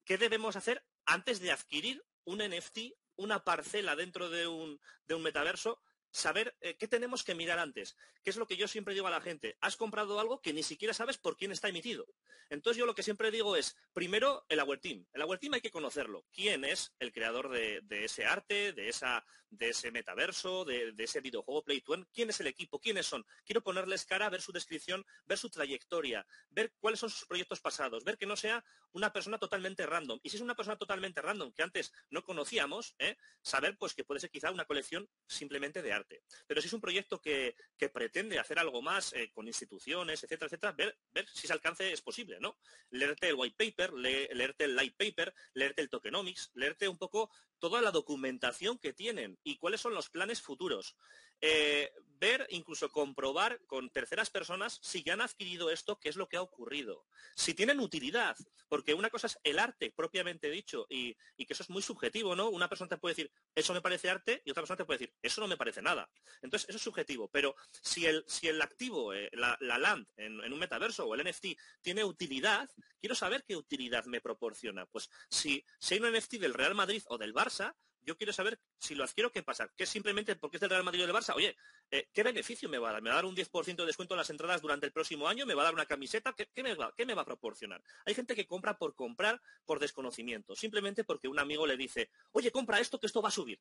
qué 0.04 0.18
debemos 0.18 0.58
hacer 0.58 0.84
antes 1.06 1.40
de 1.40 1.52
adquirir 1.52 2.04
un 2.26 2.40
NFT, 2.40 2.94
una 3.16 3.44
parcela 3.44 3.96
dentro 3.96 4.30
de 4.30 4.48
un, 4.48 4.80
de 5.06 5.16
un 5.16 5.24
metaverso 5.24 5.82
saber 6.16 6.56
eh, 6.62 6.76
qué 6.78 6.88
tenemos 6.88 7.24
que 7.24 7.36
mirar 7.36 7.60
antes. 7.60 7.98
¿Qué 8.24 8.30
es 8.30 8.38
lo 8.38 8.48
que 8.48 8.56
yo 8.56 8.68
siempre 8.68 8.94
digo 8.94 9.08
a 9.08 9.12
la 9.12 9.22
gente? 9.22 9.58
Has 9.60 9.76
comprado 9.76 10.20
algo 10.20 10.42
que 10.42 10.54
ni 10.54 10.64
siquiera 10.64 10.94
sabes 10.94 11.18
por 11.18 11.36
quién 11.36 11.52
está 11.52 11.68
emitido. 11.68 12.08
Entonces 12.50 12.80
yo 12.80 12.86
lo 12.86 12.96
que 12.96 13.04
siempre 13.04 13.32
digo 13.32 13.56
es, 13.56 13.76
primero, 13.94 14.46
el 14.48 14.62
Our 14.62 14.80
Team. 14.80 15.06
El 15.14 15.24
Our 15.24 15.40
Team 15.40 15.56
hay 15.56 15.62
que 15.62 15.72
conocerlo. 15.72 16.26
¿Quién 16.32 16.64
es 16.64 16.94
el 17.00 17.12
creador 17.12 17.50
de, 17.50 17.84
ese 17.90 18.26
arte, 18.26 18.72
de, 18.72 18.88
esa, 18.88 19.26
de 19.50 19.70
ese 19.70 19.92
metaverso, 19.92 20.64
de, 20.64 20.94
ese 20.98 21.20
videojuego 21.20 21.64
Play 21.64 21.82
to 21.82 22.06
¿Quién 22.14 22.30
es 22.30 22.40
el 22.40 22.48
equipo? 22.48 22.80
¿Quiénes 22.80 23.08
son? 23.08 23.26
Quiero 23.44 23.62
ponerles 23.62 24.06
cara, 24.06 24.30
ver 24.30 24.42
su 24.42 24.54
descripción, 24.54 25.06
ver 25.26 25.38
su 25.38 25.50
trayectoria, 25.50 26.26
ver 26.50 26.72
cuáles 26.80 27.00
son 27.00 27.10
sus 27.10 27.28
proyectos 27.28 27.60
pasados, 27.60 28.06
ver 28.06 28.18
que 28.18 28.26
no 28.26 28.38
sea 28.38 28.64
una 28.94 29.12
persona 29.12 29.38
totalmente 29.38 29.86
random. 29.86 30.20
Y 30.24 30.30
si 30.30 30.38
es 30.38 30.42
una 30.42 30.56
persona 30.56 30.78
totalmente 30.78 31.22
random 31.22 31.52
que 31.52 31.64
antes 31.64 31.92
no 32.10 32.24
conocíamos, 32.24 32.96
¿eh? 33.00 33.18
saber 33.42 33.78
pues 33.78 33.94
que 33.94 34.06
puede 34.06 34.22
ser 34.22 34.30
quizá 34.30 34.52
una 34.52 34.66
colección 34.66 35.10
simplemente 35.28 35.82
de 35.82 35.92
arte. 35.92 36.05
Pero 36.48 36.62
si 36.62 36.68
es 36.68 36.74
un 36.74 36.82
proyecto 36.82 37.22
que, 37.22 37.56
pretende 37.94 38.40
hacer 38.40 38.60
algo 38.60 38.82
más 38.82 39.14
eh, 39.14 39.32
con 39.32 39.48
instituciones, 39.48 40.24
etcétera, 40.24 40.48
etcétera, 40.48 40.72
ver, 40.74 40.98
ver, 41.12 41.28
si 41.30 41.46
ese 41.46 41.54
alcance 41.54 41.92
es 41.92 42.02
posible, 42.02 42.40
¿no? 42.40 42.58
Leerte 42.90 43.30
el 43.30 43.36
white 43.36 43.56
paper, 43.58 43.94
leerte 43.94 44.66
el 44.66 44.76
light 44.76 44.96
paper, 44.98 45.34
leerte 45.54 45.82
el 45.82 45.90
tokenomics, 45.90 46.52
leerte 46.56 46.88
un 46.88 46.98
poco 46.98 47.32
toda 47.60 47.82
la 47.82 47.92
documentación 47.92 48.78
que 48.80 48.94
tienen 48.94 49.40
y 49.44 49.58
cuáles 49.58 49.82
son 49.82 49.94
los 49.94 50.10
planes 50.10 50.42
futuros. 50.42 50.98
Eh, 51.42 51.92
ver, 52.20 52.48
incluso 52.50 52.92
comprobar 52.92 53.60
con 53.66 53.90
terceras 53.90 54.30
personas 54.30 54.80
si 54.82 55.04
ya 55.04 55.14
han 55.14 55.22
adquirido 55.22 55.70
esto, 55.70 56.00
qué 56.00 56.10
es 56.10 56.16
lo 56.16 56.28
que 56.28 56.38
ha 56.38 56.42
ocurrido, 56.42 57.06
si 57.36 57.54
tienen 57.54 57.80
utilidad, 57.80 58.36
porque 58.68 58.94
una 58.94 59.10
cosa 59.10 59.28
es 59.28 59.38
el 59.44 59.60
arte 59.60 59.92
propiamente 59.96 60.50
dicho 60.50 60.86
y, 60.90 61.16
que 61.46 61.54
eso 61.54 61.64
es 61.64 61.70
muy 61.70 61.82
subjetivo, 61.82 62.36
¿no? 62.36 62.50
Una 62.50 62.68
persona 62.68 62.90
te 62.90 62.98
puede 62.98 63.14
decir, 63.14 63.32
eso 63.54 63.74
me 63.74 63.82
parece 63.82 64.10
arte 64.10 64.42
y 64.46 64.52
otra 64.52 64.64
persona 64.64 64.78
te 64.78 64.86
puede 64.86 65.00
decir, 65.00 65.14
eso 65.22 65.42
no 65.42 65.48
me 65.48 65.58
parece 65.58 65.82
nada. 65.82 66.10
Entonces, 66.42 66.68
eso 66.70 66.78
es 66.78 66.84
subjetivo, 66.84 67.30
pero 67.30 67.56
si 67.82 68.06
el, 68.06 68.24
si 68.28 68.48
el 68.48 68.62
activo, 68.62 69.14
eh, 69.14 69.30
la, 69.34 69.58
land 69.60 70.08
en, 70.18 70.44
en, 70.44 70.54
un 70.54 70.60
metaverso 70.60 71.06
o 71.06 71.14
el 71.14 71.30
NFT 71.30 71.58
tiene 71.82 72.04
utilidad, 72.04 72.70
quiero 73.00 73.16
saber 73.16 73.44
qué 73.46 73.56
utilidad 73.56 74.06
me 74.06 74.22
proporciona. 74.22 74.86
Pues 74.88 75.10
si, 75.30 75.64
si 75.80 75.94
hay 75.94 76.00
un 76.00 76.12
NFT 76.12 76.34
del 76.34 76.54
Real 76.54 76.74
Madrid 76.74 77.04
o 77.08 77.18
del 77.18 77.34
Barça, 77.34 77.76
yo 78.06 78.18
quiero 78.18 78.32
saber 78.34 78.60
si 78.80 78.96
lo 78.96 79.04
adquiero, 79.04 79.32
¿qué 79.32 79.44
pasa? 79.44 79.68
¿Que 79.76 79.86
simplemente 79.86 80.36
porque 80.36 80.58
es 80.58 80.62
del 80.62 80.70
Real 80.70 80.84
Madrid 80.84 81.04
o 81.04 81.08
del 81.08 81.16
Barça? 81.16 81.34
Oye, 81.36 81.56
eh, 81.92 82.10
¿qué 82.14 82.24
beneficio 82.24 82.70
me 82.70 82.78
va 82.78 82.90
a 82.90 82.94
dar? 82.94 83.02
¿Me 83.02 83.10
va 83.10 83.16
a 83.16 83.18
dar 83.18 83.26
un 83.26 83.36
10% 83.36 83.76
de 83.76 83.86
descuento 83.86 84.14
en 84.14 84.20
las 84.20 84.30
entradas 84.30 84.62
durante 84.62 84.86
el 84.86 84.92
próximo 84.92 85.28
año? 85.28 85.46
¿Me 85.46 85.54
va 85.54 85.64
a 85.64 85.66
dar 85.66 85.74
una 85.74 85.86
camiseta? 85.86 86.34
¿Qué, 86.34 86.64
me 86.64 86.76
va, 86.76 86.94
¿Qué, 86.96 87.06
me 87.06 87.14
va, 87.14 87.24
a 87.24 87.26
proporcionar? 87.26 87.84
Hay 88.06 88.14
gente 88.14 88.36
que 88.36 88.48
compra 88.48 88.78
por 88.78 88.96
comprar 88.96 89.42
por 89.66 89.80
desconocimiento, 89.80 90.56
simplemente 90.56 91.04
porque 91.04 91.28
un 91.28 91.40
amigo 91.40 91.66
le 91.66 91.78
dice, 91.78 92.10
oye, 92.32 92.52
compra 92.52 92.80
esto 92.80 93.00
que 93.00 93.08
esto 93.08 93.22
va 93.22 93.30
a 93.30 93.32
subir. 93.32 93.60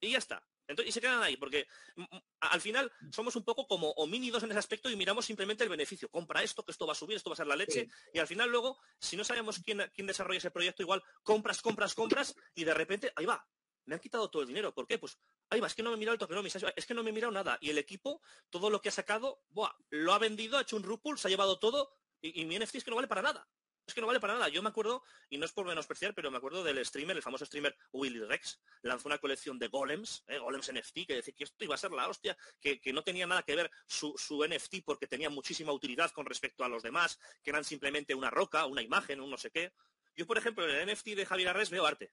Y 0.00 0.12
ya 0.12 0.18
está. 0.18 0.42
y 0.84 0.92
se 0.92 1.00
quedan 1.00 1.22
ahí, 1.22 1.36
porque 1.36 1.66
mm, 1.96 2.02
mm, 2.02 2.22
al 2.40 2.60
final 2.60 2.92
somos 3.12 3.36
un 3.36 3.44
poco 3.44 3.66
como 3.66 3.90
homínidos 3.92 4.42
en 4.42 4.50
ese 4.50 4.58
aspecto 4.58 4.90
y 4.90 4.96
miramos 4.96 5.26
simplemente 5.26 5.64
el 5.64 5.70
beneficio. 5.70 6.08
Compra 6.08 6.42
esto, 6.42 6.64
que 6.64 6.72
esto 6.72 6.86
va 6.86 6.92
a 6.92 6.96
subir, 6.96 7.16
esto 7.16 7.30
va 7.30 7.34
a 7.34 7.36
ser 7.36 7.46
la 7.46 7.56
leche. 7.56 7.88
Y 8.12 8.18
al 8.18 8.26
final 8.26 8.50
luego, 8.50 8.78
si 8.98 9.16
no 9.16 9.24
sabemos 9.24 9.60
quién, 9.64 9.82
quién 9.94 10.06
desarrolla 10.06 10.38
ese 10.38 10.50
proyecto, 10.50 10.82
igual 10.82 11.02
compras, 11.22 11.60
compras, 11.60 11.94
compras 11.94 12.34
y 12.54 12.64
de 12.64 12.74
repente, 12.74 13.12
ahí 13.16 13.26
va, 13.26 13.46
me 13.84 13.94
han 13.94 14.00
quitado 14.00 14.30
todo 14.30 14.42
el 14.42 14.48
dinero. 14.48 14.72
¿Por 14.72 14.86
qué? 14.86 14.98
Pues, 14.98 15.18
ahí 15.50 15.60
va, 15.60 15.66
es 15.66 15.74
que 15.74 15.82
no 15.82 15.90
me 15.90 15.96
he 15.96 15.98
mirado 15.98 16.14
el 16.14 16.18
tokenomics, 16.20 16.64
es 16.76 16.86
que 16.86 16.94
no 16.94 17.02
me 17.02 17.10
he 17.10 17.12
mirado 17.12 17.32
nada. 17.32 17.58
Y 17.60 17.70
el 17.70 17.78
equipo, 17.78 18.22
todo 18.48 18.70
lo 18.70 18.80
que 18.80 18.88
ha 18.88 18.92
sacado, 18.92 19.42
buah, 19.50 19.72
lo 19.90 20.12
ha 20.12 20.18
vendido, 20.18 20.58
ha 20.58 20.62
hecho 20.62 20.76
un 20.76 20.82
RUPUL, 20.82 21.18
se 21.18 21.28
ha 21.28 21.30
llevado 21.30 21.58
todo 21.58 21.90
y, 22.22 22.44
mi 22.44 22.58
NFT 22.58 22.76
es 22.76 22.84
que 22.84 22.90
no 22.90 22.96
vale 22.96 23.08
para 23.08 23.22
nada. 23.22 23.48
Es 23.90 23.94
que 23.94 24.00
no 24.00 24.06
vale 24.06 24.20
para 24.20 24.34
nada. 24.34 24.48
Yo 24.48 24.62
me 24.62 24.68
acuerdo, 24.68 25.02
y 25.28 25.36
no 25.36 25.44
es 25.44 25.50
por 25.50 25.66
menospreciar, 25.66 26.14
pero 26.14 26.30
me 26.30 26.36
acuerdo 26.36 26.62
del 26.62 26.86
streamer, 26.86 27.16
el 27.16 27.24
famoso 27.24 27.44
streamer 27.44 27.76
Willy 27.90 28.20
Rex, 28.20 28.60
lanzó 28.82 29.08
una 29.08 29.18
colección 29.18 29.58
de 29.58 29.66
golems, 29.66 30.22
eh, 30.28 30.38
golems 30.38 30.72
NFT, 30.72 31.08
que 31.08 31.16
decía 31.16 31.34
que 31.36 31.42
esto 31.42 31.64
iba 31.64 31.74
a 31.74 31.78
ser 31.78 31.90
la 31.90 32.08
hostia, 32.08 32.38
que, 32.60 32.80
no 32.92 33.02
tenía 33.02 33.26
nada 33.26 33.42
que 33.42 33.56
ver 33.56 33.68
su, 33.88 34.14
su, 34.16 34.46
NFT 34.46 34.84
porque 34.84 35.08
tenía 35.08 35.28
muchísima 35.28 35.72
utilidad 35.72 36.12
con 36.12 36.24
respecto 36.24 36.62
a 36.62 36.68
los 36.68 36.84
demás, 36.84 37.18
que 37.42 37.50
eran 37.50 37.64
simplemente 37.64 38.14
una 38.14 38.30
roca, 38.30 38.64
una 38.66 38.80
imagen, 38.80 39.20
un 39.20 39.28
no 39.28 39.36
sé 39.36 39.50
qué. 39.50 39.72
Yo, 40.14 40.24
por 40.24 40.38
ejemplo, 40.38 40.68
en 40.68 40.88
el 40.88 40.94
NFT 40.94 41.08
de 41.16 41.26
Javier 41.26 41.48
Arres 41.48 41.70
veo 41.70 41.84
arte. 41.84 42.12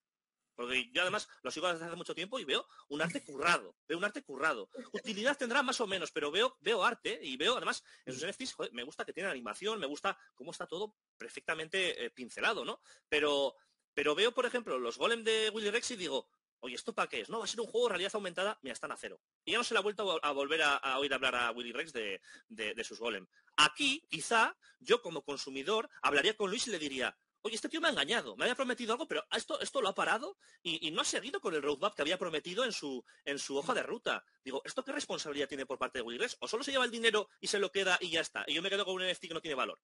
Porque 0.57 0.89
yo 0.91 1.03
además 1.03 1.29
lo 1.43 1.51
sigo 1.51 1.71
desde 1.71 1.85
hace 1.85 1.95
mucho 1.95 2.15
tiempo 2.15 2.39
y 2.39 2.43
veo 2.43 2.67
un 2.89 2.99
arte 2.99 3.23
currado, 3.23 3.75
veo 3.87 3.99
un 3.99 4.03
arte 4.03 4.23
currado. 4.23 4.71
Utilidad 4.91 5.37
tendrá 5.37 5.61
más 5.61 5.79
o 5.81 5.85
menos, 5.85 6.11
pero 6.11 6.31
veo, 6.31 6.57
veo 6.61 6.83
arte 6.83 7.19
y 7.21 7.37
veo 7.37 7.55
además 7.55 7.83
en 8.05 8.15
sus 8.15 8.27
NFTs, 8.27 8.71
me 8.71 8.81
gusta 8.81 9.05
que 9.05 9.13
tiene 9.13 9.29
animación, 9.29 9.79
me 9.79 9.85
gusta 9.85 10.17
cómo 10.33 10.49
está 10.49 10.65
todo 10.65 10.95
perfectamente 11.15 12.03
eh, 12.03 12.09
pincelado, 12.09 12.65
¿no? 12.65 12.81
Pero, 13.07 13.55
pero 13.93 14.15
veo, 14.15 14.33
por 14.33 14.47
ejemplo, 14.47 14.79
los 14.79 14.97
golem 14.97 15.23
de 15.23 15.51
Willy 15.51 15.69
Rex 15.69 15.91
y 15.91 15.95
digo, 15.95 16.27
oye, 16.61 16.73
¿esto 16.73 16.91
para 16.91 17.07
qué 17.07 17.21
es? 17.21 17.29
No, 17.29 17.37
va 17.37 17.45
a 17.45 17.47
ser 17.47 17.61
un 17.61 17.67
juego 17.67 17.85
de 17.85 17.91
realidad 17.91 18.15
aumentada, 18.15 18.57
mira, 18.63 18.73
están 18.73 18.91
a 18.91 18.97
cero. 18.97 19.21
Y 19.45 19.51
ya 19.51 19.59
no 19.59 19.63
se 19.63 19.75
le 19.75 19.77
ha 19.77 19.83
vuelto 19.83 20.19
a, 20.23 20.31
volver 20.31 20.63
a, 20.63 20.97
oír 20.97 21.13
hablar 21.13 21.35
a 21.35 21.51
Willy 21.51 21.71
Rex 21.71 21.93
de, 21.93 22.19
de 22.47 22.83
sus 22.83 22.99
golem. 22.99 23.27
Aquí, 23.57 24.07
quizá, 24.09 24.57
yo 24.79 25.03
como 25.03 25.23
consumidor 25.23 25.87
hablaría 26.01 26.35
con 26.35 26.49
Luis 26.49 26.67
y 26.67 26.71
le 26.71 26.79
diría, 26.79 27.15
oye, 27.47 27.55
este 27.55 27.69
tío 27.69 27.81
me 27.81 27.87
ha 27.87 27.91
engañado, 27.91 28.35
me 28.35 28.43
había 28.43 28.55
prometido 28.55 28.93
algo, 28.93 29.07
pero 29.07 29.25
esto, 29.31 29.59
esto 29.61 29.81
lo 29.81 29.87
ha 29.87 29.95
parado 29.95 30.37
y, 30.61 30.91
no 30.91 31.01
ha 31.01 31.05
seguido 31.05 31.39
con 31.39 31.53
el 31.55 31.61
roadmap 31.61 31.95
que 31.95 32.01
había 32.01 32.17
prometido 32.17 32.63
en 32.63 32.71
su, 32.71 33.03
en 33.25 33.39
su 33.39 33.57
hoja 33.57 33.73
de 33.73 33.83
ruta. 33.83 34.23
Digo, 34.43 34.61
¿esto 34.65 34.83
qué 34.83 34.91
responsabilidad 34.91 35.47
tiene 35.47 35.65
por 35.65 35.77
parte 35.77 35.99
de 35.99 36.03
Willy 36.03 36.25
¿O 36.39 36.47
solo 36.47 36.63
se 36.63 36.71
lleva 36.71 36.85
el 36.85 36.91
dinero 36.91 37.29
y 37.39 37.47
se 37.47 37.59
lo 37.59 37.71
queda 37.71 37.97
y 38.01 38.09
ya 38.09 38.21
está? 38.21 38.43
Y 38.47 38.53
yo 38.53 38.61
me 38.61 38.69
quedo 38.69 38.85
con 38.85 38.95
un 38.95 39.09
NFT 39.09 39.27
que 39.27 39.33
no 39.33 39.41
tiene 39.41 39.55
valor. 39.55 39.79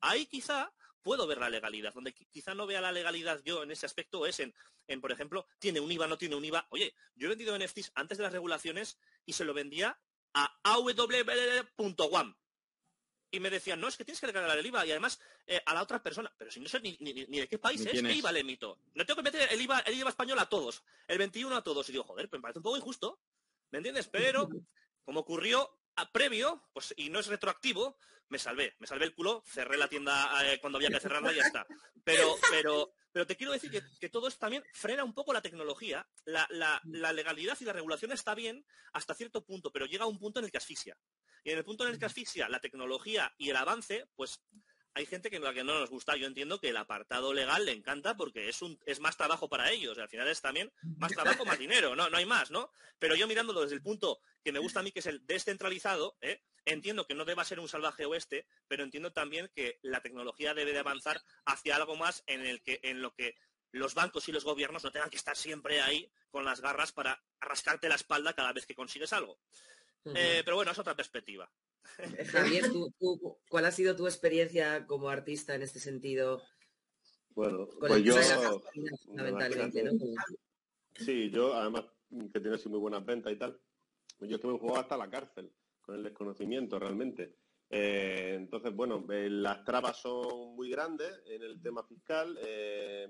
Ahí 0.00 0.26
quizá 0.26 0.72
puedo 1.02 1.26
ver 1.26 1.38
la 1.38 1.48
legalidad. 1.48 1.94
Donde 1.94 2.12
quizá 2.12 2.54
no 2.54 2.66
vea 2.66 2.80
la 2.80 2.92
legalidad 2.92 3.40
yo 3.44 3.62
en 3.62 3.70
ese 3.70 3.86
aspecto 3.86 4.26
es 4.26 4.40
en, 4.40 4.54
en, 4.86 5.00
por 5.00 5.12
ejemplo, 5.12 5.46
tiene 5.58 5.80
un 5.80 5.90
IVA, 5.90 6.06
no 6.06 6.18
tiene 6.18 6.36
un 6.36 6.44
IVA. 6.44 6.66
Oye, 6.70 6.94
yo 7.14 7.26
he 7.26 7.30
vendido 7.30 7.58
NFTs 7.58 7.92
antes 7.94 8.18
de 8.18 8.24
las 8.24 8.32
regulaciones 8.32 8.98
y 9.24 9.32
se 9.32 9.44
lo 9.44 9.54
vendía 9.54 9.98
a 10.34 10.58
aw.wam 10.62 12.36
y 13.30 13.40
me 13.40 13.50
decían, 13.50 13.80
no, 13.80 13.88
es 13.88 13.96
que 13.96 14.04
tienes 14.04 14.20
que 14.20 14.26
declarar 14.26 14.56
el 14.56 14.66
IVA 14.66 14.86
y 14.86 14.90
además 14.90 15.20
eh, 15.46 15.60
a 15.64 15.74
la 15.74 15.82
otra 15.82 16.02
persona, 16.02 16.32
pero 16.36 16.50
si 16.50 16.60
no 16.60 16.68
sé 16.68 16.80
ni, 16.80 16.96
de 16.96 17.48
qué 17.48 17.58
país 17.58 17.84
es, 17.84 18.00
¿qué 18.00 18.12
IVA 18.12 18.32
le 18.32 18.40
emito? 18.40 18.78
No 18.94 19.04
tengo 19.04 19.18
que 19.18 19.30
meter 19.30 19.48
el 19.52 19.60
IVA, 19.60 19.80
el 19.80 19.94
IVA 19.94 20.10
español 20.10 20.38
a 20.38 20.48
todos, 20.48 20.82
el 21.08 21.18
21 21.18 21.56
a 21.56 21.62
todos. 21.62 21.88
Y 21.88 21.92
digo, 21.92 22.04
joder, 22.04 22.28
pues 22.28 22.38
me 22.38 22.42
parece 22.42 22.60
un 22.60 22.64
poco 22.64 22.76
injusto, 22.76 23.20
¿me 23.70 23.78
entiendes? 23.78 24.08
Pero, 24.08 24.48
como 25.04 25.20
ocurrió 25.20 25.78
a 25.96 26.10
previo, 26.12 26.62
pues, 26.72 26.94
y 26.96 27.10
no 27.10 27.18
es 27.18 27.26
retroactivo, 27.26 27.98
me 28.28 28.38
salvé, 28.38 28.74
me 28.78 28.86
salvé 28.86 29.04
el 29.04 29.14
culo, 29.14 29.42
cerré 29.46 29.76
la 29.76 29.88
tienda 29.88 30.30
eh, 30.44 30.58
cuando 30.60 30.78
había 30.78 30.90
que 30.90 31.00
cerrarla 31.00 31.32
y 31.32 31.36
ya 31.36 31.42
está. 31.42 31.66
Pero, 32.04 32.36
pero, 32.50 32.92
pero 33.12 33.26
te 33.26 33.36
quiero 33.36 33.52
decir 33.52 33.70
que, 33.70 34.08
todo 34.08 34.28
esto 34.28 34.40
también 34.40 34.64
frena 34.72 35.04
un 35.04 35.14
poco 35.14 35.32
la 35.32 35.42
tecnología. 35.42 36.06
La, 36.24 36.46
la, 36.50 37.12
legalidad 37.12 37.56
y 37.60 37.64
la 37.64 37.72
regulación 37.72 38.12
está 38.12 38.34
bien 38.34 38.64
hasta 38.92 39.14
cierto 39.14 39.44
punto, 39.44 39.72
pero 39.72 39.86
llega 39.86 40.04
a 40.04 40.08
un 40.08 40.18
punto 40.18 40.38
en 40.38 40.44
el 40.44 40.50
que 40.50 40.58
asfixia. 40.58 40.96
Y 41.46 41.52
en 41.52 41.58
el 41.58 41.64
punto 41.64 41.84
en 41.84 41.92
el 41.92 41.98
que 42.00 42.06
asfixia 42.06 42.48
la 42.48 42.58
tecnología 42.58 43.32
y 43.38 43.50
el 43.50 43.56
avance, 43.56 44.08
pues 44.16 44.42
hay 44.94 45.06
gente 45.06 45.30
que, 45.30 45.40
que 45.40 45.62
no 45.62 45.78
nos 45.78 45.90
gusta. 45.90 46.16
Yo 46.16 46.26
entiendo 46.26 46.58
que 46.58 46.70
el 46.70 46.76
apartado 46.76 47.32
legal 47.32 47.64
le 47.64 47.70
encanta 47.70 48.16
porque 48.16 48.48
es, 48.48 48.62
un, 48.62 48.76
es 48.84 48.98
más 48.98 49.16
trabajo 49.16 49.48
para 49.48 49.70
ellos. 49.70 49.96
al 49.96 50.08
final 50.08 50.26
es 50.26 50.42
también 50.42 50.72
más 50.98 51.12
trabajo, 51.12 51.44
más 51.44 51.56
dinero. 51.56 51.94
No, 51.94 52.10
no 52.10 52.16
hay 52.16 52.26
más, 52.26 52.50
¿no? 52.50 52.72
Pero 52.98 53.14
yo 53.14 53.28
mirándolo 53.28 53.60
desde 53.60 53.76
el 53.76 53.82
punto 53.82 54.18
que 54.42 54.50
me 54.50 54.58
gusta 54.58 54.80
a 54.80 54.82
mí, 54.82 54.90
que 54.90 54.98
es 54.98 55.06
el 55.06 55.24
descentralizado, 55.24 56.16
¿eh? 56.20 56.42
entiendo 56.64 57.06
que 57.06 57.14
no 57.14 57.24
deba 57.24 57.44
ser 57.44 57.60
un 57.60 57.68
salvaje 57.68 58.06
oeste, 58.06 58.48
pero 58.66 58.82
entiendo 58.82 59.12
también 59.12 59.48
que 59.54 59.78
la 59.82 60.00
tecnología 60.00 60.52
debe 60.52 60.72
de 60.72 60.80
avanzar 60.80 61.22
hacia 61.44 61.76
algo 61.76 61.94
más 61.94 62.24
en, 62.26 62.44
el 62.44 62.60
que, 62.60 62.80
en 62.82 63.02
lo 63.02 63.14
que 63.14 63.36
los 63.70 63.94
bancos 63.94 64.28
y 64.28 64.32
los 64.32 64.44
gobiernos 64.44 64.82
no 64.82 64.90
tengan 64.90 65.10
que 65.10 65.16
estar 65.16 65.36
siempre 65.36 65.80
ahí 65.80 66.10
con 66.30 66.44
las 66.44 66.60
garras 66.60 66.90
para 66.90 67.22
rascarte 67.40 67.88
la 67.88 67.94
espalda 67.94 68.32
cada 68.32 68.52
vez 68.52 68.66
que 68.66 68.74
consigues 68.74 69.12
algo. 69.12 69.38
Eh, 70.14 70.42
pero 70.44 70.56
bueno, 70.56 70.70
es 70.72 70.78
otra 70.78 70.94
perspectiva. 70.94 71.50
Eh, 71.98 72.24
Javier, 72.24 72.64
cuál 73.48 73.64
ha 73.64 73.70
sido 73.70 73.96
tu 73.96 74.06
experiencia 74.06 74.86
como 74.86 75.08
artista 75.08 75.54
en 75.54 75.62
este 75.62 75.80
sentido? 75.80 76.42
Bueno, 77.30 77.68
pues 77.78 78.02
yo... 78.02 78.14
Sí, 80.94 81.30
yo 81.30 81.54
además 81.54 81.84
que 82.32 82.40
tiene 82.40 82.56
así 82.56 82.68
muy 82.68 82.78
buena 82.78 83.00
venta 83.00 83.30
y 83.30 83.36
tal, 83.36 83.60
yo 84.20 84.40
que 84.40 84.46
me 84.46 84.58
jugado 84.58 84.80
hasta 84.80 84.96
la 84.96 85.10
cárcel 85.10 85.52
con 85.82 85.96
el 85.96 86.04
desconocimiento 86.04 86.78
realmente. 86.78 87.36
Eh, 87.68 88.34
entonces, 88.36 88.72
bueno, 88.74 89.04
las 89.08 89.64
trabas 89.64 90.00
son 90.00 90.54
muy 90.54 90.70
grandes 90.70 91.20
en 91.26 91.42
el 91.42 91.60
tema 91.60 91.82
fiscal, 91.84 92.38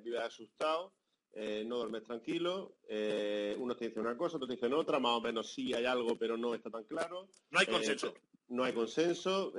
vives 0.02 0.22
asustado 0.22 0.94
eh, 1.38 1.64
no 1.66 1.76
duermes 1.76 2.02
tranquilo, 2.02 2.76
eh, 2.88 3.54
uno 3.58 3.76
te 3.76 3.88
dice 3.88 4.00
una 4.00 4.16
cosa, 4.16 4.36
otro 4.36 4.48
te 4.48 4.54
dice 4.54 4.72
otra, 4.72 4.98
más 4.98 5.12
o 5.12 5.20
menos 5.20 5.52
sí 5.52 5.74
hay 5.74 5.84
algo, 5.84 6.16
pero 6.16 6.38
no 6.38 6.54
está 6.54 6.70
tan 6.70 6.84
claro. 6.84 7.28
No 7.50 7.58
hay 7.58 7.66
consenso. 7.66 8.06
Eh, 8.06 8.20
no 8.48 8.64
hay 8.64 8.72
consenso, 8.72 9.52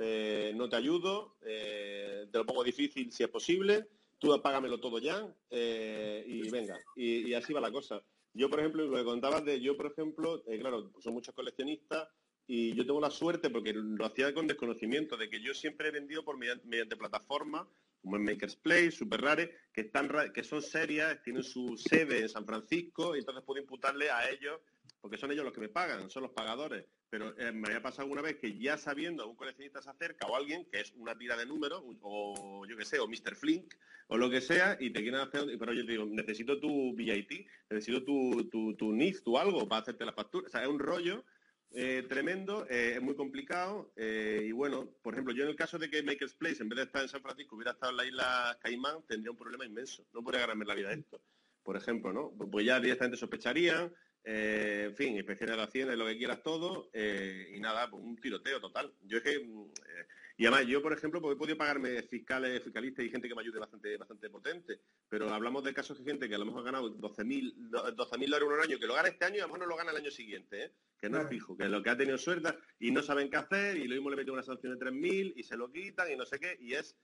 no 0.54 0.68
te 0.68 0.76
ayudo, 0.76 1.36
te 1.40 2.30
lo 2.32 2.44
pongo 2.44 2.64
difícil 2.64 3.12
si 3.12 3.22
es 3.22 3.28
posible, 3.28 3.86
tú 4.18 4.32
apágamelo 4.32 4.80
todo 4.80 4.98
ya 4.98 5.32
y 5.50 6.50
venga, 6.50 6.80
y, 6.96 7.32
así 7.34 7.52
va 7.52 7.60
la 7.60 7.70
cosa. 7.70 8.02
Yo, 8.34 8.50
por 8.50 8.58
ejemplo, 8.58 8.84
lo 8.84 8.96
que 8.96 9.04
contabas 9.04 9.44
de, 9.44 9.60
yo, 9.60 9.76
por 9.76 9.86
ejemplo, 9.86 10.42
claro, 10.58 10.90
son 10.98 11.12
muchos 11.12 11.34
coleccionistas 11.34 12.08
y 12.48 12.74
yo 12.74 12.84
tengo 12.84 13.00
la 13.00 13.10
suerte, 13.10 13.50
porque 13.50 13.72
lo 13.72 14.04
hacía 14.04 14.34
con 14.34 14.48
desconocimiento, 14.48 15.16
de 15.16 15.30
que 15.30 15.40
yo 15.40 15.54
siempre 15.54 15.88
he 15.88 15.92
vendido 15.92 16.24
por 16.24 16.38
mediante, 16.38 16.66
mediante 16.66 16.96
plataformas 16.96 17.68
como 18.02 18.16
en 18.16 18.24
Makers 18.24 18.56
Play, 18.56 18.90
Super 18.90 19.20
Rare, 19.20 19.54
que, 19.72 19.82
están, 19.82 20.08
que 20.32 20.44
son 20.44 20.62
serias, 20.62 21.22
tienen 21.22 21.42
su 21.42 21.76
sede 21.76 22.20
en 22.20 22.28
San 22.28 22.46
Francisco 22.46 23.14
y 23.14 23.20
entonces 23.20 23.44
puedo 23.44 23.60
imputarle 23.60 24.10
a 24.10 24.30
ellos, 24.30 24.60
porque 25.00 25.18
son 25.18 25.30
ellos 25.32 25.44
los 25.44 25.52
que 25.52 25.60
me 25.60 25.68
pagan, 25.68 26.10
son 26.10 26.22
los 26.22 26.32
pagadores. 26.32 26.84
Pero 27.10 27.38
eh, 27.38 27.52
me 27.52 27.68
había 27.68 27.82
pasado 27.82 28.02
alguna 28.02 28.22
vez 28.22 28.36
que 28.36 28.58
ya 28.58 28.76
sabiendo 28.76 29.26
un 29.26 29.36
coleccionista 29.36 29.80
se 29.80 29.90
acerca 29.90 30.26
o 30.26 30.36
alguien 30.36 30.66
que 30.70 30.80
es 30.80 30.92
una 30.96 31.16
tira 31.16 31.36
de 31.36 31.46
números, 31.46 31.82
o 32.02 32.66
yo 32.66 32.76
qué 32.76 32.84
sé, 32.84 32.98
o 32.98 33.08
Mr. 33.08 33.34
Flink, 33.34 33.74
o 34.08 34.16
lo 34.16 34.28
que 34.30 34.40
sea, 34.40 34.76
y 34.78 34.90
te 34.90 35.00
quieren 35.00 35.20
hacer, 35.20 35.44
pero 35.58 35.72
yo 35.72 35.84
digo, 35.84 36.04
necesito 36.06 36.60
tu 36.60 36.94
VIT, 36.94 37.46
necesito 37.70 38.04
tu, 38.04 38.48
tu, 38.50 38.74
tu 38.74 38.92
NIF, 38.92 39.22
tu 39.22 39.38
algo 39.38 39.66
para 39.68 39.82
hacerte 39.82 40.04
la 40.04 40.12
factura. 40.12 40.46
O 40.46 40.50
sea, 40.50 40.62
es 40.62 40.68
un 40.68 40.78
rollo 40.78 41.24
eh, 41.70 42.04
tremendo, 42.08 42.66
eh, 42.70 42.94
es 42.96 43.02
muy 43.02 43.14
complicado 43.14 43.92
eh, 43.94 44.44
y 44.46 44.52
bueno, 44.52 44.88
por 45.02 45.12
ejemplo, 45.14 45.34
yo 45.34 45.44
en 45.44 45.50
el 45.50 45.56
caso 45.56 45.78
de 45.78 45.90
que 45.90 46.02
Makers 46.02 46.34
Place, 46.34 46.62
en 46.62 46.68
vez 46.68 46.78
de 46.78 46.82
estar 46.84 47.02
en 47.02 47.08
San 47.08 47.20
Francisco, 47.20 47.56
hubiera 47.56 47.72
estado 47.72 47.92
en 47.92 47.96
la 47.98 48.06
isla 48.06 48.58
Caimán, 48.62 49.04
tendría 49.06 49.30
un 49.30 49.36
problema 49.36 49.66
inmenso. 49.66 50.06
No 50.14 50.22
podría 50.22 50.40
ganarme 50.40 50.64
la 50.64 50.74
vida 50.74 50.92
esto, 50.92 51.20
por 51.62 51.76
ejemplo, 51.76 52.12
¿no? 52.12 52.32
Pues 52.50 52.64
ya 52.64 52.80
directamente 52.80 53.18
sospecharían, 53.18 53.92
eh, 54.30 54.84
en 54.88 54.94
fin, 54.94 55.16
inspecciones 55.16 55.56
de 55.56 55.62
Hacienda, 55.62 55.96
lo 55.96 56.04
que 56.04 56.18
quieras 56.18 56.42
todo, 56.42 56.90
eh, 56.92 57.50
y 57.54 57.60
nada, 57.60 57.88
pues 57.88 58.04
un 58.04 58.20
tiroteo 58.20 58.60
total. 58.60 58.92
Yo 59.04 59.16
es 59.16 59.22
que, 59.22 59.38
mm, 59.38 59.62
eh, 59.62 60.06
y 60.36 60.44
además 60.44 60.66
yo, 60.66 60.82
por 60.82 60.92
ejemplo, 60.92 61.22
pues 61.22 61.34
he 61.34 61.38
podido 61.38 61.56
pagarme 61.56 62.02
fiscales, 62.02 62.62
fiscalistas 62.62 63.06
y 63.06 63.08
gente 63.08 63.26
que 63.26 63.34
me 63.34 63.40
ayude 63.40 63.58
bastante, 63.58 63.96
bastante 63.96 64.28
potente, 64.28 64.80
pero 65.08 65.32
hablamos 65.32 65.64
de 65.64 65.72
casos 65.72 65.96
de 65.98 66.04
gente 66.04 66.28
que 66.28 66.34
a 66.34 66.38
lo 66.38 66.44
mejor 66.44 66.60
ha 66.60 66.64
ganado 66.64 66.94
12.000 66.94 67.54
12 67.96 68.16
euros 68.26 68.58
un 68.58 68.60
año, 68.60 68.78
que 68.78 68.86
lo 68.86 68.92
gana 68.92 69.08
este 69.08 69.24
año 69.24 69.36
y 69.36 69.38
a 69.38 69.42
lo 69.44 69.48
mejor 69.48 69.60
no 69.60 69.66
lo 69.66 69.76
gana 69.76 69.92
el 69.92 69.96
año 69.96 70.10
siguiente, 70.10 70.74
que 71.00 71.08
no 71.08 71.22
es 71.22 71.28
fijo, 71.30 71.56
que 71.56 71.64
es 71.64 71.70
lo 71.70 71.82
que 71.82 71.88
ha 71.88 71.96
tenido 71.96 72.18
suerte 72.18 72.50
y 72.78 72.90
no 72.90 73.02
saben 73.02 73.30
qué 73.30 73.38
hacer, 73.38 73.78
y 73.78 73.88
lo 73.88 73.94
mismo 73.94 74.10
le 74.10 74.16
meten 74.16 74.34
una 74.34 74.42
sanción 74.42 74.78
de 74.78 74.84
3.000 74.84 75.32
y 75.36 75.42
se 75.42 75.56
lo 75.56 75.72
quitan 75.72 76.12
y 76.12 76.16
no 76.16 76.26
sé 76.26 76.38
qué, 76.38 76.54
y 76.60 76.74
es 76.74 76.94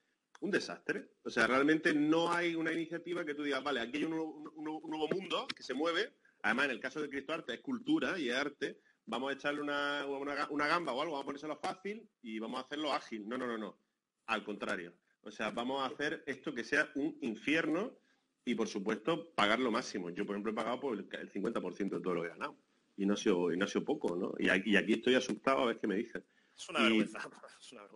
un 0.41 0.51
desastre. 0.51 1.09
O 1.23 1.31
sea, 1.31 1.47
realmente 1.47 1.95
no 1.95 2.31
hay 2.31 2.55
una 2.55 2.71
iniciativa 2.71 3.25
que 3.25 3.35
tú 3.35 3.43
digas, 3.45 3.65
vale, 3.65 3.81
aquí 3.81 3.97
hay 3.97 4.05
un 4.05 4.53
nuevo 4.59 5.09
mundo 5.09 5.47
que 5.57 5.63
se 5.63 5.73
mueve, 5.73 6.13
Además, 6.45 6.67
en 6.67 6.71
el 6.73 6.81
caso 6.81 7.01
de 7.01 7.09
Cristo 7.09 7.33
Arte 7.33 7.55
es 7.55 7.61
cultura 7.61 8.19
y 8.19 8.29
es 8.29 8.37
arte. 8.37 8.79
Vamos 9.07 9.31
a 9.31 9.35
echarle 9.35 9.63
una, 9.63 10.05
una, 10.07 10.67
gamba 10.67 10.93
o 10.93 11.01
algo, 11.01 11.13
vamos 11.13 11.23
a 11.23 11.25
ponérselo 11.25 11.57
fácil 11.57 12.07
y 12.21 12.39
vamos 12.39 12.59
a 12.59 12.65
hacerlo 12.65 12.93
ágil. 12.93 13.27
No, 13.27 13.39
no, 13.39 13.47
no, 13.47 13.57
no. 13.57 13.79
Al 14.27 14.45
contrario. 14.45 14.93
O 15.23 15.31
sea, 15.31 15.51
vamos 15.51 15.81
a 15.81 15.87
hacer 15.87 16.23
esto 16.27 16.55
que 16.55 16.63
sea 16.63 16.91
un 16.97 17.17
infierno 17.23 17.97
y, 18.45 18.55
por 18.55 18.69
supuesto, 18.69 19.33
pagar 19.35 19.59
lo 19.59 19.71
máximo. 19.71 20.11
Yo, 20.11 20.27
por 20.27 20.35
ejemplo, 20.35 20.53
he 20.53 20.55
pagado 20.55 20.81
por 20.81 20.99
el, 20.99 21.09
50% 21.09 21.79
de 21.79 22.01
todo 22.03 22.15
lo 22.15 22.21
que 22.21 22.27
he 22.27 22.31
ganado. 22.31 22.59
Y 22.99 23.07
no 23.07 23.15
ha 23.15 23.17
sido, 23.17 23.51
y 23.51 23.57
no 23.57 23.65
ha 23.65 23.69
sido 23.69 23.87
poco, 23.87 24.15
¿no? 24.15 24.35
Y 24.39 24.51
aquí, 24.51 24.77
estoy 24.93 25.15
asustado 25.15 25.63
a 25.63 25.67
ver 25.67 25.79
qué 25.79 25.87
me 25.87 25.97
dicen. 25.97 26.23
Es 26.59 26.69
una, 26.69 26.83
vergüenza, 26.83 27.19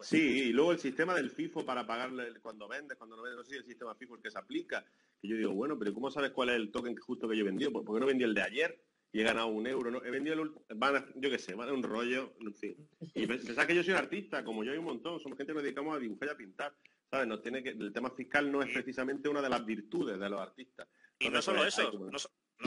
Sí, 0.02 0.18
y 0.18 0.52
luego 0.52 0.72
el 0.72 0.78
sistema 0.78 1.14
del 1.14 1.30
FIFO 1.30 1.64
para 1.64 1.86
pagarle 1.86 2.40
cuando 2.40 2.66
vendes, 2.66 2.96
cuando 2.96 3.16
no 3.16 3.22
vendes, 3.22 3.38
no 3.38 3.44
sé 3.44 3.52
si 3.52 3.56
el 3.58 3.64
sistema 3.64 3.94
FIFO 3.94 4.16
el 4.16 4.22
que 4.22 4.30
se 4.30 4.38
aplica. 4.38 4.84
Que 5.20 5.28
yo 5.28 5.36
digo, 5.36 5.52
bueno, 5.52 5.78
pero 5.78 5.94
¿cómo 5.94 6.10
sabes 6.10 6.32
cuál 6.32 6.50
es 6.50 6.56
el 6.56 6.72
token 6.72 6.96
justo 6.96 7.28
que 7.28 7.36
yo 7.36 7.42
he 7.42 7.46
vendido? 7.46 7.72
¿Por 7.72 7.84
qué 7.84 8.00
no 8.00 8.06
vendí 8.06 8.24
el 8.24 8.34
de 8.34 8.42
ayer? 8.42 8.82
Y 9.12 9.20
he 9.20 9.24
ganado 9.24 9.46
un 9.46 9.66
euro, 9.66 9.90
¿no? 9.90 10.04
He 10.04 10.10
vendido 10.10 10.42
el 10.42 10.52
van 10.76 11.06
yo 11.16 11.30
qué 11.30 11.38
sé, 11.38 11.54
van 11.54 11.68
a 11.68 11.72
un 11.72 11.82
rollo, 11.82 12.34
en 12.40 12.54
fin. 12.54 12.88
Y 13.14 13.26
pensás 13.26 13.66
que 13.66 13.74
yo 13.74 13.82
soy 13.82 13.92
un 13.92 13.98
artista, 13.98 14.44
como 14.44 14.64
yo 14.64 14.72
hay 14.72 14.78
un 14.78 14.84
montón, 14.84 15.18
somos 15.20 15.38
gente 15.38 15.52
que 15.52 15.54
nos 15.54 15.62
dedicamos 15.62 15.96
a 15.96 16.00
dibujar 16.00 16.28
y 16.28 16.32
a 16.32 16.36
pintar. 16.36 16.74
¿Sabes? 17.10 17.26
Nos 17.26 17.40
tiene 17.40 17.62
que, 17.62 17.70
el 17.70 17.92
tema 17.92 18.10
fiscal 18.10 18.52
no 18.52 18.60
es 18.60 18.70
precisamente 18.70 19.30
una 19.30 19.40
de 19.40 19.48
las 19.48 19.64
virtudes 19.64 20.18
de 20.18 20.28
los 20.28 20.40
artistas. 20.40 20.88
y 21.18 21.30
no 21.30 21.40
solo 21.40 21.60
pues, 21.60 21.78
eso, 21.78 21.90
no, 21.90 22.18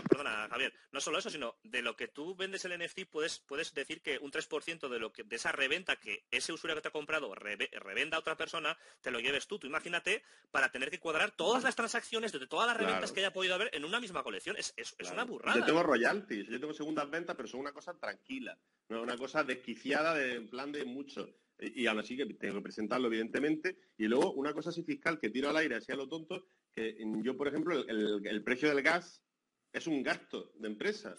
perdona, 0.09 0.47
Javier, 0.49 0.73
no 0.91 1.01
solo 1.01 1.19
eso, 1.19 1.29
sino 1.29 1.55
de 1.63 1.81
lo 1.81 1.95
que 1.95 2.07
tú 2.07 2.35
vendes 2.35 2.63
el 2.65 2.77
NFT, 2.77 3.05
puedes, 3.09 3.39
puedes 3.39 3.73
decir 3.73 4.01
que 4.01 4.17
un 4.19 4.31
3% 4.31 4.89
de 4.89 4.99
lo 4.99 5.11
que, 5.11 5.23
de 5.23 5.35
esa 5.35 5.51
reventa 5.51 5.97
que 5.97 6.25
ese 6.31 6.53
usuario 6.53 6.75
que 6.75 6.81
te 6.81 6.87
ha 6.87 6.91
comprado 6.91 7.33
revenda 7.35 8.17
a 8.17 8.19
otra 8.19 8.37
persona, 8.37 8.77
te 9.01 9.11
lo 9.11 9.19
lleves 9.19 9.47
tú. 9.47 9.59
Tú 9.59 9.67
imagínate 9.67 10.23
para 10.51 10.71
tener 10.71 10.89
que 10.89 10.99
cuadrar 10.99 11.31
todas 11.31 11.63
las 11.63 11.75
transacciones 11.75 12.31
de 12.31 12.47
todas 12.47 12.67
las 12.67 12.77
reventas 12.77 13.11
que 13.11 13.19
haya 13.19 13.33
podido 13.33 13.55
haber 13.55 13.69
en 13.73 13.85
una 13.85 13.99
misma 13.99 14.23
colección. 14.23 14.55
Es, 14.57 14.73
una 15.11 15.25
burrada. 15.25 15.59
Yo 15.59 15.65
tengo 15.65 15.83
royalties, 15.83 16.47
yo 16.47 16.59
tengo 16.59 16.73
segundas 16.73 17.09
ventas, 17.09 17.35
pero 17.35 17.47
son 17.47 17.59
una 17.59 17.73
cosa 17.73 17.93
tranquila, 17.93 18.57
no 18.89 19.01
una 19.01 19.17
cosa 19.17 19.43
desquiciada 19.43 20.13
de 20.15 20.35
en 20.35 20.49
plan 20.49 20.71
de 20.71 20.85
mucho. 20.85 21.35
Y, 21.59 21.85
aún 21.85 21.99
así 21.99 22.17
que 22.17 22.25
tengo 22.25 22.55
que 22.55 22.61
presentarlo, 22.61 23.07
evidentemente. 23.07 23.77
Y 23.97 24.05
luego, 24.07 24.31
una 24.33 24.51
cosa 24.51 24.71
así 24.71 24.83
fiscal 24.83 25.19
que 25.19 25.29
tiro 25.29 25.49
al 25.49 25.57
aire, 25.57 25.75
así 25.75 25.91
a 25.91 25.95
lo 25.95 26.07
tonto, 26.07 26.45
que 26.73 26.97
yo, 27.21 27.37
por 27.37 27.47
ejemplo, 27.47 27.85
el 27.87 28.43
precio 28.43 28.69
del 28.69 28.81
gas 28.81 29.21
es 29.71 29.87
un 29.87 30.03
gasto 30.03 30.53
de 30.55 30.67
empresa. 30.67 31.15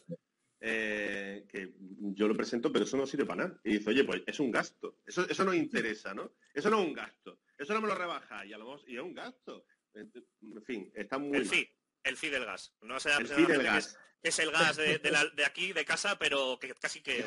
Eh, 0.64 1.44
que 1.48 1.74
yo 2.14 2.28
lo 2.28 2.36
presento, 2.36 2.72
pero 2.72 2.84
eso 2.84 2.96
no 2.96 3.05
sirve 3.05 3.26
para 3.26 3.48
nada. 3.48 3.61
Y 3.64 3.78
dice, 3.78 3.90
oye, 3.90 4.05
pues 4.05 4.22
es 4.26 4.38
un 4.38 4.53
gasto. 4.53 4.98
Eso, 5.05 5.28
eso 5.28 5.44
no 5.44 5.53
interesa, 5.53 6.14
¿no? 6.14 6.30
Eso 6.55 6.70
no 6.70 6.80
es 6.80 6.86
un 6.86 6.92
gasto. 6.92 7.40
Eso 7.59 7.74
no 7.74 7.80
me 7.80 7.88
lo 7.88 7.96
rebaja 7.96 8.46
y 8.46 8.53
a 8.53 8.59
lo 8.59 8.66
mejor, 8.66 8.88
y 8.88 8.96
es 8.96 9.03
un 9.03 9.12
gasto. 9.12 9.66
En 9.94 10.62
fin, 10.64 10.90
está 10.94 11.18
muy. 11.18 11.38
El 11.38 11.48
sí, 11.48 11.68
el 12.05 12.16
fee 12.16 12.30
del 12.30 12.44
gas. 12.44 12.74
No 12.80 13.00
sea, 13.00 13.18
el 13.18 13.28
fee 13.28 13.46
del 13.46 13.62
gas 13.62 13.96
es 14.22 14.38
el 14.38 14.53
gas 14.53 14.76
de, 14.76 14.98
de, 14.98 15.44
aquí, 15.44 15.72
de 15.72 15.84
casa, 15.84 16.16
pero 16.16 16.57
que 16.61 16.72
casi 16.74 17.00
que, 17.00 17.24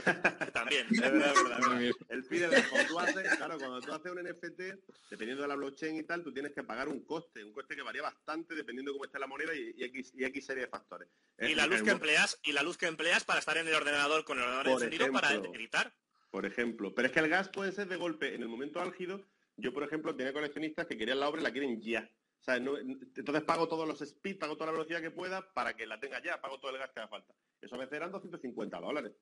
también. 0.53 0.87
Es 0.89 1.01
verdad, 1.01 1.33
es 1.35 1.43
verdad, 1.43 1.91
El 2.07 2.23
pide 2.23 2.47
cuando 2.47 2.87
tú 2.87 2.99
haces, 2.99 3.35
claro, 3.35 3.57
cuando 3.57 3.81
tú 3.81 3.91
haces 3.91 4.11
un 4.11 4.23
NFT, 4.23 4.61
dependiendo 5.09 5.41
de 5.41 5.47
la 5.49 5.55
blockchain 5.55 5.97
y 5.97 6.03
tal, 6.03 6.23
tú 6.23 6.33
tienes 6.33 6.53
que 6.53 6.63
pagar 6.63 6.87
un 6.87 7.03
coste, 7.03 7.43
un 7.43 7.51
coste 7.51 7.75
que 7.75 7.81
varía 7.81 8.01
bastante 8.01 8.55
dependiendo 8.55 8.91
de 8.91 8.95
cómo 8.95 9.05
esté 9.05 9.19
la 9.19 9.27
moneda 9.27 9.53
y, 9.53 9.83
X, 9.83 10.13
y 10.15 10.23
X 10.23 10.45
serie 10.45 10.63
de 10.63 10.69
factores. 10.69 11.09
Y 11.39 11.53
la 11.53 11.67
luz 11.67 11.83
que 11.83 11.91
empleas, 11.91 12.39
y 12.43 12.53
la 12.53 12.63
luz 12.63 12.77
que 12.77 12.87
empleas 12.87 13.25
para 13.25 13.39
estar 13.39 13.57
en 13.57 13.67
el 13.67 13.75
ordenador 13.75 14.23
con 14.23 14.37
el 14.37 14.45
ordenador 14.45 14.69
encendido 14.69 15.11
para 15.11 15.33
editar. 15.33 15.93
Por 16.31 16.45
ejemplo. 16.45 16.93
Pero 16.95 17.07
es 17.07 17.13
que 17.13 17.19
el 17.19 17.29
gas 17.29 17.49
puede 17.49 17.73
ser 17.73 17.87
de 17.87 17.97
golpe 17.97 18.35
en 18.35 18.41
el 18.41 18.47
momento 18.47 18.79
álgido. 18.79 19.21
Yo, 19.57 19.73
por 19.73 19.83
ejemplo, 19.83 20.15
tenía 20.15 20.33
coleccionistas 20.33 20.85
que 20.85 20.97
querían 20.97 21.19
la 21.19 21.29
obra 21.29 21.41
y 21.41 21.43
la 21.43 21.51
quieren 21.51 21.81
ya 21.81 22.09
entonces 22.47 23.43
pago 23.43 23.67
todos 23.67 23.87
los 23.87 24.01
speed, 24.01 24.39
pago 24.39 24.55
toda 24.55 24.67
la 24.67 24.73
velocidad 24.73 25.01
que 25.01 25.11
pueda 25.11 25.53
para 25.53 25.75
que 25.75 25.85
la 25.85 25.99
tenga 25.99 26.21
ya, 26.21 26.39
pago 26.39 26.59
todo 26.59 26.71
el 26.71 26.77
gas 26.77 26.91
que 26.91 26.99
haga 26.99 27.09
falta. 27.09 27.33
Eso 27.61 27.75
a 27.75 27.79
veces 27.79 27.93
eran 27.93 28.11
250 28.11 28.79
dólares. 28.79 29.13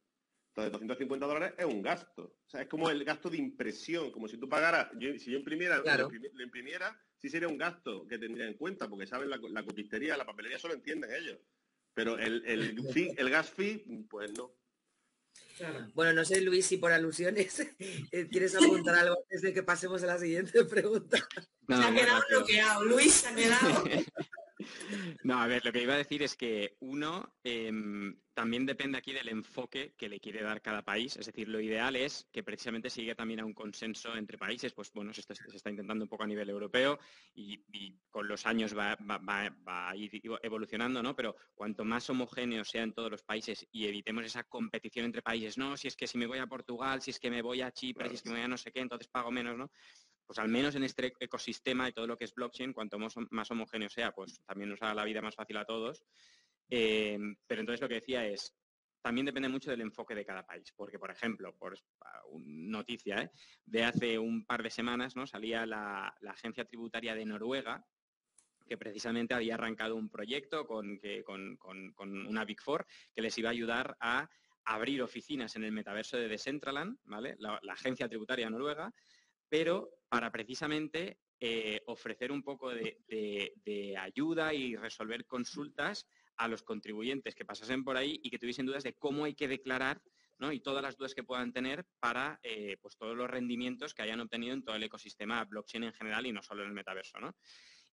Entonces, 0.50 0.72
250 0.72 1.26
dólares 1.26 1.54
es 1.58 1.66
un 1.66 1.82
gasto. 1.82 2.38
O 2.46 2.50
sea, 2.50 2.62
es 2.62 2.68
como 2.68 2.90
el 2.90 3.04
gasto 3.04 3.30
de 3.30 3.38
impresión, 3.38 4.12
como 4.12 4.28
si 4.28 4.38
tú 4.38 4.48
pagaras, 4.48 4.90
si 5.18 5.32
yo 5.32 5.38
imprimiera, 5.40 5.78
lo, 5.78 6.44
imprimiera, 6.44 6.96
sí 7.18 7.30
sería 7.30 7.48
un 7.48 7.58
gasto 7.58 8.06
que 8.08 8.20
tendría 8.20 8.48
en 8.48 8.54
cuenta, 8.54 8.88
porque 8.88 9.08
saben 9.08 9.30
la, 9.30 9.40
la 9.50 9.64
copistería, 9.64 10.16
la 10.16 10.26
papelería, 10.26 10.58
eso 10.58 10.68
lo 10.68 10.76
entienden 10.76 11.12
ellos. 11.12 11.40
Pero 11.96 12.20
el, 12.20 12.46
el, 12.46 12.76
el 13.18 13.30
gas 13.30 13.50
fee, 13.50 13.84
pues 14.10 14.32
no. 14.38 14.54
Bueno, 15.94 16.14
no 16.14 16.26
sé, 16.26 16.42
Luis, 16.42 16.66
si 16.66 16.78
por 16.78 16.92
alusiones 16.92 17.60
eh, 18.12 18.28
quieres 18.30 18.56
apuntar 18.56 18.96
algo 18.96 19.18
antes 19.24 19.42
de 19.42 19.54
que 19.54 19.64
pasemos 19.64 20.04
a 20.04 20.08
la 20.08 20.18
siguiente 20.18 20.66
pregunta. 20.66 21.18
se 21.68 21.74
ha 21.76 21.94
quedado 21.94 22.24
bloqueado, 22.30 22.84
Luis 22.86 23.14
se 23.14 23.28
ha 23.28 23.36
quedado. 23.36 23.84
No, 25.24 25.40
a 25.40 25.48
ver, 25.48 25.64
lo 25.66 25.72
que 25.72 25.82
iba 25.82 25.94
a 25.94 25.98
decir 25.98 26.24
es 26.24 26.36
que 26.36 26.76
uno 26.80 27.36
em, 27.44 28.16
también 28.34 28.66
depende 28.66 28.98
aquí 28.98 29.14
del 29.14 29.30
enfoque 29.30 29.94
que 29.98 30.10
le 30.10 30.20
quiere 30.20 30.42
dar 30.42 30.62
cada 30.62 30.82
país. 30.82 31.16
Es 31.18 31.28
decir, 31.28 31.48
lo 31.48 31.60
ideal 31.60 31.96
es 31.96 32.28
que 32.32 32.44
precisamente 32.44 32.90
siga 32.90 33.16
también 33.16 33.40
a 33.40 33.46
un 33.46 33.54
consenso 33.54 34.16
entre 34.16 34.38
países. 34.38 34.74
Pues 34.74 34.92
bueno, 34.92 35.14
se 35.14 35.22
está, 35.22 35.70
intentando 35.70 36.04
un 36.04 36.10
poco 36.10 36.24
a 36.24 36.28
nivel 36.28 36.50
europeo 36.50 37.00
y, 37.34 37.60
con 38.10 38.28
los 38.28 38.46
años 38.46 38.76
va, 38.78 38.98
a 39.66 39.96
ir 39.96 40.22
evolucionando, 40.42 41.02
¿no? 41.04 41.16
Pero 41.16 41.36
cuanto 41.54 41.86
más 41.86 42.10
homogéneo 42.10 42.64
sea 42.66 42.84
en 42.84 42.94
todos 42.94 43.12
los 43.12 43.24
países 43.24 43.68
y 43.72 43.88
evitemos 43.88 44.26
esa 44.26 44.44
competición 44.44 45.06
entre 45.06 45.22
países, 45.22 45.58
no, 45.58 45.78
si 45.78 45.88
es 45.88 45.96
que 45.96 46.08
si 46.08 46.18
me 46.18 46.28
voy 46.28 46.40
a 46.40 46.48
Portugal, 46.48 47.02
si 47.02 47.12
es 47.12 47.20
que 47.20 47.30
me 47.30 47.42
voy 47.42 47.62
a 47.62 47.72
Chipre, 47.72 48.10
si 48.10 48.16
es 48.16 48.22
que 48.22 48.30
me 48.30 48.36
voy 48.36 48.46
a 48.46 48.48
no 48.48 48.58
sé 48.58 48.72
qué, 48.72 48.80
entonces 48.80 49.08
pago 49.08 49.32
menos, 49.32 49.58
¿no? 49.58 49.72
Pues 50.26 50.40
al 50.40 50.50
menos 50.50 50.76
en 50.76 50.84
este 50.84 51.14
ecosistema 51.20 51.90
y 51.90 51.94
todo 51.94 52.08
lo 52.08 52.18
que 52.18 52.26
es 52.26 52.34
blockchain, 52.34 52.74
cuanto 52.74 52.98
más, 52.98 53.52
homogéneo 53.52 53.90
sea, 53.90 54.12
pues 54.12 54.42
también 54.46 54.70
nos 54.70 54.82
haga 54.82 54.96
la 54.96 55.06
vida 55.06 55.22
más 55.22 55.36
fácil 55.36 55.58
a 55.58 55.66
todos. 55.66 56.04
Eh, 56.70 57.20
pero 57.46 57.62
entonces 57.62 57.82
lo 57.82 57.90
que 57.90 57.96
decía 57.96 58.26
es, 58.26 58.56
también 59.04 59.26
depende 59.26 59.50
mucho 59.50 59.70
del 59.70 59.82
enfoque 59.82 60.16
de 60.16 60.26
cada 60.26 60.46
país, 60.46 60.74
porque 60.76 60.98
por 60.98 61.12
ejemplo, 61.12 61.54
por 61.58 61.78
noticia, 62.46 63.22
¿eh? 63.22 63.32
de 63.66 63.84
hace 63.84 64.18
un 64.18 64.46
par 64.46 64.64
de 64.64 64.70
semanas 64.70 65.16
¿no? 65.18 65.28
salía 65.28 65.66
la, 65.66 66.16
agencia 66.26 66.64
tributaria 66.64 67.14
de 67.14 67.26
Noruega, 67.26 67.86
que 68.66 68.78
precisamente 68.78 69.34
había 69.34 69.56
arrancado 69.56 69.98
un 69.98 70.10
proyecto 70.10 70.66
con, 70.66 71.02
una 72.00 72.46
Big 72.46 72.62
Four 72.62 72.88
que 73.14 73.22
les 73.22 73.38
iba 73.38 73.50
a 73.50 73.52
ayudar 73.52 73.98
a 74.00 74.30
abrir 74.64 75.02
oficinas 75.02 75.54
en 75.58 75.66
el 75.66 75.74
metaverso 75.74 76.16
de 76.16 76.30
Decentraland, 76.30 76.98
¿vale? 77.04 77.36
la, 77.40 77.60
la 77.62 77.74
agencia 77.74 78.08
tributaria 78.08 78.50
noruega, 78.50 78.94
pero 79.54 80.00
para 80.10 80.32
precisamente 80.32 81.20
eh, 81.40 81.84
ofrecer 81.86 82.32
un 82.32 82.42
poco 82.42 82.72
de, 82.72 83.96
ayuda 84.00 84.52
y 84.52 84.76
resolver 84.76 85.28
consultas 85.28 86.08
a 86.38 86.48
los 86.48 86.64
contribuyentes 86.64 87.36
que 87.36 87.46
pasasen 87.46 87.84
por 87.84 87.96
ahí 87.96 88.20
y 88.24 88.32
que 88.32 88.40
tuviesen 88.40 88.66
dudas 88.66 88.84
de 88.84 88.96
cómo 88.96 89.26
hay 89.26 89.36
que 89.36 89.48
declarar 89.48 90.02
y 90.52 90.60
todas 90.62 90.82
las 90.82 90.98
dudas 90.98 91.14
que 91.14 91.24
puedan 91.24 91.54
tener 91.54 91.86
para 92.00 92.40
eh, 92.42 92.78
pues 92.82 92.98
todos 92.98 93.16
los 93.16 93.30
rendimientos 93.30 93.94
que 93.94 94.02
hayan 94.02 94.22
obtenido 94.22 94.56
en 94.56 94.64
todo 94.64 94.76
el 94.76 94.84
ecosistema 94.84 95.46
blockchain 95.46 95.84
en 95.84 95.94
general 95.94 96.26
y 96.26 96.32
no 96.32 96.42
solo 96.42 96.64
en 96.64 96.70
el 96.70 96.74
metaverso. 96.74 97.20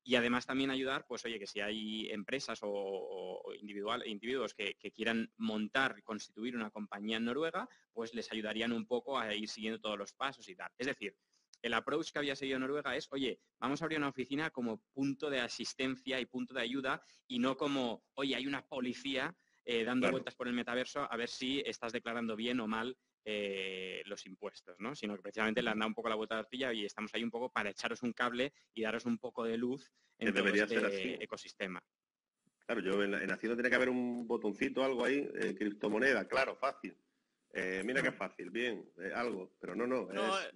Y 0.03 0.15
además 0.15 0.47
también 0.47 0.71
ayudar, 0.71 1.05
pues 1.07 1.25
oye, 1.27 1.39
que 1.39 1.47
si 1.47 1.61
hay 1.61 2.11
empresas 2.11 2.61
o, 2.63 3.43
individuos 3.61 4.55
que, 4.55 4.75
quieran 4.95 5.31
montar 5.37 6.03
constituir 6.05 6.57
una 6.57 6.71
compañía 6.71 7.19
en 7.19 7.27
Noruega, 7.27 7.69
pues 7.93 8.15
les 8.15 8.33
ayudarían 8.33 8.73
un 8.73 8.87
poco 8.87 9.19
a 9.19 9.35
ir 9.35 9.49
siguiendo 9.49 9.79
todos 9.79 9.99
los 9.99 10.15
pasos 10.15 10.49
y 10.49 10.57
tal. 10.57 10.71
Es 10.79 10.87
decir, 10.87 11.15
el 11.63 11.75
approach 11.75 12.13
que 12.13 12.19
había 12.19 12.37
seguido 12.37 12.59
Noruega 12.59 12.97
es, 12.97 13.09
oye, 13.11 13.41
vamos 13.59 13.81
a 13.81 13.85
abrir 13.85 13.99
una 13.99 14.09
oficina 14.09 14.51
como 14.51 14.83
punto 14.93 15.31
de 15.31 15.41
asistencia 15.41 16.21
y 16.21 16.27
punto 16.27 16.55
de 16.55 16.63
ayuda 16.63 17.03
y 17.27 17.39
no 17.39 17.57
como, 17.57 18.03
oye, 18.15 18.35
hay 18.35 18.47
una 18.47 18.67
policía 18.67 19.37
eh, 19.65 19.85
dando 19.85 20.11
vueltas 20.11 20.35
por 20.35 20.49
el 20.49 20.55
metaverso 20.55 21.07
a 21.11 21.17
ver 21.17 21.29
si 21.29 21.63
estás 21.67 21.93
declarando 21.93 22.35
bien 22.35 22.61
o 22.61 22.67
mal 22.67 22.97
eh, 23.25 24.03
los 24.07 24.25
impuestos, 24.27 24.77
¿no? 24.81 24.95
Sino 24.95 25.15
que 25.15 25.23
precisamente 25.23 25.63
le 25.63 25.71
han 25.71 25.79
dado 25.79 25.89
un 25.89 25.95
poco 25.95 26.09
la 26.09 26.15
vuelta 26.15 26.37
de 26.37 26.41
artilla 26.41 26.73
y 26.73 26.87
estamos 26.87 27.15
ahí 27.15 27.23
un 27.23 27.31
poco 27.31 27.51
para 27.51 27.71
echaros 27.71 28.03
un 28.03 28.13
cable 28.13 28.53
y 28.73 28.83
daros 28.83 29.05
un 29.05 29.19
poco 29.19 29.45
de 29.45 29.59
luz 29.59 29.93
en 30.19 30.33
todo 30.33 30.49
este 30.49 31.23
ecosistema. 31.23 31.83
Claro, 32.65 32.81
yo 32.81 33.03
en, 33.03 33.31
Hacienda 33.31 33.57
tiene 33.57 33.69
que 33.69 33.75
haber 33.75 33.91
un 33.91 34.27
botoncito, 34.27 34.83
algo 34.83 35.05
ahí, 35.05 35.29
eh, 35.35 35.55
criptomoneda, 35.57 36.27
claro, 36.27 36.57
fácil. 36.57 36.97
mira 37.85 38.03
que 38.03 38.13
fácil, 38.13 38.51
bien, 38.51 38.91
algo, 39.15 39.53
pero 39.61 39.75
no, 39.75 39.87
no, 39.87 40.11
es, 40.11 40.53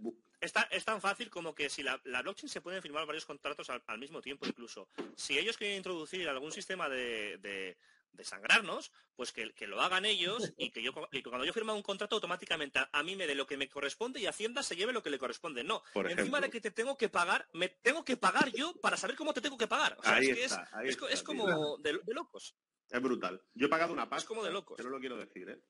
tan 0.85 1.01
fácil 1.01 1.31
como 1.31 1.55
que 1.55 1.69
si 1.71 1.83
la, 1.83 2.01
blockchain 2.05 2.49
se 2.49 2.61
pueden 2.61 2.83
firmar 2.83 3.07
varios 3.07 3.25
contratos 3.25 3.71
al, 3.71 3.99
mismo 3.99 4.21
tiempo 4.21 4.47
incluso. 4.47 4.89
Si 5.17 5.39
ellos 5.39 5.57
quieren 5.57 5.77
introducir 5.77 6.29
algún 6.29 6.53
sistema 6.53 6.89
de, 6.89 7.77
desangrarnos, 8.13 8.93
pues 9.17 9.33
que, 9.33 9.53
lo 9.67 9.81
hagan 9.81 10.05
ellos 10.05 10.53
y 10.57 10.71
que 10.71 10.83
yo 10.83 10.93
cuando 10.93 11.45
yo 11.45 11.53
firmo 11.53 11.75
un 11.75 11.83
contrato 11.83 12.15
automáticamente 12.15 12.79
a, 12.93 13.03
mí 13.03 13.17
me 13.17 13.27
dé 13.27 13.35
lo 13.35 13.47
que 13.47 13.57
me 13.57 13.69
corresponde 13.69 14.21
y 14.21 14.27
Hacienda 14.27 14.63
se 14.63 14.77
lleve 14.77 14.93
lo 14.93 15.03
que 15.03 15.11
le 15.11 15.19
corresponde. 15.19 15.65
No, 15.65 15.83
encima 15.95 16.41
de 16.41 16.51
que 16.51 16.61
te 16.61 16.71
tengo 16.71 16.97
que 16.97 17.09
pagar, 17.09 17.49
me 17.53 17.69
tengo 17.69 18.05
que 18.05 18.17
pagar 18.17 18.53
yo 18.53 18.75
para 18.81 18.97
saber 18.97 19.17
cómo 19.17 19.35
te 19.35 19.41
tengo 19.41 19.59
que 19.59 19.67
pagar. 19.67 19.97
es, 20.21 21.23
como 21.23 21.79
de, 21.79 22.01
locos. 22.07 22.55
Es 22.91 23.03
brutal. 23.03 23.43
Yo 23.55 23.67
he 23.67 23.71
pagado 23.71 23.93
una 23.93 24.09
pasta. 24.09 24.23
Es 24.23 24.29
como 24.29 24.45
de 24.45 24.53
locos. 24.53 24.77
Que 24.77 24.85
no 24.85 24.91
lo 24.91 25.01
quiero 25.01 25.17
decir, 25.17 25.49
¿eh? 25.49 25.61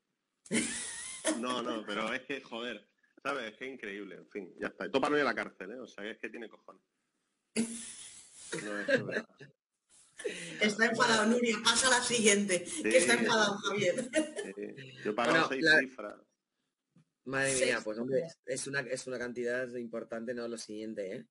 No, 1.39 1.63
no, 1.63 1.85
pero 1.87 2.13
es 2.13 2.23
que, 2.23 2.43
joder, 2.43 2.87
¿sabes? 3.25 3.53
Es 3.53 3.59
que 3.59 3.67
es 3.67 3.73
increíble, 3.73 4.17
en 4.17 4.29
fin, 4.29 4.55
ya 4.61 4.69
está. 4.69 4.85
Esto 4.85 5.01
para 5.01 5.11
no 5.11 5.17
ir 5.17 5.23
a 5.23 5.27
la 5.27 5.35
cárcel, 5.35 5.71
¿eh? 5.71 5.81
O 5.81 5.87
sea, 5.87 6.05
es 6.09 6.19
que 6.19 6.29
tiene 6.29 6.49
cojones. 6.49 6.83
No 8.63 8.81
es 8.81 9.25
Está 10.61 10.87
enfadado, 10.87 11.27
Nuria. 11.27 11.57
Pasa 11.65 11.89
a 11.89 11.99
la 11.99 12.03
siguiente. 12.03 12.65
que 12.83 12.99
está 12.99 13.15
enfadado, 13.15 13.57
Javier. 13.57 14.11
Yo 15.03 15.11
he 15.11 15.15
pagado 15.15 15.49
seis 15.49 15.65
cifras. 15.81 16.21
Madre 17.25 17.55
mía, 17.55 17.81
pues 17.83 17.99
hombre, 17.99 18.23
es 18.45 18.67
una, 18.67 18.81
es 18.81 19.07
una 19.07 19.19
cantidad 19.19 19.67
importante, 19.77 20.35
¿no? 20.35 20.47
Lo 20.47 20.59
siguiente, 20.59 21.17
¿eh? 21.17 21.27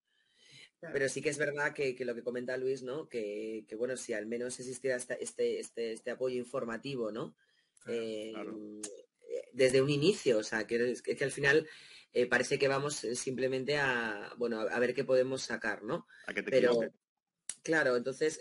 Pero 0.91 1.08
sí 1.08 1.22
que 1.22 1.30
es 1.30 1.38
verdad 1.38 1.74
que, 1.74 1.96
lo 2.04 2.14
que 2.14 2.24
comenta 2.24 2.58
Luis, 2.58 2.84
¿no? 2.84 3.08
Que, 3.08 3.66
bueno, 3.78 3.96
si 3.96 4.14
al 4.14 4.26
menos 4.26 4.60
existiera 4.60 4.98
este, 4.98 5.24
este, 5.24 5.60
este, 5.60 5.94
este 5.94 6.12
apoyo 6.12 6.36
informativo, 6.36 7.12
¿no? 7.12 7.38
Eh, 7.88 8.34
desde 9.54 9.82
un 9.82 9.89
inicio, 9.89 10.39
o 10.39 10.43
sea, 10.43 10.68
que, 10.68 10.95
que 11.04 11.24
al 11.24 11.32
final 11.32 11.68
eh, 12.14 12.26
parece 12.26 12.60
que 12.60 12.68
vamos 12.68 13.04
eh, 13.04 13.16
simplemente 13.16 13.78
a, 13.78 14.34
bueno, 14.38 14.62
a, 14.62 14.80
ver 14.80 14.93
qué 14.93 15.04
podemos 15.04 15.43
sacar, 15.43 15.84
¿no? 15.84 16.08
Pero, 16.45 16.80
claro, 17.64 17.95
entonces 17.95 18.39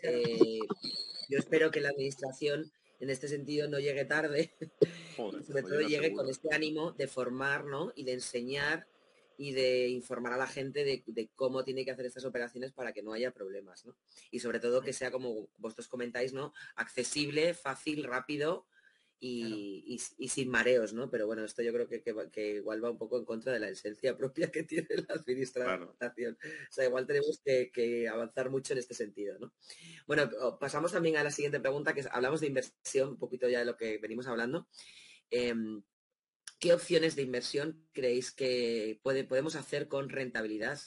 yo 1.28 1.38
espero 1.38 1.70
que 1.70 1.80
la 1.80 1.90
administración 1.90 2.70
en 3.02 3.10
este 3.10 3.26
sentido 3.26 3.68
no 3.68 3.80
llegue 3.80 4.04
tarde, 4.04 4.54
sobre 5.16 5.62
todo 5.62 5.80
llegue 5.80 6.12
con 6.12 6.28
este 6.28 6.54
ánimo 6.54 6.92
de 6.92 7.08
formar, 7.08 7.64
¿no? 7.64 7.92
Y 7.96 8.04
de 8.04 8.12
enseñar 8.12 8.86
y 9.36 9.52
de 9.52 9.88
informar 9.88 10.34
a 10.34 10.36
la 10.36 10.46
gente 10.46 10.84
de, 10.84 11.30
cómo 11.34 11.64
tiene 11.64 11.84
que 11.84 11.90
hacer 11.90 12.06
estas 12.06 12.24
operaciones 12.24 12.70
para 12.72 12.92
que 12.92 13.02
no 13.02 13.12
haya 13.12 13.32
problemas, 13.32 13.84
¿no? 13.84 13.96
Y 14.30 14.38
sobre 14.38 14.60
todo 14.60 14.82
que 14.82 14.92
sea 14.92 15.10
como 15.10 15.48
vosotros 15.58 15.88
comentáis, 15.88 16.32
¿no? 16.32 16.52
Accesible, 16.76 17.54
fácil, 17.54 18.04
rápido 18.04 18.66
y, 19.24 19.98
sin 20.28 20.48
mareos, 20.48 20.92
¿no? 20.92 21.08
Pero 21.08 21.26
bueno, 21.26 21.44
esto 21.44 21.62
yo 21.62 21.72
creo 21.72 21.86
que, 21.86 22.02
que, 22.02 22.56
igual 22.56 22.84
va 22.84 22.90
un 22.90 22.98
poco 22.98 23.18
en 23.18 23.24
contra 23.24 23.52
de 23.52 23.60
la 23.60 23.68
esencia 23.68 24.16
propia 24.18 24.50
que 24.50 24.64
tiene 24.64 24.88
la 25.08 25.14
administración. 25.14 25.90
O 25.90 26.72
sea, 26.72 26.84
igual 26.84 27.06
tenemos 27.06 27.40
que, 27.44 28.08
avanzar 28.08 28.50
mucho 28.50 28.72
en 28.72 28.80
este 28.80 28.94
sentido, 28.94 29.38
¿no? 29.38 29.52
Bueno, 30.08 30.28
pasamos 30.58 30.90
también 30.90 31.16
a 31.16 31.22
la 31.22 31.30
siguiente 31.30 31.60
pregunta, 31.60 31.94
que 31.94 32.04
hablamos 32.10 32.40
de 32.40 32.48
inversión, 32.48 33.10
un 33.10 33.18
poquito 33.18 33.48
ya 33.48 33.60
de 33.60 33.64
lo 33.64 33.76
que 33.76 33.98
venimos 33.98 34.26
hablando. 34.26 34.66
Em, 35.30 35.82
¿Qué 36.58 36.72
opciones 36.72 37.14
de 37.14 37.22
inversión 37.22 37.88
creéis 37.92 38.32
que 38.32 39.00
podemos 39.02 39.54
hacer 39.54 39.86
con 39.86 40.08
rentabilidad 40.08 40.80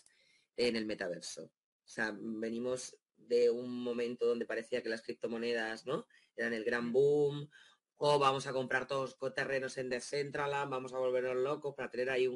en 0.57 0.75
el 0.75 0.86
metaverso? 0.86 1.45
O 1.45 1.88
sea, 1.88 2.17
venimos 2.17 2.97
de 3.15 3.49
un 3.49 3.81
momento 3.81 4.25
donde 4.25 4.45
parecía 4.45 4.81
que 4.81 4.89
las 4.89 5.01
criptomonedas 5.01 5.86
¿no? 5.86 6.07
eran 6.36 6.53
el 6.53 6.63
gran 6.63 6.91
boom, 6.91 7.49
o 7.97 8.19
vamos 8.19 8.47
a 8.47 8.53
comprar 8.53 8.87
todos 8.87 9.17
terrenos 9.33 9.77
en 9.77 9.89
Decentraland, 9.89 10.69
vamos 10.69 10.93
a 10.93 10.97
volvernos 10.97 11.37
locos 11.37 11.75
para 11.75 11.89
tener 11.89 12.09
ahí 12.09 12.29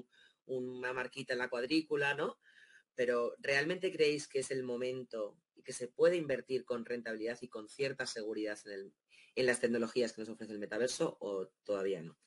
una 0.45 0.93
marquita 0.93 1.33
en 1.33 1.39
la 1.39 1.49
cuadrícula, 1.49 2.13
¿no? 2.13 2.39
Pero 2.95 3.35
¿realmente 3.39 3.91
creéis 3.91 4.27
que 4.27 4.39
es 4.39 4.51
el 4.51 4.63
momento 4.63 5.37
y 5.55 5.63
que 5.63 5.73
se 5.73 5.87
puede 5.87 6.15
invertir 6.15 6.65
con 6.65 6.85
rentabilidad 6.85 7.37
y 7.41 7.47
con 7.47 7.69
cierta 7.69 8.05
seguridad 8.05 8.57
en 8.65 9.45
las 9.45 9.59
tecnologías 9.59 10.13
que 10.13 10.21
nos 10.21 10.29
ofrece 10.29 10.53
el 10.53 10.59
metaverso 10.59 11.17
o 11.19 11.47
todavía 11.63 12.01
no? 12.01 12.17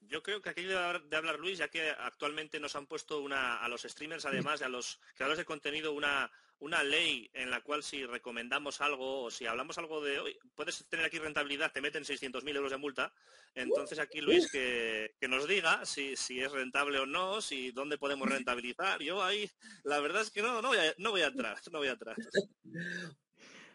Yo 0.00 0.22
creo 0.22 0.42
que 0.42 0.50
aquí 0.50 0.64
de 0.64 0.76
hablar 0.76 1.38
Luis, 1.38 1.58
ya 1.58 1.68
que 1.68 1.88
actualmente 1.88 2.60
nos 2.60 2.76
han 2.76 2.86
puesto 2.86 3.20
una, 3.20 3.64
a 3.64 3.68
los 3.68 3.82
streamers, 3.82 4.26
además 4.26 4.60
de 4.60 4.66
a 4.66 4.68
los 4.68 5.00
creadores 5.14 5.38
de 5.38 5.44
contenido, 5.44 5.94
una, 5.94 6.30
una 6.62 6.84
ley 6.84 7.28
en 7.34 7.50
la 7.50 7.60
cual 7.60 7.82
si 7.82 8.06
recomendamos 8.06 8.80
algo 8.80 9.24
o 9.24 9.30
si 9.32 9.46
hablamos 9.46 9.78
algo 9.78 10.00
de 10.00 10.20
hoy, 10.20 10.38
puedes 10.54 10.88
tener 10.88 11.04
aquí 11.04 11.18
rentabilidad, 11.18 11.72
te 11.72 11.80
meten 11.80 12.04
600.000 12.04 12.54
euros 12.54 12.70
de 12.70 12.76
multa. 12.76 13.12
Entonces 13.54 13.98
aquí 13.98 14.20
Luis 14.20 14.48
que, 14.50 15.12
nos 15.28 15.48
diga 15.48 15.84
si, 15.84 16.16
si, 16.16 16.40
es 16.40 16.52
rentable 16.52 17.00
o 17.00 17.06
no, 17.06 17.40
si 17.40 17.72
dónde 17.72 17.98
podemos 17.98 18.28
rentabilizar. 18.28 19.02
Yo 19.02 19.24
ahí, 19.24 19.50
la 19.82 19.98
verdad 19.98 20.22
es 20.22 20.30
que 20.30 20.40
no, 20.40 20.62
no 20.62 20.68
voy 20.68 20.78
a, 20.78 20.94
no 20.98 21.10
voy 21.10 21.22
a 21.22 21.26
entrar, 21.26 21.58
no 21.72 21.78
voy 21.78 21.88
a 21.88 21.92
entrar. 21.92 22.16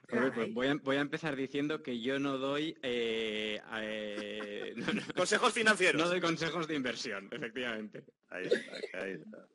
Pues 0.07 0.53
voy, 0.53 0.95
a, 0.95 1.01
empezar 1.01 1.35
diciendo 1.35 1.83
que 1.83 1.99
yo 1.99 2.17
no 2.17 2.37
doy 2.37 2.77
eh, 2.81 3.61
eh, 3.81 4.75
consejos 5.17 5.51
financieros. 5.51 6.01
No 6.01 6.07
doy 6.07 6.21
consejos 6.21 6.65
de 6.69 6.75
inversión, 6.75 7.27
efectivamente. 7.29 8.05
Ahí 8.29 8.45
está, 8.45 9.01
ahí 9.03 9.11
está. 9.11 9.45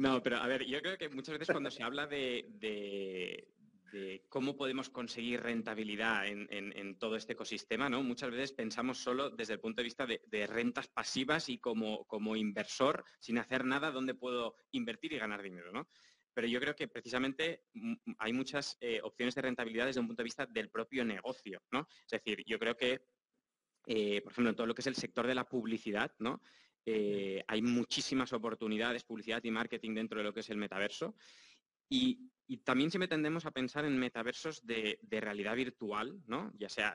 No, 0.00 0.22
pero 0.22 0.38
a 0.38 0.46
ver, 0.46 0.64
yo 0.64 0.80
creo 0.80 0.96
que 0.96 1.10
muchas 1.10 1.34
veces 1.34 1.52
cuando 1.52 1.70
se 1.70 1.82
habla 1.82 2.06
de, 2.06 3.46
cómo 4.30 4.56
podemos 4.56 4.88
conseguir 4.88 5.42
rentabilidad 5.42 6.26
en, 6.26 6.98
todo 6.98 7.16
este 7.16 7.34
ecosistema, 7.34 7.90
¿no? 7.90 8.02
Muchas 8.02 8.30
veces 8.30 8.52
pensamos 8.52 8.96
solo 8.96 9.28
desde 9.28 9.52
el 9.52 9.60
punto 9.60 9.82
de 9.82 9.84
vista 9.84 10.06
de, 10.06 10.46
rentas 10.46 10.88
pasivas 10.88 11.50
y 11.50 11.58
como, 11.58 12.34
inversor, 12.34 13.04
sin 13.18 13.36
hacer 13.36 13.66
nada, 13.66 13.90
dónde 13.90 14.14
puedo 14.14 14.54
invertir 14.70 15.12
y 15.12 15.18
ganar 15.18 15.42
dinero, 15.42 15.70
¿no? 15.70 15.86
pero 16.32 16.46
yo 16.46 16.60
creo 16.60 16.76
que 16.76 16.88
precisamente 16.88 17.64
hay 18.18 18.32
muchas 18.32 18.78
eh, 18.80 19.00
opciones 19.02 19.34
de 19.34 19.42
rentabilidad 19.42 19.86
desde 19.86 20.00
un 20.00 20.06
punto 20.06 20.22
de 20.22 20.28
vista 20.28 20.46
del 20.46 20.70
propio 20.70 21.04
negocio, 21.04 21.60
¿no? 21.72 21.86
Es 22.04 22.10
decir, 22.12 22.44
yo 22.46 22.58
creo 22.58 22.76
que, 22.76 23.02
eh, 23.86 24.22
por 24.22 24.32
ejemplo, 24.32 24.50
en 24.50 24.56
todo 24.56 24.66
lo 24.68 24.74
que 24.74 24.80
es 24.80 24.86
el 24.86 24.94
sector 24.94 25.26
de 25.26 25.34
la 25.34 25.48
publicidad, 25.48 26.14
¿no? 26.20 26.40
Eh, 26.86 27.42
hay 27.46 27.62
muchísimas 27.62 28.32
oportunidades, 28.32 29.04
publicidad 29.04 29.42
y 29.44 29.50
marketing 29.50 29.94
dentro 29.94 30.18
de 30.18 30.24
lo 30.24 30.32
que 30.32 30.40
es 30.40 30.50
el 30.50 30.56
metaverso. 30.56 31.14
Y, 31.88 32.30
también 32.64 32.90
siempre 32.90 33.06
tendemos 33.06 33.46
a 33.46 33.52
pensar 33.52 33.84
en 33.84 33.96
metaversos 33.96 34.66
de, 34.66 34.98
realidad 35.08 35.54
virtual, 35.54 36.20
¿no? 36.26 36.50
Ya 36.58 36.68
sea 36.68 36.92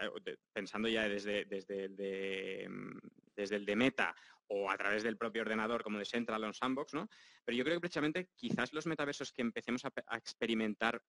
pensando 0.51 0.89
ya 0.89 1.07
desde, 1.07 1.45
desde, 1.45 1.88
de, 1.88 2.67
mm, 2.69 2.99
desde 3.33 3.55
el 3.55 3.65
de 3.65 3.75
Meta 3.77 4.15
o 4.47 4.69
a 4.69 4.77
través 4.77 5.03
del 5.03 5.17
propio 5.17 5.41
ordenador 5.41 5.83
como 5.83 5.99
de 5.99 6.05
Central 6.05 6.43
o 6.43 6.53
Sandbox, 6.53 6.93
¿no? 6.93 7.09
Pero 7.43 7.57
yo 7.57 7.63
creo 7.63 7.77
que 7.77 7.81
precisamente 7.81 8.29
quizás 8.36 8.73
los 8.73 8.86
metaversos 8.86 9.31
que 9.31 9.41
empecemos 9.41 9.83
a, 9.86 9.91
experimentar 10.17 11.01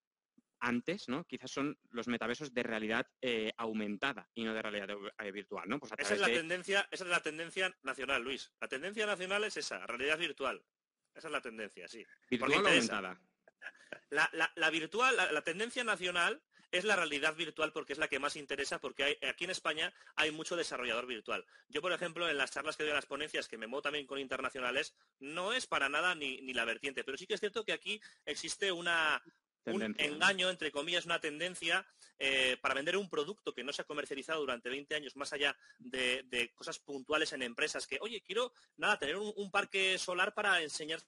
antes, 0.61 1.09
¿no? 1.09 1.25
Quizás 1.25 1.51
son 1.51 1.79
los 1.91 2.09
metaversos 2.09 2.53
de 2.53 2.63
realidad 2.63 3.07
eh, 3.21 3.53
aumentada 3.57 4.29
y 4.35 4.45
no 4.45 4.55
de 4.55 4.63
realidad 4.63 4.91
eh, 5.19 5.33
virtual, 5.33 5.69
¿no? 5.69 5.79
Pues 5.79 5.93
esa 5.99 6.15
es 6.15 6.21
la 6.21 6.27
tendencia, 6.27 6.89
esa 6.91 7.05
es 7.05 7.11
la 7.11 7.21
tendencia 7.21 7.75
nacional, 7.83 8.23
Luis. 8.23 8.53
La 8.61 8.69
tendencia 8.69 9.07
nacional 9.07 9.45
es 9.45 9.57
esa, 9.57 9.87
realidad 9.87 10.19
virtual. 10.19 10.63
Esa 11.15 11.29
es 11.29 11.33
la 11.33 11.41
tendencia, 11.41 11.89
sí. 11.89 12.05
¿Virtual 12.31 12.53
o 12.53 12.57
aumentada? 12.57 13.21
La, 14.11 14.71
virtual, 14.71 15.17
la, 15.17 15.43
tendencia 15.43 15.83
nacional 15.83 16.43
es 16.71 16.85
la 16.85 16.97
realidad 16.97 17.35
virtual 17.35 17.73
porque 17.73 17.93
es 17.93 17.99
la 17.99 18.09
que 18.09 18.19
más 18.19 18.37
interesa, 18.37 18.81
porque 18.81 19.05
hay, 19.05 19.19
aquí 19.29 19.45
en 19.45 19.51
España 19.51 19.93
hay 20.15 20.31
mucho 20.31 20.57
desarrollador 20.57 21.07
virtual. 21.07 21.45
Yo, 21.69 21.81
por 21.81 21.93
ejemplo, 21.93 22.29
en 22.29 22.37
las 22.37 22.51
charlas 22.51 22.77
que 22.77 22.85
doy 22.85 22.91
en 22.91 22.97
las 22.97 23.07
ponencias, 23.07 23.49
que 23.49 23.59
me 23.59 23.67
muevo 23.67 23.83
también 23.83 24.07
con 24.07 24.19
internacionales, 24.19 24.95
no 25.19 25.53
es 25.53 25.67
para 25.67 25.89
nada 25.89 26.15
ni, 26.15 26.53
la 26.53 26.65
vertiente, 26.65 27.05
pero 27.05 27.17
sí 27.17 27.27
que 27.27 27.35
es 27.35 27.41
cierto 27.41 27.65
que 27.65 27.73
aquí 27.73 28.01
existe 28.25 28.71
una, 28.73 29.23
un 29.67 29.83
engaño, 29.99 30.51
entre 30.51 30.71
comillas, 30.71 31.07
una 31.07 31.21
tendencia 31.21 31.87
eh, 32.19 32.57
para 32.61 32.75
vender 32.75 32.97
un 32.97 33.09
producto 33.09 33.53
que 33.53 33.65
no 33.65 33.73
se 33.73 33.83
ha 33.83 33.87
comercializado 33.87 34.41
durante 34.41 34.71
20 34.71 34.95
años, 34.95 35.17
más 35.17 35.33
allá 35.33 35.57
de, 35.79 36.53
cosas 36.55 36.79
puntuales 36.79 37.33
en 37.33 37.43
empresas, 37.43 37.87
que, 37.87 37.99
oye, 38.01 38.23
quiero, 38.23 38.53
nada, 38.77 38.99
tener 38.99 39.17
un 39.17 39.51
parque 39.51 39.99
solar 39.99 40.35
para 40.35 40.63
enseñar 40.63 41.01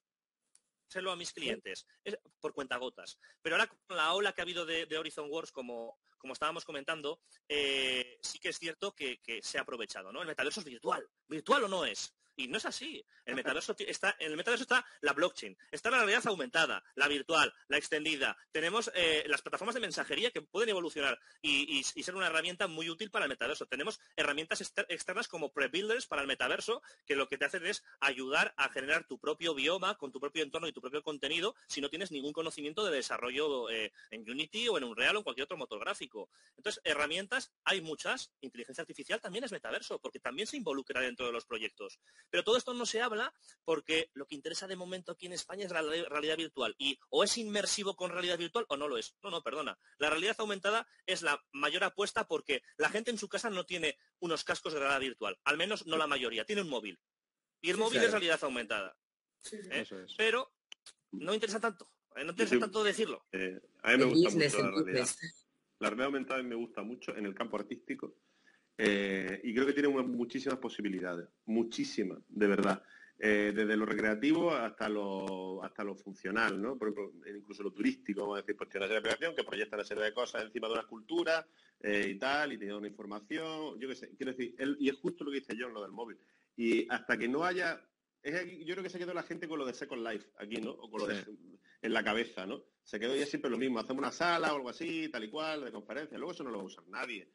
a 0.96 1.16
mis 1.16 1.32
clientes, 1.32 1.86
es 2.04 2.18
por 2.40 2.52
cuentagotas. 2.52 3.18
Pero 3.42 3.56
ahora 3.56 3.68
con 3.68 3.96
la 3.96 4.14
ola 4.14 4.32
que 4.32 4.40
ha 4.40 4.44
habido 4.44 4.64
de, 4.64 4.86
Horizon 4.96 5.28
Wars, 5.30 5.52
como, 5.52 5.98
como 6.16 6.32
estábamos 6.32 6.64
comentando, 6.64 7.20
eh, 7.48 8.18
sí 8.22 8.38
que 8.38 8.48
es 8.48 8.58
cierto 8.58 8.94
que, 8.94 9.20
que, 9.20 9.42
se 9.42 9.58
ha 9.58 9.62
aprovechado, 9.62 10.12
¿no? 10.12 10.22
El 10.22 10.28
metaverso 10.28 10.60
es 10.60 10.66
virtual. 10.66 11.06
¿Virtual 11.28 11.64
o 11.64 11.68
no 11.68 11.84
es? 11.84 12.14
Y 12.38 12.46
no 12.46 12.56
es 12.56 12.66
así. 12.66 13.04
El 13.24 13.34
metaverso 13.34 13.74
está, 13.76 14.14
en 14.20 14.30
el 14.30 14.36
metaverso 14.36 14.62
está 14.62 14.86
la 15.00 15.12
blockchain, 15.12 15.58
está 15.72 15.90
la 15.90 15.98
realidad 15.98 16.24
aumentada, 16.28 16.84
la 16.94 17.08
virtual, 17.08 17.52
la 17.66 17.78
extendida. 17.78 18.36
Tenemos 18.52 18.92
eh, 18.94 19.24
las 19.26 19.42
plataformas 19.42 19.74
de 19.74 19.80
mensajería 19.80 20.30
que 20.30 20.40
pueden 20.40 20.68
evolucionar 20.68 21.18
y, 21.42 21.82
ser 21.82 22.14
una 22.14 22.28
herramienta 22.28 22.68
muy 22.68 22.88
útil 22.90 23.10
para 23.10 23.24
el 23.24 23.28
metaverso. 23.28 23.66
Tenemos 23.66 23.98
herramientas 24.14 24.60
externas 24.88 25.26
como 25.26 25.52
pre-builders 25.52 26.06
para 26.06 26.22
el 26.22 26.28
metaverso, 26.28 26.80
que 27.04 27.16
lo 27.16 27.28
que 27.28 27.38
te 27.38 27.44
hacen 27.44 27.66
es 27.66 27.82
ayudar 27.98 28.54
a 28.56 28.68
generar 28.68 29.04
tu 29.04 29.18
propio 29.18 29.52
bioma 29.52 29.96
con 29.96 30.12
tu 30.12 30.20
propio 30.20 30.44
entorno 30.44 30.68
y 30.68 30.72
tu 30.72 30.80
propio 30.80 31.02
contenido 31.02 31.56
si 31.66 31.80
no 31.80 31.90
tienes 31.90 32.12
ningún 32.12 32.32
conocimiento 32.32 32.84
de 32.84 32.94
desarrollo 32.94 33.68
eh, 33.68 33.92
en 34.12 34.30
Unity 34.30 34.68
o 34.68 34.78
en 34.78 34.84
Unreal 34.84 35.16
o 35.16 35.18
en 35.18 35.24
cualquier 35.24 35.46
otro 35.46 35.56
motor 35.56 35.80
gráfico. 35.80 36.30
Entonces, 36.56 36.80
herramientas 36.84 37.52
hay 37.64 37.80
muchas. 37.80 38.30
Inteligencia 38.42 38.82
artificial 38.82 39.20
también 39.20 39.42
es 39.42 39.50
metaverso, 39.50 39.98
porque 39.98 40.20
también 40.20 40.46
se 40.46 40.56
involucra 40.56 41.00
dentro 41.00 41.26
de 41.26 41.32
los 41.32 41.44
proyectos. 41.44 41.98
Pero 42.30 42.44
todo 42.44 42.56
esto 42.56 42.74
no 42.74 42.86
se 42.86 43.00
habla 43.00 43.32
porque 43.64 44.10
lo 44.14 44.26
que 44.26 44.34
interesa 44.34 44.66
de 44.66 44.76
momento 44.76 45.12
aquí 45.12 45.26
en 45.26 45.32
España 45.32 45.64
es 45.64 45.72
la 45.72 45.82
realidad 45.82 46.36
virtual. 46.36 46.74
Y 46.78 46.98
o 47.10 47.24
es 47.24 47.36
inmersivo 47.38 47.96
con 47.96 48.10
realidad 48.10 48.38
virtual 48.38 48.66
o 48.68 48.76
no 48.76 48.88
lo 48.88 48.98
es. 48.98 49.16
No, 49.22 49.30
no, 49.30 49.42
perdona. 49.42 49.78
La 49.98 50.10
realidad 50.10 50.36
aumentada 50.38 50.86
es 51.06 51.22
la 51.22 51.42
mayor 51.52 51.84
apuesta 51.84 52.26
porque 52.26 52.62
la 52.76 52.90
gente 52.90 53.10
en 53.10 53.18
su 53.18 53.28
casa 53.28 53.50
no 53.50 53.64
tiene 53.64 53.98
unos 54.20 54.44
cascos 54.44 54.72
de 54.72 54.80
realidad 54.80 55.00
virtual. 55.00 55.38
Al 55.44 55.56
menos 55.56 55.86
no 55.86 55.96
la 55.96 56.06
mayoría. 56.06 56.44
Tiene 56.44 56.62
un 56.62 56.68
móvil. 56.68 56.98
Y 57.60 57.70
el 57.70 57.76
móvil 57.76 58.02
es 58.02 58.10
realidad 58.10 58.38
aumentada. 58.42 58.96
¿Eh? 59.52 59.86
Pero 60.16 60.52
no 61.12 61.34
interesa 61.34 61.60
tanto. 61.60 61.90
¿eh? 62.16 62.24
No 62.24 62.30
interesa 62.30 62.58
tanto 62.58 62.84
decirlo. 62.84 63.26
Eh, 63.32 63.60
a 63.82 63.92
mí 63.92 63.98
me 63.98 64.04
gusta 64.04 64.30
mucho 64.30 64.62
la 64.62 64.70
realidad. 64.70 65.08
La 65.80 65.90
realidad 65.90 66.06
aumentada 66.06 66.42
me 66.42 66.56
gusta 66.56 66.82
mucho 66.82 67.16
en 67.16 67.26
el 67.26 67.34
campo 67.34 67.56
artístico 67.56 68.16
eh, 68.78 69.40
y 69.42 69.52
creo 69.52 69.66
que 69.66 69.72
tiene 69.72 69.88
muchísimas 69.88 70.58
posibilidades, 70.58 71.28
muchísimas, 71.46 72.20
de 72.28 72.46
verdad. 72.46 72.82
Eh, 73.20 73.52
desde 73.52 73.76
lo 73.76 73.84
recreativo 73.84 74.52
hasta 74.52 74.88
lo, 74.88 75.64
hasta 75.64 75.82
lo 75.82 75.96
funcional, 75.96 76.62
¿no? 76.62 76.78
Por 76.78 76.88
ejemplo, 76.88 77.12
incluso 77.36 77.64
lo 77.64 77.72
turístico, 77.72 78.20
vamos 78.20 78.38
a 78.38 78.42
decir, 78.42 78.56
cuestiones 78.56 78.88
de 78.88 78.94
recreación 78.94 79.34
que 79.34 79.42
proyectan 79.42 79.80
una 79.80 79.88
serie 79.88 80.04
de 80.04 80.14
cosas 80.14 80.44
encima 80.44 80.68
de 80.68 80.74
una 80.74 80.82
escultura 80.82 81.44
eh, 81.80 82.12
y 82.14 82.14
tal, 82.16 82.52
y 82.52 82.58
tiene 82.58 82.76
una 82.76 82.86
información, 82.86 83.80
yo 83.80 83.88
qué 83.88 83.96
sé, 83.96 84.10
quiero 84.16 84.30
decir, 84.30 84.54
y 84.78 84.88
es 84.88 84.94
justo 84.94 85.24
lo 85.24 85.32
que 85.32 85.40
dice 85.40 85.56
John, 85.58 85.74
lo 85.74 85.82
del 85.82 85.90
móvil. 85.90 86.16
Y 86.56 86.86
hasta 86.88 87.18
que 87.18 87.26
no 87.26 87.44
haya, 87.44 87.84
yo 88.22 88.74
creo 88.74 88.84
que 88.84 88.90
se 88.90 88.98
quedó 89.00 89.12
la 89.12 89.24
gente 89.24 89.48
con 89.48 89.58
lo 89.58 89.66
de 89.66 89.74
Second 89.74 90.06
Life 90.06 90.28
aquí, 90.38 90.60
¿no? 90.60 90.70
O 90.70 90.88
con 90.88 91.00
lo 91.00 91.06
de 91.08 91.24
en 91.82 91.92
la 91.92 92.04
cabeza, 92.04 92.46
¿no? 92.46 92.62
Se 92.82 92.98
quedó 92.98 93.14
ya 93.14 93.26
siempre 93.26 93.50
lo 93.50 93.58
mismo, 93.58 93.78
hacemos 93.78 93.98
una 93.98 94.12
sala 94.12 94.52
o 94.52 94.56
algo 94.56 94.68
así, 94.68 95.08
tal 95.08 95.24
y 95.24 95.30
cual, 95.30 95.64
de 95.64 95.72
conferencia, 95.72 96.18
luego 96.18 96.32
eso 96.32 96.44
no 96.44 96.50
lo 96.50 96.58
va 96.58 96.62
a 96.62 96.66
usar 96.66 96.86
nadie. 96.88 97.28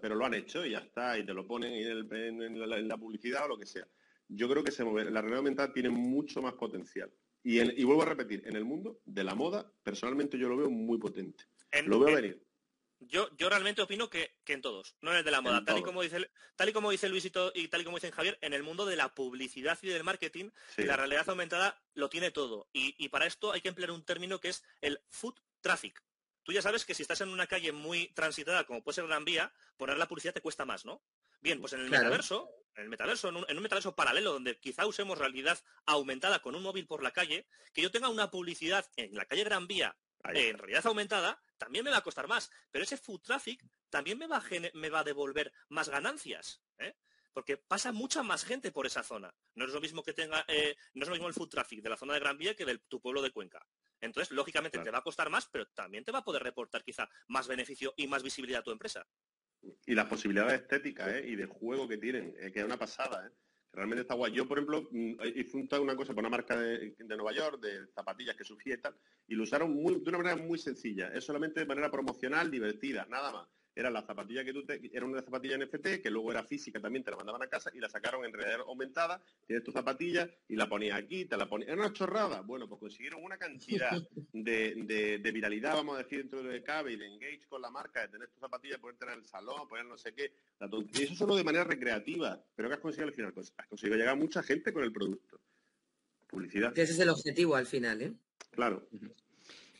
Pero 0.00 0.14
lo 0.14 0.26
han 0.26 0.34
hecho 0.34 0.64
y 0.64 0.70
ya 0.70 0.78
está, 0.78 1.18
y 1.18 1.24
te 1.24 1.34
lo 1.34 1.46
ponen 1.46 1.72
en, 1.72 2.88
la, 2.88 2.96
publicidad 2.96 3.44
o 3.44 3.48
lo 3.48 3.58
que 3.58 3.66
sea. 3.66 3.86
Yo 4.28 4.48
creo 4.48 4.62
que 4.62 4.72
se 4.72 4.84
mueve, 4.84 5.10
la 5.10 5.20
realidad 5.20 5.38
aumentada 5.38 5.72
tiene 5.72 5.90
mucho 5.90 6.42
más 6.42 6.54
potencial. 6.54 7.10
Y, 7.42 7.84
vuelvo 7.84 8.02
a 8.02 8.06
repetir, 8.06 8.42
en 8.46 8.56
el 8.56 8.64
mundo 8.64 9.00
de 9.04 9.24
la 9.24 9.34
moda, 9.34 9.72
personalmente 9.82 10.38
yo 10.38 10.48
lo 10.48 10.56
veo 10.56 10.70
muy 10.70 10.98
potente. 10.98 11.44
lo 11.86 12.00
veo 12.00 12.14
venir. 12.14 12.42
Yo, 13.00 13.28
yo 13.36 13.48
realmente 13.48 13.80
opino 13.80 14.10
que, 14.10 14.32
en 14.46 14.60
todos, 14.60 14.96
no 15.00 15.12
en 15.12 15.18
el 15.18 15.24
de 15.24 15.30
la 15.30 15.40
moda. 15.40 15.64
Tal 15.64 15.78
y, 15.78 15.82
como 15.82 16.02
dice, 16.02 16.30
tal 16.56 16.68
y 16.68 16.72
como 16.72 16.90
dice 16.90 17.08
Luis 17.08 17.24
y, 17.24 17.68
tal 17.68 17.80
y 17.80 17.84
como 17.84 17.96
dice 17.96 18.10
Javier, 18.10 18.38
en 18.42 18.52
el 18.52 18.64
mundo 18.64 18.84
de 18.86 18.96
la 18.96 19.14
publicidad 19.14 19.78
y 19.82 19.88
del 19.88 20.04
marketing, 20.04 20.50
la 20.76 20.96
realidad 20.96 21.28
aumentada 21.28 21.80
lo 21.94 22.08
tiene 22.08 22.32
todo. 22.32 22.68
Y, 22.72 22.94
y, 22.98 23.08
para 23.08 23.26
esto 23.26 23.52
hay 23.52 23.60
que 23.60 23.68
emplear 23.68 23.92
un 23.92 24.04
término 24.04 24.40
que 24.40 24.48
es 24.48 24.64
el 24.80 25.00
food 25.08 25.36
traffic. 25.60 26.02
Tú 26.48 26.54
ya 26.54 26.62
sabes 26.62 26.86
que 26.86 26.94
si 26.94 27.02
estás 27.02 27.20
en 27.20 27.28
una 27.28 27.46
calle 27.46 27.72
muy 27.72 28.08
transitada, 28.14 28.64
como 28.64 28.82
puede 28.82 28.94
ser 28.94 29.06
Gran 29.06 29.22
Vía, 29.22 29.52
poner 29.76 29.98
la 29.98 30.08
publicidad 30.08 30.32
te 30.32 30.40
cuesta 30.40 30.64
más, 30.64 30.86
¿no? 30.86 31.02
Bien, 31.42 31.60
pues 31.60 31.74
en 31.74 31.80
el 31.80 31.90
metaverso, 31.90 32.48
en 32.74 32.84
el 32.84 32.88
metaverso, 32.88 33.28
en 33.28 33.36
un, 33.36 33.62
metaverso 33.62 33.94
paralelo 33.94 34.32
donde 34.32 34.58
quizá 34.58 34.86
usemos 34.86 35.18
realidad 35.18 35.62
aumentada 35.84 36.40
con 36.40 36.54
un 36.54 36.62
móvil 36.62 36.86
por 36.86 37.02
la 37.02 37.10
calle, 37.10 37.46
que 37.74 37.82
yo 37.82 37.90
tenga 37.90 38.08
una 38.08 38.30
publicidad 38.30 38.86
en 38.96 39.14
la 39.14 39.26
calle 39.26 39.44
Gran 39.44 39.66
Vía 39.66 39.94
en 40.24 40.56
realidad 40.56 40.86
aumentada, 40.86 41.38
también 41.58 41.84
me 41.84 41.90
va 41.90 41.98
a 41.98 42.02
costar 42.02 42.28
más. 42.28 42.50
Pero 42.70 42.82
ese 42.82 42.96
food 42.96 43.20
traffic 43.20 43.62
también 43.90 44.16
me 44.16 44.26
va 44.26 44.38
a, 44.38 44.44
me 44.72 44.88
va 44.88 45.00
a 45.00 45.04
devolver 45.04 45.52
más 45.68 45.90
ganancias. 45.90 46.62
¿eh? 46.78 46.96
Porque 47.34 47.58
pasa 47.58 47.92
mucha 47.92 48.22
más 48.22 48.46
gente 48.46 48.72
por 48.72 48.86
esa 48.86 49.02
zona. 49.02 49.34
No 49.54 49.66
es 49.66 49.72
lo 49.72 49.82
mismo 49.82 50.02
que 50.02 50.14
tenga, 50.14 50.46
eh, 50.48 50.78
no 50.94 51.02
es 51.02 51.08
lo 51.08 51.14
mismo 51.14 51.28
el 51.28 51.34
food 51.34 51.50
traffic 51.50 51.82
de 51.82 51.90
la 51.90 51.98
zona 51.98 52.14
de 52.14 52.20
Gran 52.20 52.38
Vía 52.38 52.56
que 52.56 52.64
de 52.64 52.78
tu 52.78 53.02
pueblo 53.02 53.20
de 53.20 53.32
Cuenca. 53.32 53.66
Entonces, 54.00 54.32
lógicamente, 54.32 54.78
te 54.78 54.90
va 54.90 54.98
a 54.98 55.02
costar 55.02 55.30
más, 55.30 55.48
pero 55.50 55.66
también 55.68 56.04
te 56.04 56.12
va 56.12 56.18
a 56.18 56.24
poder 56.24 56.42
reportar 56.42 56.84
quizá 56.84 57.08
más 57.28 57.48
beneficio 57.48 57.94
y 57.96 58.06
más 58.06 58.22
visibilidad 58.22 58.60
a 58.60 58.64
tu 58.64 58.70
empresa. 58.70 59.06
Y 59.86 59.94
las 59.94 60.06
posibilidades 60.06 60.62
estéticas 60.62 61.08
¿eh? 61.08 61.24
y 61.26 61.36
de 61.36 61.46
juego 61.46 61.88
que 61.88 61.98
tienen, 61.98 62.34
eh, 62.38 62.52
que 62.52 62.60
es 62.60 62.64
una 62.64 62.78
pasada. 62.78 63.26
¿eh? 63.26 63.30
Realmente 63.72 64.02
está 64.02 64.14
guay. 64.14 64.32
Yo, 64.32 64.46
por 64.46 64.58
ejemplo, 64.58 64.88
mm, 64.90 65.16
hice 65.34 65.56
una 65.78 65.96
cosa 65.96 66.14
por 66.14 66.22
una 66.22 66.30
marca 66.30 66.56
de, 66.56 66.94
Nueva 67.00 67.32
York, 67.32 67.60
de 67.60 67.86
zapatillas 67.88 68.36
que 68.36 68.44
surgía 68.44 68.74
y 68.74 68.80
tal, 68.80 68.94
y 69.26 69.34
lo 69.34 69.42
usaron 69.42 69.74
de 69.74 70.08
una 70.08 70.18
manera 70.18 70.36
muy 70.36 70.58
sencilla. 70.58 71.08
Es 71.08 71.24
solamente 71.24 71.60
de 71.60 71.66
manera 71.66 71.90
promocional, 71.90 72.50
divertida, 72.50 73.06
nada 73.10 73.32
más 73.32 73.48
era 73.78 73.90
la 73.90 74.02
zapatilla 74.02 74.44
que 74.44 74.52
tú 74.52 74.64
te, 74.64 74.80
era 74.92 75.06
una 75.06 75.22
zapatilla 75.22 75.56
NFT 75.56 76.02
que 76.02 76.10
luego 76.10 76.32
era 76.32 76.42
física 76.42 76.80
también 76.80 77.04
te 77.04 77.12
la 77.12 77.16
mandaban 77.16 77.42
a 77.42 77.46
casa 77.46 77.70
y 77.72 77.78
la 77.78 77.88
sacaron 77.88 78.24
en 78.24 78.32
realidad 78.32 78.62
aumentada. 78.66 79.22
Tienes 79.46 79.64
tu 79.64 79.70
zapatilla 79.70 80.28
y 80.48 80.56
la 80.56 80.68
ponías 80.68 80.98
aquí 80.98 81.26
te 81.26 81.36
la 81.36 81.48
ponías 81.48 81.70
era 81.70 81.80
una 81.82 81.92
chorrada. 81.92 82.40
Bueno 82.40 82.68
pues 82.68 82.80
consiguieron 82.80 83.22
una 83.22 83.38
cantidad 83.38 83.96
de, 84.32 85.30
viralidad 85.32 85.74
vamos 85.74 85.94
a 85.94 86.02
decir 86.02 86.18
dentro 86.18 86.42
de 86.42 86.60
cabe 86.64 86.94
y 86.94 86.96
de 86.96 87.06
engage 87.06 87.46
con 87.48 87.62
la 87.62 87.70
marca 87.70 88.00
de 88.00 88.08
tener 88.08 88.28
tu 88.28 88.40
zapatilla 88.40 88.78
ponerte 88.78 89.04
en 89.04 89.12
el 89.12 89.26
salón 89.26 89.68
poner 89.68 89.84
no 89.86 89.96
sé 89.96 90.12
qué. 90.12 90.32
Y 90.94 91.02
eso 91.04 91.14
solo 91.14 91.36
de 91.36 91.44
manera 91.44 91.62
recreativa. 91.62 92.42
Pero 92.56 92.68
que 92.68 92.74
has 92.74 92.80
conseguido 92.80 93.06
al 93.06 93.14
final 93.14 93.32
pues 93.32 93.52
has 93.56 93.66
conseguido 93.68 93.96
llegar 93.96 94.14
a 94.14 94.16
mucha 94.16 94.42
gente 94.42 94.72
con 94.72 94.82
el 94.82 94.92
producto. 94.92 95.38
Publicidad. 96.26 96.76
Ese 96.76 96.94
es 96.94 96.98
el 96.98 97.10
objetivo 97.10 97.54
al 97.54 97.66
final 97.66 98.02
¿eh? 98.02 98.12
claro. 98.50 98.88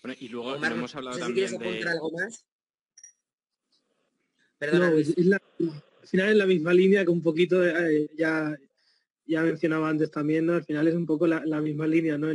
Bueno, 0.03 0.17
y 0.21 0.29
luego 0.29 0.55
hemos 0.55 0.95
hablado 0.95 1.19
también 1.19 1.59
de... 1.59 1.83
algo 1.91 2.13
más 2.13 2.48
al 4.61 6.09
final 6.09 6.31
es 6.31 6.37
la 6.37 6.47
misma 6.47 6.75
línea 6.75 7.05
que 7.05 7.11
un 7.11 7.23
poquito, 7.23 7.65
eh, 7.65 8.09
ya, 8.17 8.57
ya 9.27 9.43
mencionaba 9.43 9.89
antes 9.89 10.11
también, 10.11 10.47
¿no? 10.47 10.55
Al 10.55 10.65
final 10.65 10.89
es 10.89 10.95
un 10.95 11.07
poco 11.07 11.27
la, 11.27 11.61
misma 11.61 11.87
línea, 11.87 12.19
¿no? 12.19 12.31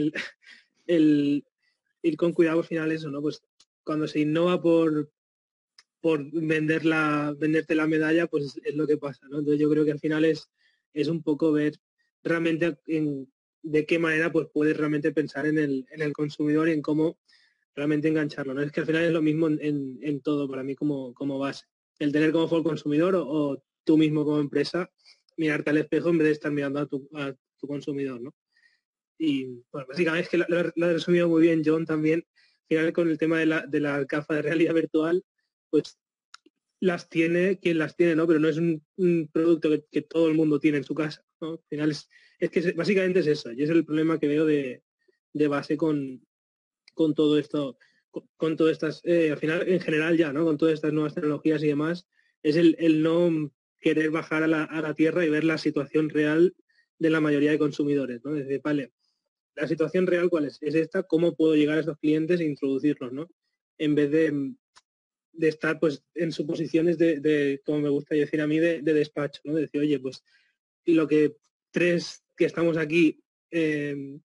El, 0.86 1.44
ir 2.02 2.18
con 2.18 2.34
cuidado 2.34 2.60
al 2.60 2.66
final 2.66 2.92
eso, 2.92 3.10
¿no? 3.10 3.22
Pues 3.22 3.42
cuando 3.84 4.08
se 4.08 4.20
innova 4.20 4.62
por 4.62 5.10
por 6.02 6.30
vender 6.32 6.84
la, 6.84 7.34
venderte 7.40 7.76
la 7.76 7.88
medalla, 7.88 8.28
pues 8.28 8.60
es 8.62 8.76
lo 8.76 8.86
que 8.86 8.98
pasa, 8.98 9.26
¿no? 9.30 9.40
Entonces 9.40 9.62
yo 9.62 9.70
creo 9.70 9.86
que 9.86 9.94
al 9.94 10.02
final 10.02 10.26
es, 10.26 10.50
es 10.94 11.08
un 11.08 11.24
poco 11.24 11.54
ver 11.54 11.80
realmente 12.22 12.78
de 13.62 13.86
qué 13.86 14.00
manera 14.00 14.30
pues 14.30 14.50
puedes 14.54 14.76
realmente 14.76 15.14
pensar 15.14 15.46
en 15.46 15.58
el, 15.58 15.86
en 15.92 16.02
el 16.02 16.12
consumidor 16.12 16.68
y 16.68 16.74
en 16.74 16.82
cómo 16.82 17.18
realmente 17.74 18.10
engancharlo. 18.10 18.54
¿no? 18.54 18.62
Es 18.62 18.74
que 18.74 18.82
al 18.82 18.86
final 18.86 19.06
es 19.06 19.14
lo 19.14 19.22
mismo 19.22 19.48
en, 19.48 19.98
en 20.02 20.20
todo 20.20 20.50
para 20.50 20.62
mí 20.62 20.76
como, 20.76 21.14
como 21.14 21.40
base 21.40 21.64
el 22.00 22.12
tener 22.12 22.32
como 22.32 22.58
el 22.58 22.64
consumidor 22.64 23.16
o, 23.16 23.64
tú 23.86 23.98
mismo 23.98 24.24
como 24.24 24.40
empresa 24.40 24.90
mirarte 25.36 25.72
al 25.72 25.78
espejo 25.78 26.10
en 26.10 26.18
vez 26.18 26.28
de 26.28 26.32
estar 26.34 26.52
mirando 26.52 26.80
a 26.80 26.88
tu, 26.88 27.10
consumidor, 27.68 28.22
¿no? 28.22 28.34
Y 29.18 29.46
bueno, 29.72 29.88
básicamente 29.88 30.24
es 30.24 30.30
que 30.30 30.38
lo, 30.38 30.60
ha 30.60 30.92
resumido 30.92 31.30
muy 31.30 31.42
bien 31.42 31.62
John 31.66 31.86
también. 31.86 32.26
Al 32.64 32.68
final 32.68 32.94
con 32.94 33.10
el 33.10 33.18
tema 33.18 33.40
de 33.40 33.46
la, 33.46 33.66
de 33.66 33.80
de 33.80 34.42
realidad 34.42 34.74
virtual, 34.74 35.24
pues 35.70 35.98
las 36.82 37.08
tiene 37.08 37.58
quien 37.60 37.78
las 37.78 37.96
tiene, 37.96 38.16
¿no? 38.16 38.28
Pero 38.28 38.40
no 38.40 38.50
es 38.50 38.58
un, 38.58 38.84
producto 39.32 39.70
que, 39.90 40.02
todo 40.02 40.28
el 40.28 40.34
mundo 40.34 40.60
tiene 40.60 40.80
en 40.80 40.84
su 40.84 40.94
casa. 40.94 41.24
Al 41.40 41.60
final 41.70 41.92
es, 41.92 42.10
es 42.40 42.50
que 42.50 42.74
básicamente 42.74 43.20
es 43.20 43.28
eso, 43.28 43.52
y 43.54 43.64
es 43.64 43.70
el 43.70 43.86
problema 43.86 44.20
que 44.20 44.28
veo 44.28 44.46
de, 44.46 44.84
base 45.48 45.78
con 45.78 46.22
todo 47.16 47.38
esto 47.38 47.78
con, 48.38 48.58
todas 48.58 48.74
estas, 48.74 49.02
eh, 49.04 49.32
al 49.32 49.38
final 49.38 49.68
en 49.68 49.80
general 49.80 50.18
ya, 50.18 50.32
¿no? 50.32 50.44
Con 50.44 50.58
todas 50.58 50.76
estas 50.76 50.94
nuevas 50.94 51.16
tecnologías 51.16 51.64
y 51.64 51.68
demás, 51.68 52.08
es 52.44 52.56
el, 52.56 53.02
no 53.02 53.52
querer 53.80 54.12
bajar 54.12 54.44
a 54.44 54.48
la, 54.48 54.94
tierra 54.96 55.26
y 55.26 55.30
ver 55.30 55.44
la 55.44 55.58
situación 55.58 56.10
real 56.10 56.56
de 57.00 57.10
la 57.10 57.22
mayoría 57.22 57.52
de 57.52 57.58
consumidores, 57.58 58.24
¿no? 58.24 58.36
Es 58.36 58.48
decir, 58.48 58.62
vale, 58.64 58.94
la 59.56 59.68
situación 59.68 60.08
real 60.08 60.30
cuál 60.30 60.46
es? 60.46 60.58
Es 60.62 60.76
esta, 60.76 61.04
cómo 61.04 61.36
puedo 61.36 61.56
llegar 61.56 61.78
a 61.78 61.82
estos 61.82 61.98
clientes 61.98 62.40
e 62.40 62.46
introducirlos, 62.46 63.12
¿no? 63.12 63.30
En 63.78 63.96
vez 63.96 64.12
de, 64.12 64.54
de 65.32 65.48
estar 65.48 65.80
pues 65.80 66.04
en 66.14 66.32
suposiciones 66.32 66.98
de, 66.98 67.20
de, 67.20 67.62
como 67.66 67.80
me 67.80 67.90
gusta 67.90 68.16
decir 68.16 68.42
a 68.42 68.48
mí, 68.48 68.60
de, 68.60 68.82
despacho, 68.82 69.42
¿no? 69.44 69.56
De 69.56 69.62
decir, 69.62 69.82
oye, 69.82 70.00
pues 70.00 70.24
lo 70.86 71.08
que 71.08 71.36
tres 71.72 72.24
que 72.38 72.46
estamos 72.46 72.78
aquí 72.78 73.22
eh, 73.52 74.20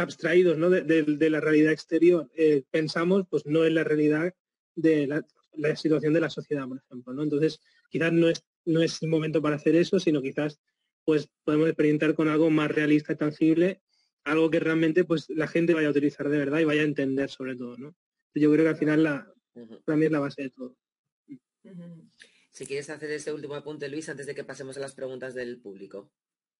abstraídos 0.00 0.58
¿no? 0.58 0.70
de, 0.70 1.30
la 1.30 1.40
realidad 1.40 1.72
exterior 1.72 2.30
eh, 2.34 2.64
pensamos, 2.70 3.26
pues 3.28 3.46
no 3.46 3.64
es 3.64 3.72
la 3.72 3.84
realidad 3.84 4.34
de 4.74 5.06
la, 5.06 5.76
situación 5.76 6.12
de 6.12 6.20
la 6.20 6.30
sociedad, 6.30 6.66
por 6.66 6.78
ejemplo. 6.78 7.12
¿no? 7.12 7.22
Entonces, 7.22 7.60
quizás 7.90 8.12
no 8.12 8.28
es, 8.28 8.44
no 8.64 8.82
es 8.82 9.02
el 9.02 9.08
momento 9.08 9.42
para 9.42 9.56
hacer 9.56 9.76
eso, 9.76 10.00
sino 10.00 10.22
quizás 10.22 10.60
pues 11.04 11.28
podemos 11.44 11.68
experimentar 11.68 12.14
con 12.14 12.28
algo 12.28 12.50
más 12.50 12.70
realista 12.70 13.12
y 13.12 13.16
tangible, 13.16 13.80
algo 14.24 14.50
que 14.50 14.60
realmente 14.60 15.04
pues 15.04 15.28
la 15.30 15.48
gente 15.48 15.74
vaya 15.74 15.88
a 15.88 15.92
utilizar 15.92 16.28
de 16.28 16.38
verdad 16.38 16.60
y 16.60 16.64
vaya 16.64 16.82
a 16.82 16.84
entender 16.84 17.30
sobre 17.30 17.56
todo. 17.56 17.76
¿no? 17.76 17.94
Yo 18.34 18.52
creo 18.52 18.64
que 18.64 18.70
al 18.70 18.76
final 18.76 19.02
la, 19.02 19.32
también 19.84 20.08
es 20.08 20.12
la 20.12 20.20
base 20.20 20.42
de 20.42 20.50
todo. 20.50 20.76
Si 22.50 22.66
quieres 22.66 22.90
hacer 22.90 23.10
ese 23.10 23.32
último 23.32 23.54
apunte, 23.54 23.88
Luis, 23.88 24.08
antes 24.08 24.26
de 24.26 24.34
que 24.34 24.44
pasemos 24.44 24.76
a 24.76 24.80
las 24.80 24.94
preguntas 24.94 25.34
del 25.34 25.58
público. 25.60 26.12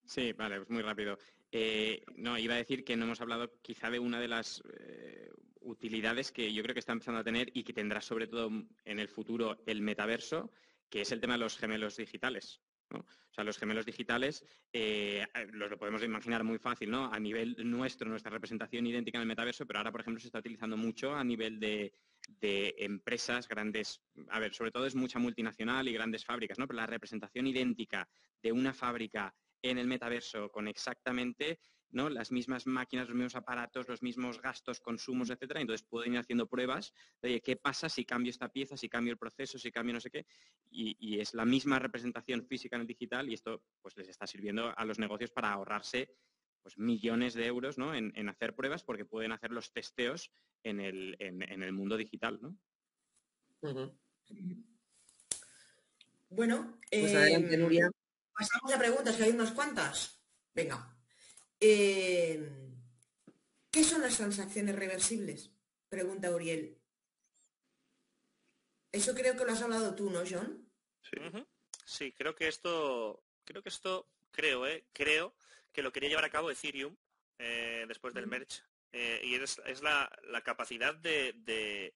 Sí, 0.05 0.33
vale, 0.33 0.57
pues 0.57 0.71
muy 0.71 0.83
rápido. 0.83 1.19
Eh, 1.53 2.05
no, 2.17 2.39
iba 2.39 2.55
a 2.55 2.59
decir 2.59 2.85
que 2.85 2.97
no 2.97 3.05
hemos 3.05 3.21
hablado 3.21 3.53
quizá 3.63 3.91
de 3.91 3.99
una 3.99 4.21
de 4.21 4.29
las 4.29 4.63
eh, 4.79 5.31
utilidades 5.61 6.31
que 6.31 6.53
yo 6.53 6.63
creo 6.63 6.75
que 6.75 6.81
está 6.81 6.93
empezando 6.93 7.21
a 7.21 7.25
tener 7.25 7.51
y 7.55 7.65
que 7.65 7.73
tendrá 7.73 8.01
sobre 8.01 8.29
todo 8.29 8.51
en 8.85 8.99
el 8.99 9.09
futuro 9.09 9.63
el 9.67 9.83
metaverso, 9.83 10.51
que 10.89 11.03
es 11.03 11.13
el 11.13 11.21
tema 11.21 11.35
de 11.35 11.41
los 11.41 11.57
gemelos 11.57 11.97
digitales. 11.97 12.61
O 12.93 13.33
sea, 13.33 13.45
los 13.45 13.59
gemelos 13.59 13.87
digitales 13.87 14.45
eh, 14.73 15.25
los 15.53 15.71
lo 15.71 15.79
podemos 15.79 16.03
imaginar 16.03 16.43
muy 16.43 16.59
fácil, 16.59 16.91
¿no? 16.91 17.13
A 17.13 17.21
nivel 17.21 17.57
nuestro, 17.59 18.09
nuestra 18.09 18.33
representación 18.33 18.87
idéntica 18.87 19.19
en 19.19 19.23
el 19.23 19.29
metaverso, 19.29 19.67
pero 19.67 19.79
ahora, 19.79 19.93
por 19.93 20.01
ejemplo, 20.01 20.21
se 20.21 20.27
está 20.27 20.41
utilizando 20.41 20.77
mucho 20.77 21.15
a 21.15 21.23
nivel 21.23 21.61
de, 21.61 21.93
de 22.41 22.75
empresas 22.79 23.47
grandes, 23.47 24.03
a 24.29 24.41
ver, 24.41 24.55
sobre 24.55 24.73
todo 24.73 24.87
es 24.87 24.97
mucha 24.97 25.21
multinacional 25.21 25.87
y 25.89 25.93
grandes 25.93 26.25
fábricas, 26.25 26.59
¿no? 26.59 26.67
Pero 26.67 26.79
la 26.79 26.87
representación 26.87 27.47
idéntica 27.47 28.09
de 28.43 28.51
una 28.51 28.75
fábrica 28.75 29.35
en 29.63 29.79
el 29.79 29.87
metaverso 29.87 30.51
con 30.51 30.69
exactamente 30.69 31.61
¿no? 31.93 32.09
las 32.09 32.31
mismas 32.31 32.67
máquinas, 32.67 33.09
los 33.09 33.17
mismos 33.17 33.35
aparatos, 33.35 33.89
los 33.89 34.03
mismos 34.03 34.41
gastos, 34.41 34.81
consumos, 34.81 35.31
etcétera. 35.31 35.61
Entonces 35.61 35.87
pueden 35.89 36.15
ir 36.15 36.21
haciendo 36.21 36.47
pruebas 36.47 36.95
de 37.21 37.41
qué 37.41 37.57
pasa 37.57 37.89
si 37.89 38.05
cambio 38.05 38.31
esta 38.31 38.49
pieza, 38.49 38.77
si 38.77 38.89
cambio 38.89 39.13
el 39.13 39.19
proceso, 39.19 39.59
si 39.59 39.73
cambio 39.73 39.95
no 39.95 40.01
sé 40.01 40.11
qué. 40.11 40.27
Y, 40.71 41.19
es 41.21 41.35
la 41.35 41.45
misma 41.45 41.79
representación 41.79 42.47
física 42.47 42.77
en 42.77 42.83
el 42.83 42.87
digital 42.87 43.29
y 43.29 43.35
esto 43.35 43.63
pues 43.83 43.97
les 43.97 44.09
está 44.09 44.27
sirviendo 44.27 44.73
a 44.77 44.85
los 44.85 44.99
negocios 44.99 45.31
para 45.31 45.53
ahorrarse 45.53 46.15
pues, 46.63 46.79
millones 46.79 47.35
de 47.35 47.47
euros 47.47 47.77
en, 47.79 48.29
hacer 48.29 48.55
pruebas 48.55 48.85
porque 48.85 49.05
pueden 49.05 49.33
hacer 49.33 49.51
los 49.51 49.73
testeos 49.73 50.31
en 50.63 50.81
el, 50.81 51.17
en, 51.19 51.63
el 51.63 51.73
mundo 51.73 51.97
digital. 51.97 52.39
¿no? 52.41 52.57
Bueno, 56.31 56.79
pues 56.91 57.13
em, 57.13 57.91
pasamos 58.41 58.73
a 58.73 58.79
preguntas, 58.79 59.17
que 59.17 59.25
hay 59.25 59.31
unas 59.33 59.53
cuantas. 59.53 60.19
Venga. 60.55 60.97
Em, 61.61 62.75
¿Qué 63.71 63.85
son 63.85 64.01
las 64.01 64.17
transacciones 64.17 64.75
reversibles? 64.75 65.51
Pregunta 65.89 66.31
Uriel. 66.31 66.79
Eso 68.93 69.15
creo 69.15 69.37
que 69.37 69.45
lo 69.45 69.53
has 69.53 69.63
hablado 69.63 69.95
tú, 69.95 70.11
¿no, 70.11 70.23
John? 70.29 70.67
Sí, 71.85 72.13
creo 72.13 72.35
que 72.35 72.49
esto, 72.49 73.23
creo 73.45 73.63
que 73.63 73.69
esto, 73.69 74.09
creo, 74.31 74.67
¿eh? 74.67 74.87
creo 74.93 75.35
que 75.73 75.83
lo 75.83 75.93
quería 75.93 76.09
llevar 76.09 76.25
a 76.25 76.31
cabo 76.31 76.51
Ethereum 76.51 76.97
eh, 77.39 77.85
después 77.87 78.15
del 78.15 78.27
merge. 78.27 78.63
Eh, 78.93 79.21
y 79.23 79.35
es, 79.35 79.83
la, 79.83 80.11
capacidad 80.43 80.95
de, 80.95 81.35
de 81.45 81.95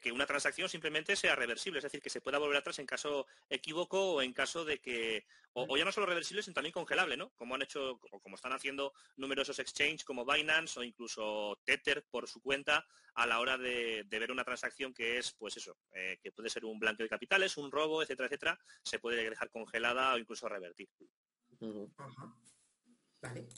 que 0.00 0.12
una 0.12 0.26
transacción 0.26 0.68
simplemente 0.68 1.16
sea 1.16 1.34
reversible, 1.34 1.78
es 1.78 1.84
decir, 1.84 2.00
que 2.00 2.10
se 2.10 2.20
pueda 2.20 2.38
volver 2.38 2.56
atrás 2.56 2.78
en 2.78 2.86
caso 2.86 3.26
equívoco 3.48 4.14
o 4.14 4.22
en 4.22 4.32
caso 4.32 4.64
de 4.64 4.80
que, 4.80 5.26
o, 5.54 5.76
ya 5.76 5.84
no 5.84 5.92
solo 5.92 6.06
reversible, 6.06 6.42
sino 6.42 6.54
también 6.54 6.72
congelable, 6.72 7.16
¿no? 7.16 7.30
Como 7.30 7.54
han 7.54 7.62
hecho, 7.62 8.00
o 8.10 8.20
como 8.20 8.36
están 8.36 8.52
haciendo 8.52 8.92
numerosos 9.16 9.58
exchanges 9.58 10.04
como 10.04 10.24
Binance 10.24 10.78
o 10.78 10.82
incluso 10.82 11.58
Tether 11.64 12.04
por 12.04 12.28
su 12.28 12.40
cuenta 12.40 12.86
a 13.14 13.26
la 13.26 13.40
hora 13.40 13.58
de, 13.58 14.06
ver 14.08 14.30
una 14.30 14.44
transacción 14.44 14.94
que 14.94 15.18
es, 15.18 15.32
pues 15.32 15.56
eso, 15.56 15.76
eh, 15.92 16.18
que 16.22 16.32
puede 16.32 16.48
ser 16.48 16.64
un 16.64 16.78
blanqueo 16.78 17.04
de 17.04 17.10
capitales, 17.10 17.56
un 17.56 17.70
robo, 17.70 18.02
etcétera, 18.02 18.26
etcétera, 18.26 18.60
se 18.84 18.98
puede 18.98 19.28
dejar 19.28 19.50
congelada 19.50 20.14
o 20.14 20.18
incluso 20.18 20.48
revertir. 20.48 20.88
Vale. 23.20 23.48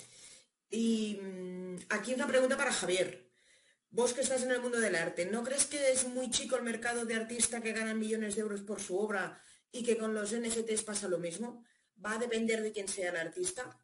Y 0.70 1.18
mm, 1.20 1.76
aquí 1.90 2.14
una 2.14 2.26
pregunta 2.26 2.56
para 2.56 2.72
Javier. 2.72 3.33
Vos 3.94 4.12
que 4.12 4.22
estás 4.22 4.42
en 4.42 4.50
el 4.50 4.60
mundo 4.60 4.80
del 4.80 4.96
arte, 4.96 5.24
¿no 5.24 5.44
crees 5.44 5.66
que 5.66 5.92
es 5.92 6.08
muy 6.08 6.28
chico 6.28 6.56
el 6.56 6.64
mercado 6.64 7.04
de 7.04 7.14
artista 7.14 7.60
que 7.60 7.72
ganan 7.72 7.96
millones 7.96 8.34
de 8.34 8.40
euros 8.40 8.62
por 8.62 8.80
su 8.80 8.98
obra 8.98 9.40
y 9.70 9.84
que 9.84 9.96
con 9.96 10.12
los 10.12 10.34
NFTs 10.34 10.82
pasa 10.82 11.06
lo 11.06 11.18
mismo? 11.18 11.64
¿Va 12.04 12.14
a 12.14 12.18
depender 12.18 12.60
de 12.60 12.72
quién 12.72 12.88
sea 12.88 13.10
el 13.10 13.16
artista? 13.18 13.78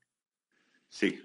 Sí, 0.88 1.22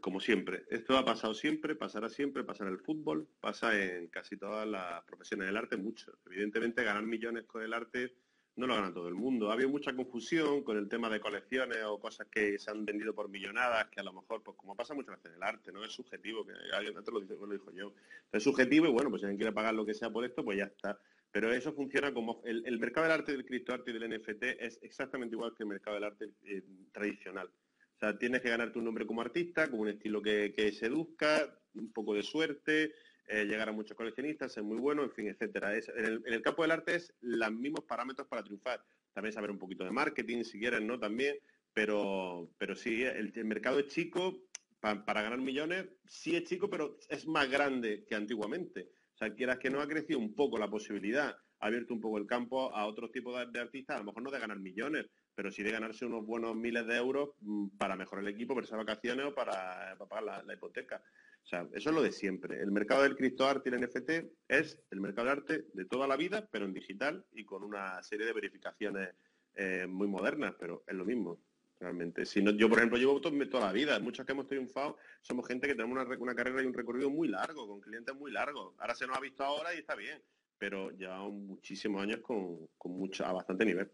como 0.00 0.20
siempre. 0.20 0.66
Esto 0.70 0.96
ha 0.96 1.04
pasado 1.04 1.34
siempre, 1.34 1.74
pasará 1.74 2.08
siempre, 2.08 2.44
pasa 2.44 2.62
en 2.62 2.70
el 2.70 2.78
fútbol, 2.78 3.28
pasa 3.40 3.76
en 3.76 4.06
casi 4.06 4.36
todas 4.36 4.68
las 4.68 5.02
profesiones 5.02 5.48
del 5.48 5.56
arte, 5.56 5.76
mucho. 5.76 6.16
Evidentemente 6.24 6.84
ganar 6.84 7.02
millones 7.02 7.44
con 7.44 7.64
el 7.64 7.74
arte 7.74 8.14
no 8.58 8.66
lo 8.66 8.74
gana 8.74 8.92
todo 8.92 9.06
el 9.06 9.14
mundo. 9.14 9.50
Ha 9.50 9.52
habido 9.52 9.68
mucha 9.68 9.94
confusión 9.94 10.64
con 10.64 10.76
el 10.76 10.88
tema 10.88 11.08
de 11.08 11.20
colecciones 11.20 11.78
o 11.84 12.00
cosas 12.00 12.26
que 12.26 12.58
se 12.58 12.70
han 12.72 12.84
vendido 12.84 13.14
por 13.14 13.28
millonadas, 13.28 13.86
que 13.88 14.00
a 14.00 14.02
lo 14.02 14.12
mejor, 14.12 14.42
pues 14.42 14.56
como 14.56 14.74
pasa 14.74 14.94
muchas 14.94 15.14
veces 15.14 15.30
en 15.30 15.36
el 15.36 15.42
arte, 15.44 15.70
¿no? 15.70 15.84
Es 15.84 15.92
subjetivo, 15.92 16.44
que 16.44 16.52
alguien 16.74 16.96
antes 16.96 17.14
lo, 17.14 17.20
lo 17.20 17.52
dijo 17.52 17.70
yo. 17.70 17.94
Es 18.32 18.42
subjetivo 18.42 18.86
y 18.86 18.90
bueno, 18.90 19.10
pues 19.10 19.20
si 19.20 19.26
alguien 19.26 19.38
quiere 19.38 19.52
pagar 19.52 19.74
lo 19.74 19.86
que 19.86 19.94
sea 19.94 20.10
por 20.10 20.24
esto, 20.24 20.44
pues 20.44 20.58
ya 20.58 20.64
está. 20.64 20.98
Pero 21.30 21.52
eso 21.52 21.72
funciona 21.72 22.12
como... 22.12 22.42
El, 22.44 22.80
mercado 22.80 23.04
del 23.06 23.12
arte, 23.12 23.32
del 23.32 23.46
criptoarte 23.46 23.92
y 23.92 23.94
del 23.94 24.18
NFT 24.18 24.42
es 24.58 24.80
exactamente 24.82 25.36
igual 25.36 25.54
que 25.54 25.62
el 25.62 25.68
mercado 25.68 25.94
del 25.94 26.04
arte 26.04 26.30
eh, 26.44 26.62
tradicional. 26.90 27.46
O 27.46 27.98
sea, 28.00 28.18
tienes 28.18 28.40
que 28.40 28.50
ganarte 28.50 28.78
un 28.78 28.86
nombre 28.86 29.06
como 29.06 29.20
artista, 29.20 29.70
con 29.70 29.80
un 29.80 29.88
estilo 29.88 30.20
que, 30.20 30.52
que 30.52 30.72
seduzca, 30.72 31.56
un 31.74 31.92
poco 31.92 32.14
de 32.14 32.24
suerte, 32.24 32.92
eh, 33.30 33.44
llegar 33.44 33.68
a 33.68 33.72
muchos 33.72 33.94
coleccionistas, 33.94 34.54
ser 34.54 34.62
muy 34.62 34.78
bueno, 34.78 35.02
en 35.02 35.10
fin, 35.10 35.28
etcétera. 35.28 35.76
en, 35.76 36.22
el, 36.24 36.40
campo 36.40 36.62
del 36.62 36.70
arte 36.70 36.94
es 36.94 37.12
los 37.20 37.52
mismos 37.52 37.84
parámetros 37.84 38.26
para 38.26 38.42
triunfar. 38.42 38.82
También 39.12 39.34
saber 39.34 39.50
un 39.50 39.58
poquito 39.58 39.84
de 39.84 39.90
marketing, 39.90 40.44
si 40.44 40.58
quieren, 40.58 40.86
¿no? 40.86 40.98
También, 40.98 41.36
pero, 41.74 42.50
pero 42.56 42.74
sí, 42.74 43.02
el, 43.02 43.32
mercado 43.44 43.80
es 43.80 43.88
chico, 43.88 44.44
para 44.80 45.22
ganar 45.22 45.38
millones, 45.38 45.88
sí 46.06 46.36
es 46.36 46.44
chico, 46.44 46.70
pero 46.70 46.96
es 47.10 47.26
más 47.26 47.50
grande 47.50 48.06
que 48.08 48.14
antiguamente. 48.14 48.92
O 49.12 49.18
sea, 49.18 49.34
quieras 49.34 49.58
que 49.58 49.68
no 49.68 49.82
ha 49.82 49.88
crecido 49.88 50.18
un 50.18 50.34
poco 50.34 50.56
la 50.56 50.70
posibilidad, 50.70 51.36
ha 51.60 51.66
abierto 51.66 51.92
un 51.92 52.00
poco 52.00 52.16
el 52.16 52.26
campo 52.26 52.74
a 52.74 52.86
otros 52.86 53.12
tipos 53.12 53.36
de, 53.52 53.60
artistas, 53.60 53.96
a 53.96 53.98
lo 53.98 54.06
mejor 54.06 54.22
no 54.22 54.30
de 54.30 54.40
ganar 54.40 54.58
millones, 54.58 55.04
pero 55.34 55.50
sí 55.50 55.62
de 55.62 55.72
ganarse 55.72 56.06
unos 56.06 56.24
buenos 56.24 56.56
miles 56.56 56.86
de 56.86 56.96
euros 56.96 57.30
mm, 57.40 57.76
para 57.76 57.94
mejorar 57.94 58.24
el 58.24 58.32
equipo, 58.32 58.54
para 58.54 58.66
esas 58.66 58.78
vacaciones 58.78 59.26
o 59.26 59.34
para, 59.34 59.98
pagar 60.08 60.44
la 60.46 60.54
hipoteca. 60.54 61.02
O 61.48 61.50
sea, 61.50 61.66
eso 61.72 61.88
es 61.88 61.96
lo 61.96 62.02
de 62.02 62.12
siempre. 62.12 62.60
El 62.60 62.70
mercado 62.70 63.04
del 63.04 63.16
criptoarte 63.16 63.70
y 63.70 63.72
el 63.72 63.80
NFT 63.80 64.10
es 64.48 64.78
el 64.90 65.00
mercado 65.00 65.28
de 65.28 65.32
arte 65.32 65.64
de 65.72 65.86
toda 65.86 66.06
la 66.06 66.14
vida, 66.14 66.46
pero 66.52 66.66
en 66.66 66.74
digital 66.74 67.24
y 67.32 67.46
con 67.46 67.64
una 67.64 68.02
serie 68.02 68.26
de 68.26 68.34
verificaciones 68.34 69.14
eh, 69.54 69.86
muy 69.88 70.08
modernas, 70.08 70.54
pero 70.60 70.84
es 70.86 70.94
lo 70.94 71.06
mismo. 71.06 71.40
Realmente. 71.80 72.26
Si 72.26 72.42
no, 72.42 72.50
yo, 72.50 72.68
por 72.68 72.76
ejemplo, 72.76 72.98
llevo 72.98 73.18
toda 73.18 73.64
la 73.64 73.72
vida. 73.72 73.98
Muchos 73.98 74.26
que 74.26 74.32
hemos 74.32 74.46
triunfado 74.46 74.98
somos 75.22 75.48
gente 75.48 75.66
que 75.66 75.74
tenemos 75.74 76.06
una, 76.18 76.34
carrera 76.34 76.62
y 76.62 76.66
un 76.66 76.74
recorrido 76.74 77.08
muy 77.08 77.28
largo, 77.28 77.66
con 77.66 77.80
clientes 77.80 78.14
muy 78.14 78.30
largos. 78.30 78.74
Ahora 78.76 78.94
se 78.94 79.06
nos 79.06 79.16
ha 79.16 79.20
visto 79.20 79.42
ahora 79.42 79.74
y 79.74 79.78
está 79.78 79.94
bien, 79.94 80.22
pero 80.58 80.90
llevamos 80.90 81.32
muchísimos 81.32 82.02
años 82.02 82.20
con, 82.20 82.68
con 82.76 82.92
mucho, 82.92 83.24
a 83.24 83.32
bastante 83.32 83.64
nivel. 83.64 83.90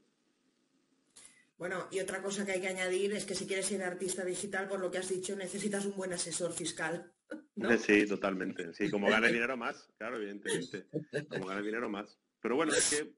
Bueno, 1.57 1.87
y 1.91 2.01
otra 2.01 2.21
cosa 2.21 2.45
que 2.45 2.53
hay 2.53 2.61
que 2.61 2.69
añadir 2.69 3.13
es 3.13 3.25
que 3.25 3.35
si 3.35 3.47
quieres 3.47 3.67
ser 3.67 3.83
artista 3.83 4.25
digital, 4.25 4.69
por 4.69 4.81
lo 4.81 4.91
que 4.91 4.99
has 4.99 5.09
dicho, 5.09 5.37
necesitas 5.37 5.87
un 5.87 5.97
buen 5.97 6.13
asesor 6.13 6.53
fiscal. 6.53 7.11
Sí, 7.79 8.07
totalmente. 8.07 8.75
Sí, 8.75 8.91
como 8.91 9.09
gana 9.09 9.29
dinero 9.29 9.57
más, 9.57 9.89
claro, 9.97 10.17
evidentemente. 10.17 10.87
Como 11.29 11.47
gana 11.47 11.63
dinero 11.63 11.89
más. 11.89 12.19
Pero 12.41 12.57
bueno, 12.57 12.73
es 12.73 12.91
que 12.91 13.15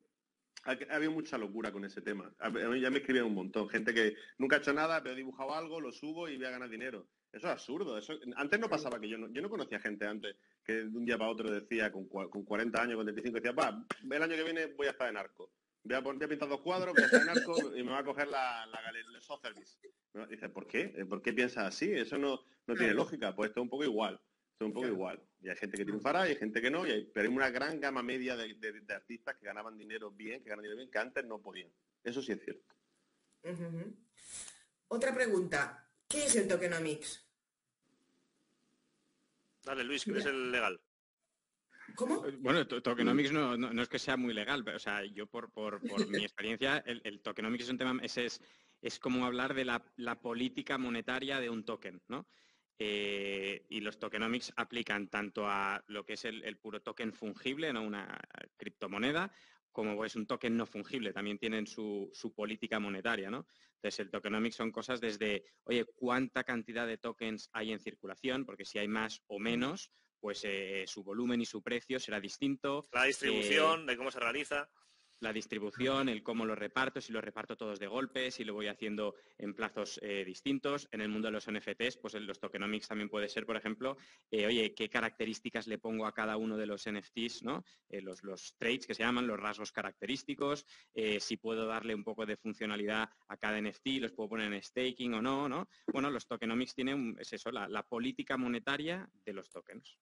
ha, 0.64 0.94
habido 0.94 1.10
mucha 1.10 1.38
locura 1.38 1.72
con 1.72 1.84
ese 1.84 2.02
tema. 2.02 2.32
ya 2.40 2.90
me 2.90 2.98
escribían 2.98 3.26
un 3.26 3.34
montón. 3.34 3.68
Gente 3.68 3.92
que 3.92 4.14
nunca 4.38 4.56
ha 4.56 4.58
hecho 4.58 4.72
nada, 4.72 5.02
pero 5.02 5.14
he 5.14 5.18
dibujado 5.18 5.54
algo, 5.54 5.80
lo 5.80 5.90
subo 5.90 6.28
y 6.28 6.36
voy 6.36 6.46
a 6.46 6.50
ganar 6.50 6.68
dinero. 6.68 7.08
Eso 7.32 7.46
es 7.46 7.52
absurdo. 7.52 7.98
Eso, 7.98 8.14
antes 8.36 8.60
no 8.60 8.68
pasaba 8.68 9.00
que 9.00 9.08
yo 9.08 9.18
no, 9.18 9.28
yo 9.32 9.42
no 9.42 9.50
conocía 9.50 9.80
gente 9.80 10.06
antes 10.06 10.36
que 10.64 10.74
de 10.74 10.96
un 10.96 11.04
día 11.04 11.18
para 11.18 11.30
otro 11.30 11.50
decía 11.50 11.90
con, 11.90 12.06
con 12.06 12.44
40 12.44 12.80
años, 12.80 12.96
con 12.96 13.06
35, 13.06 13.36
decía, 13.36 13.52
va, 13.52 13.84
el 14.02 14.22
año 14.22 14.36
que 14.36 14.44
viene 14.44 14.66
voy 14.66 14.86
a 14.86 14.90
estar 14.90 15.08
en 15.08 15.16
arco 15.16 15.50
voy 15.86 15.96
a, 15.96 16.00
voy 16.00 16.22
a 16.22 16.28
pintar 16.28 16.48
dos 16.48 16.60
cuadros, 16.60 16.94
voy 16.94 17.02
a 17.02 17.06
estar 17.06 17.22
en 17.22 17.28
arco 17.28 17.76
y 17.76 17.82
me 17.82 17.92
va 17.92 17.98
a 18.00 18.04
coger 18.04 18.28
la, 18.28 18.66
la 18.66 18.82
galería 18.82 19.20
Sotheby's. 19.20 19.78
Dice, 20.28 20.48
¿por 20.48 20.66
qué? 20.66 20.92
Eh, 20.96 21.04
¿Por 21.04 21.22
qué 21.22 21.32
piensas 21.32 21.66
así? 21.66 21.92
Eso 21.92 22.16
no, 22.18 22.40
no 22.66 22.74
tiene 22.74 22.94
lógica. 22.94 23.34
Pues 23.34 23.50
esto 23.50 23.60
es 23.60 23.64
un 23.64 23.70
poco 23.70 23.84
igual. 23.84 24.14
Esto 24.14 24.64
es 24.64 24.66
un 24.68 24.72
poco 24.72 24.86
igual. 24.86 25.22
Y 25.42 25.48
hay 25.48 25.56
gente 25.56 25.76
que 25.76 25.84
triunfará 25.84 26.26
y 26.26 26.30
hay 26.30 26.36
gente 26.36 26.62
que 26.62 26.70
no, 26.70 26.86
y 26.86 26.90
hay, 26.90 27.04
pero 27.04 27.28
hay 27.28 27.34
una 27.34 27.50
gran 27.50 27.78
gama 27.80 28.02
media 28.02 28.36
de, 28.36 28.56
artistas 28.88 29.36
que 29.36 29.46
ganaban 29.46 29.76
dinero 29.76 30.10
bien, 30.10 30.42
que 30.42 30.48
ganan 30.48 30.62
dinero 30.62 30.78
bien, 30.78 30.90
que 30.90 30.98
antes 30.98 31.24
no 31.24 31.40
podían. 31.42 31.70
Eso 32.02 32.22
sí 32.22 32.32
es 32.32 32.42
cierto. 32.42 32.74
Otra 34.88 35.14
pregunta. 35.14 35.88
¿Qué 36.08 36.24
es 36.24 36.36
el 36.36 36.48
tokenomics? 36.48 37.24
Dale, 39.64 39.84
Luis, 39.84 40.04
que 40.04 40.18
es 40.18 40.26
el 40.26 40.52
legal. 40.52 40.80
¿Cómo? 41.94 42.26
Eh, 42.26 42.36
bueno, 42.38 42.66
tokenomics 42.66 43.32
no, 43.32 43.56
no, 43.56 43.82
es 43.82 43.88
que 43.88 43.98
sea 43.98 44.16
muy 44.16 44.34
legal, 44.34 44.64
pero, 44.64 44.76
o 44.76 44.80
sea, 44.80 45.04
yo 45.04 45.26
por, 45.26 45.50
por, 45.52 45.80
mi 46.08 46.24
experiencia, 46.24 46.78
el, 46.86 47.20
tokenomics 47.20 47.64
es 47.64 47.70
un 47.70 47.78
tema, 47.78 47.98
es, 48.02 48.16
es, 48.18 48.40
es 48.82 48.98
como 48.98 49.24
hablar 49.24 49.54
de 49.54 49.64
la, 49.64 49.84
la, 49.96 50.20
política 50.20 50.78
monetaria 50.78 51.40
de 51.40 51.50
un 51.50 51.64
token, 51.64 52.02
¿no? 52.08 52.26
Eh, 52.78 53.64
y 53.70 53.80
los 53.80 53.98
tokenomics 53.98 54.52
aplican 54.56 55.08
tanto 55.08 55.46
a 55.48 55.82
lo 55.86 56.04
que 56.04 56.12
es 56.12 56.24
el, 56.26 56.58
puro 56.58 56.82
token 56.82 57.14
fungible, 57.14 57.72
¿no? 57.72 57.82
una 57.82 58.20
criptomoneda, 58.58 59.32
como 59.72 60.04
es 60.04 60.14
un 60.14 60.26
token 60.26 60.56
no 60.56 60.66
fungible, 60.66 61.12
también 61.12 61.38
tienen 61.38 61.66
su, 61.66 62.10
su, 62.12 62.34
política 62.34 62.78
monetaria, 62.78 63.30
¿no? 63.30 63.46
Entonces, 63.76 64.00
el 64.00 64.10
tokenomics 64.10 64.56
son 64.56 64.72
cosas 64.72 65.00
desde, 65.00 65.44
oye, 65.64 65.84
¿cuánta 65.84 66.44
cantidad 66.44 66.86
de 66.86 66.98
tokens 66.98 67.48
hay 67.52 67.72
en 67.72 67.80
circulación? 67.80 68.44
Porque 68.44 68.64
si 68.64 68.78
hay 68.78 68.88
más 68.88 69.22
o 69.26 69.38
menos, 69.38 69.90
pues 70.26 70.42
eh, 70.42 70.82
su 70.88 71.04
volumen 71.04 71.40
y 71.40 71.46
su 71.46 71.62
precio 71.62 72.00
será 72.00 72.18
distinto. 72.18 72.88
La 72.90 73.04
distribución, 73.04 73.82
eh, 73.82 73.92
de 73.92 73.96
cómo 73.96 74.10
se 74.10 74.18
realiza. 74.18 74.68
La 75.20 75.32
distribución, 75.32 76.08
el 76.08 76.24
cómo 76.24 76.44
lo 76.44 76.56
reparto, 76.56 77.00
si 77.00 77.12
lo 77.12 77.20
reparto 77.20 77.56
todos 77.56 77.78
de 77.78 77.86
golpe, 77.86 78.32
si 78.32 78.44
lo 78.44 78.52
voy 78.52 78.66
haciendo 78.66 79.14
en 79.38 79.54
plazos 79.54 80.00
eh, 80.02 80.24
distintos. 80.24 80.88
En 80.90 81.00
el 81.00 81.08
mundo 81.08 81.28
de 81.28 81.32
los 81.32 81.48
NFTs, 81.48 81.98
pues 81.98 82.14
en 82.14 82.26
los 82.26 82.40
tokenomics 82.40 82.88
también 82.88 83.08
puede 83.08 83.28
ser, 83.28 83.46
por 83.46 83.56
ejemplo, 83.56 83.96
oye, 84.32 84.74
qué 84.74 84.90
características 84.90 85.68
le 85.68 85.78
pongo 85.78 86.06
a 86.06 86.12
cada 86.12 86.36
uno 86.36 86.56
de 86.56 86.66
los 86.66 86.90
NFTs, 86.90 87.44
¿no? 87.44 87.64
los, 87.88 88.24
los 88.24 88.56
traits 88.58 88.84
que 88.84 88.94
se 88.94 89.04
llaman, 89.04 89.28
los 89.28 89.38
rasgos 89.38 89.70
característicos, 89.70 90.66
si 91.20 91.36
puedo 91.36 91.66
darle 91.66 91.94
un 91.94 92.04
poco 92.04 92.26
de 92.26 92.36
funcionalidad 92.36 93.08
a 93.28 93.36
cada 93.36 93.60
NFT, 93.60 94.00
los 94.00 94.12
puedo 94.12 94.30
poner 94.30 94.52
en 94.52 94.62
staking 94.62 95.14
o 95.14 95.22
no, 95.22 95.48
¿no? 95.48 95.68
Bueno, 95.86 96.10
los 96.10 96.26
tokenomics 96.26 96.74
tienen, 96.74 97.16
es 97.18 97.32
eso, 97.32 97.50
la 97.50 97.82
política 97.84 98.36
monetaria 98.36 99.08
de 99.24 99.32
los 99.32 99.48
tokens. 99.50 99.98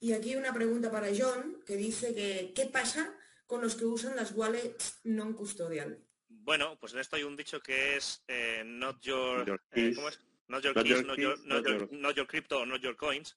Y 0.00 0.12
aquí 0.12 0.36
una 0.36 0.52
pregunta 0.54 0.90
para 0.90 1.08
John, 1.16 1.62
que 1.66 1.76
dice 1.76 2.14
que 2.14 2.52
¿qué 2.54 2.66
pasa 2.66 3.12
con 3.46 3.60
los 3.62 3.74
que 3.74 3.84
usan 3.84 4.14
las 4.14 4.32
wallets 4.32 5.00
non 5.04 5.34
custodial? 5.34 5.98
Bueno, 6.28 6.78
pues 6.78 6.92
en 6.94 7.00
esto 7.00 7.16
hay 7.16 7.24
un 7.24 7.34
dicho 7.36 7.60
que 7.60 7.96
es 7.96 8.22
eh, 8.28 8.62
not 8.64 9.00
your, 9.02 9.44
Your 9.46 9.60
eh, 9.72 9.74
keys. 9.74 9.96
¿cómo 9.96 10.08
es? 10.08 10.20
Not 10.48 10.62
your 10.62 10.74
Not 10.76 10.84
keys, 10.84 10.96
your 10.96 11.06
not 11.06 11.16
keys, 11.16 11.24
your, 11.24 11.38
not 11.38 11.46
not 11.48 11.66
your- 11.66 11.78
your- 11.90 12.00
not 12.00 12.14
your 12.16 12.26
crypto, 12.26 12.64
not 12.64 12.80
your 12.80 12.96
coins, 12.96 13.36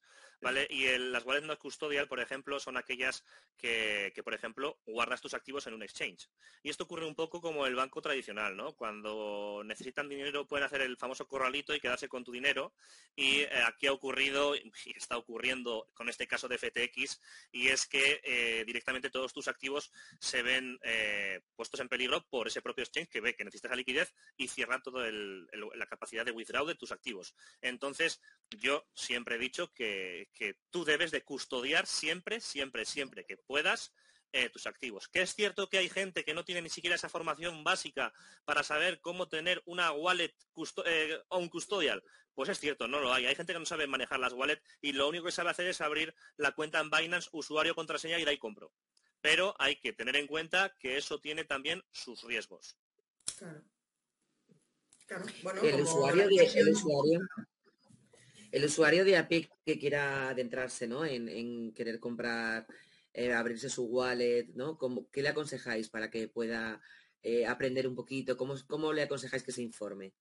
Y 0.70 0.98
las 0.98 1.26
wallets 1.26 1.46
no 1.46 1.58
custodial, 1.60 2.08
por 2.08 2.20
ejemplo, 2.20 2.60
son 2.60 2.78
aquellas 2.78 3.24
que, 3.58 4.12
que, 4.16 4.24
por 4.24 4.34
ejemplo, 4.34 4.80
guardas 4.86 5.22
tus 5.22 5.34
activos 5.34 5.68
en 5.68 5.76
un 5.76 5.84
exchange. 5.84 6.30
Y 6.64 6.70
esto 6.70 6.86
ocurre 6.86 7.06
un 7.06 7.16
poco 7.16 7.42
como 7.42 7.68
el 7.68 7.76
banco 7.76 8.02
tradicional, 8.02 8.58
¿no? 8.58 8.74
Cuando 8.74 9.62
necesitan 9.64 10.10
dinero 10.10 10.48
pueden 10.48 10.66
hacer 10.66 10.82
el 10.82 10.98
famoso 10.98 11.28
corralito 11.28 11.76
y 11.76 11.80
quedarse 11.80 12.08
con 12.08 12.24
tu 12.24 12.32
dinero. 12.32 12.74
Y 13.16 13.42
eh, 13.42 13.50
aquí 13.66 13.88
ha 13.88 13.94
ocurrido, 13.94 14.56
y 14.56 14.72
está 14.96 15.18
ocurriendo 15.18 15.88
con 15.94 16.10
este 16.10 16.28
caso 16.28 16.48
de 16.48 16.58
FTX, 16.58 17.22
y 17.52 17.68
es 17.68 17.86
que 17.86 18.22
eh, 18.24 18.64
directamente 18.66 19.10
todos 19.10 19.34
tus 19.34 19.48
activos 19.48 19.92
se 20.20 20.42
ven 20.42 20.80
eh, 20.84 21.42
puestos 21.56 21.80
en 21.80 21.90
peligro 21.90 22.26
por 22.28 22.48
ese 22.48 22.62
propio 22.62 22.84
exchange 22.84 23.10
que 23.10 23.22
ve 23.22 23.36
que 23.36 23.46
necesitas 23.46 23.72
la 23.72 23.78
liquidez 23.78 24.14
y 24.38 24.48
cierra 24.48 24.82
toda 24.82 25.10
la 25.12 25.86
capacidad 25.86 26.26
de 26.26 26.32
withdraw 26.32 26.66
de 26.66 26.76
tus 26.76 26.92
activos. 26.92 27.36
Entonces, 27.62 28.22
yo 28.50 28.88
siempre 28.94 29.36
he 29.36 29.40
dicho 29.40 29.72
que, 29.74 30.30
que 30.34 30.58
tú 30.70 30.84
debes 30.86 31.12
de 31.12 31.24
custodiar 31.24 31.86
siempre, 31.88 32.40
siempre, 32.42 32.86
siempre 32.86 33.26
que 33.26 33.38
puedas 33.38 33.94
eh, 34.34 34.50
tus 34.50 34.66
activos. 34.66 35.10
Que 35.10 35.22
es 35.24 35.36
cierto 35.36 35.68
que 35.68 35.78
hay 35.78 35.90
gente 35.90 36.24
que 36.24 36.34
no 36.34 36.46
tiene 36.46 36.62
ni 36.62 36.70
siquiera 36.70 36.96
esa 36.96 37.10
formación 37.10 37.64
básica 37.66 38.14
para 38.46 38.64
saber 38.64 39.02
cómo 39.02 39.28
tener 39.28 39.62
una 39.66 39.92
wallet 39.92 40.34
custo- 40.54 40.84
eh, 40.86 41.22
o 41.28 41.38
un 41.38 41.50
custodial. 41.50 42.02
Pues 42.34 42.48
es 42.48 42.58
cierto, 42.60 42.88
no 42.88 43.02
lo 43.02 43.12
hay. 43.14 43.26
Hay 43.26 43.36
gente 43.36 43.52
que 43.52 43.60
no 43.60 43.66
sabe 43.66 43.88
manejar 43.88 44.20
las 44.22 44.32
wallets 44.32 44.62
y 44.80 44.94
lo 44.94 45.10
único 45.10 45.26
que 45.26 45.34
sabe 45.34 45.50
hacer 45.50 45.68
es 45.68 45.82
abrir 45.82 46.16
la 46.38 46.54
cuenta 46.54 46.80
en 46.80 46.90
Binance, 46.90 47.28
usuario, 47.34 47.76
contraseña 47.76 48.20
y 48.20 48.24
de 48.24 48.32
ahí 48.32 48.38
compro. 48.38 48.72
Pero 49.20 49.54
hay 49.60 49.76
que 49.76 49.92
tener 49.92 50.16
en 50.16 50.28
cuenta 50.28 50.74
que 50.80 50.96
eso 50.98 51.20
tiene 51.20 51.44
también 51.44 51.84
sus 51.92 52.24
riesgos. 52.24 52.78
Claro. 53.38 53.62
Claro, 55.08 55.26
bueno, 55.44 55.62
El 55.62 55.82
usuario, 55.82 56.30
el 58.52 58.66
usuario 58.66 59.06
de 59.06 59.18
API 59.18 59.50
que 59.66 59.80
quiera 59.80 60.30
adentrarse 60.30 60.88
¿no? 60.88 61.06
en, 61.06 61.30
en 61.30 61.74
querer 61.74 62.00
comprar, 62.00 62.68
eh, 63.14 63.34
abrirse 63.34 63.70
su 63.70 63.86
wallet, 63.86 64.48
¿no? 64.56 64.78
¿Cómo- 64.78 65.10
¿Qué 65.12 65.22
le 65.22 65.30
aconsejáis 65.30 65.90
para 65.90 66.10
que 66.10 66.28
pueda 66.28 66.82
eh, 67.24 67.46
aprender 67.46 67.88
un 67.88 67.96
poquito? 67.96 68.38
¿Cómo, 68.38 68.56
¿Cómo 68.68 68.94
le 68.94 69.04
aconsejáis 69.04 69.44
que 69.44 69.52
se 69.52 69.62
informe? 69.62 70.14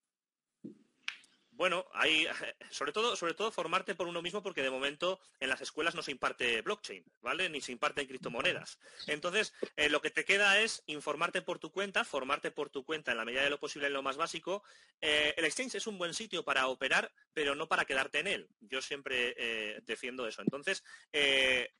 Bueno, 1.61 1.87
hay 1.93 2.27
sobre 2.71 2.91
todo, 2.91 3.17
sobre 3.17 3.35
todo 3.35 3.53
formarte 3.53 3.95
por 3.95 4.07
uno 4.07 4.23
mismo 4.23 4.43
porque 4.43 4.63
de 4.63 4.71
momento 4.71 5.21
en 5.41 5.51
las 5.51 5.61
escuelas 5.61 5.95
no 5.95 6.01
se 6.01 6.11
imparte 6.11 6.63
blockchain, 6.63 7.05
¿vale? 7.21 7.51
Ni 7.51 7.61
se 7.61 7.71
imparten 7.71 8.07
criptomonedas. 8.07 8.79
Entonces, 9.07 9.53
eh, 9.77 9.91
lo 9.91 10.01
que 10.01 10.09
te 10.09 10.25
queda 10.25 10.59
es 10.59 10.83
informarte 10.87 11.43
por 11.43 11.59
tu 11.59 11.71
cuenta, 11.71 12.03
formarte 12.03 12.51
por 12.51 12.71
tu 12.71 12.83
cuenta 12.83 13.11
en 13.11 13.19
la 13.19 13.27
medida 13.27 13.43
de 13.43 13.51
lo 13.51 13.61
posible 13.61 13.89
en 13.89 13.93
lo 13.93 14.03
más 14.03 14.17
básico. 14.17 14.65
Eh, 15.03 15.35
el 15.37 15.45
exchange 15.45 15.75
es 15.75 15.87
un 15.87 15.99
buen 15.99 16.15
sitio 16.15 16.47
para 16.47 16.67
operar, 16.67 17.13
pero 17.35 17.55
no 17.55 17.69
para 17.69 17.85
quedarte 17.85 18.21
en 18.21 18.29
él. 18.29 18.49
Yo 18.61 18.81
siempre 18.81 19.35
eh, 19.37 19.83
defiendo 19.85 20.27
eso. 20.27 20.41
Entonces, 20.41 20.83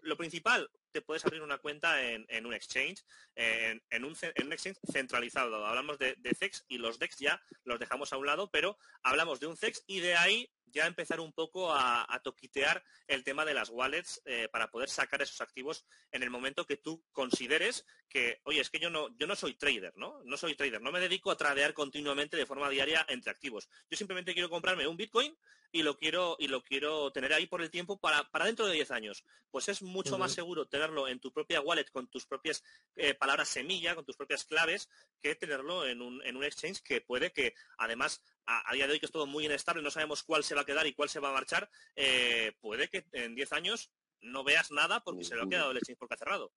lo 0.03 0.19
principal, 0.19 0.71
te 0.93 1.03
puedes 1.03 1.25
abrir 1.25 1.43
una 1.43 1.59
cuenta 1.59 2.03
en, 2.03 2.47
un 2.47 2.55
exchange, 2.55 3.05
en 3.37 4.05
un 4.05 4.53
exchange 4.53 4.79
centralizado. 4.91 5.65
Hablamos 5.67 5.99
de, 5.99 6.15
de 6.19 6.35
CEX 6.35 6.65
y 6.69 6.79
los 6.79 6.99
DEX 6.99 7.19
ya 7.19 7.43
los 7.65 7.79
dejamos 7.79 8.13
a 8.13 8.17
un 8.17 8.27
lado, 8.27 8.51
pero 8.51 8.79
hablamos 9.03 9.41
de 9.41 9.47
un 9.47 9.57
CEX 9.57 9.85
y 9.87 10.01
de 10.01 10.17
ahí 10.17 10.51
ya 10.71 10.87
empezar 10.87 11.21
un 11.21 11.33
poco 11.33 11.73
a, 11.73 12.07
a 12.13 12.23
toquitear 12.23 12.83
el 13.07 13.25
tema 13.25 13.45
de 13.45 13.55
las 13.55 13.71
wallets 13.71 14.23
eh, 14.25 14.49
para 14.51 14.71
poder 14.71 14.89
sacar 14.89 15.23
esos 15.23 15.41
activos 15.41 15.85
en 16.13 16.23
el 16.23 16.31
momento 16.31 16.67
que 16.67 16.77
tú 16.77 17.05
consideres 17.13 17.85
que, 18.09 18.41
oye, 18.45 18.61
es 18.61 18.71
que 18.71 18.81
yo 18.81 18.91
no, 18.91 19.17
yo 19.17 19.27
no 19.27 19.37
soy 19.37 19.55
trader, 19.55 19.93
¿no? 19.97 20.21
No 20.25 20.37
soy 20.37 20.55
trader, 20.55 20.83
no 20.83 20.93
me 20.93 21.01
dedico 21.01 21.31
a 21.31 21.37
tradear 21.37 21.73
continuamente 21.75 22.37
de 22.37 22.47
forma 22.47 22.69
diaria 22.69 23.07
entre 23.09 23.31
activos. 23.31 23.69
Yo 23.89 23.97
simplemente 23.97 24.35
quiero 24.35 24.51
comprarme 24.51 24.87
un 24.87 24.97
Bitcoin 24.97 25.37
y 25.73 25.83
lo 25.83 25.97
quiero, 25.97 26.37
y 26.39 26.49
lo 26.49 26.63
quiero 26.63 27.13
tener 27.13 27.33
ahí 27.33 27.47
por 27.47 27.63
el 27.63 27.71
tiempo 27.71 27.99
para, 27.99 28.25
para 28.31 28.47
dentro 28.47 28.67
de 28.67 28.75
10 28.75 28.91
años. 28.91 29.25
Pues 29.51 29.69
es 29.69 29.83
mucho 29.83 30.19
más 30.19 30.33
seguro 30.33 30.67
tenerlo 30.67 31.07
en 31.07 31.21
tu 31.21 31.33
propia 31.33 31.61
wallet 31.61 31.91
con 31.93 32.09
tus 32.09 32.27
propias 32.27 32.65
eh, 32.97 33.15
palabras 33.15 33.49
semilla, 33.49 33.95
con 33.95 34.05
tus 34.05 34.17
propias 34.17 34.45
claves, 34.45 34.89
que 35.23 35.37
tenerlo 35.37 35.87
en 35.87 36.03
un, 36.03 36.25
en 36.27 36.37
un 36.37 36.45
exchange 36.45 36.83
que 36.83 37.01
puede 37.01 37.33
que, 37.33 37.55
además, 37.79 38.23
a, 38.47 38.71
a 38.71 38.75
día 38.75 38.87
de 38.87 38.93
hoy 38.95 39.01
que 39.01 39.07
es 39.07 39.13
todo 39.13 39.27
muy 39.27 39.45
inestable, 39.47 39.83
no 39.83 39.91
sabemos 39.91 40.23
cuál 40.23 40.43
se 40.45 40.55
va 40.55 40.63
a 40.63 40.67
quedar 40.67 40.87
y 40.87 40.93
cuál 40.95 41.09
se 41.09 41.21
va 41.21 41.31
a 41.31 41.35
marchar, 41.35 41.71
eh, 41.97 42.53
puede 42.61 42.89
que 42.89 43.05
en 43.13 43.35
10 43.35 43.53
años 43.53 43.93
no 44.23 44.45
veas 44.45 44.71
nada 44.71 45.01
porque 45.05 45.25
se 45.25 45.35
lo 45.37 45.45
ha 45.45 45.49
quedado 45.49 45.71
el 45.71 45.77
exchange 45.79 45.99
porque 45.99 46.15
ha 46.15 46.19
cerrado. 46.19 46.53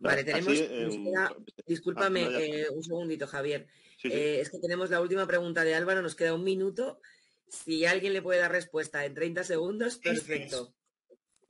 Vale, 0.00 0.20
Así, 0.20 0.24
tenemos... 0.30 0.54
eh, 0.54 0.88
queda- 1.04 1.36
discúlpame, 1.66 2.24
ah, 2.24 2.30
no, 2.30 2.38
eh, 2.38 2.66
un 2.70 2.82
segundito, 2.82 3.26
Javier. 3.26 3.66
sí, 3.96 4.08
sí. 4.10 4.16
Eh, 4.16 4.40
es 4.40 4.50
que 4.50 4.58
tenemos 4.58 4.88
la 4.90 5.00
última 5.00 5.26
pregunta 5.26 5.64
de 5.64 5.74
Álvaro, 5.74 6.00
nos 6.02 6.14
queda 6.14 6.34
un 6.34 6.44
minuto. 6.44 7.00
Si 7.48 7.84
alguien 7.86 8.12
le 8.12 8.22
puede 8.22 8.40
dar 8.40 8.52
respuesta 8.52 9.04
en 9.04 9.14
30 9.14 9.42
segundos, 9.44 9.98
perfecto. 9.98 10.74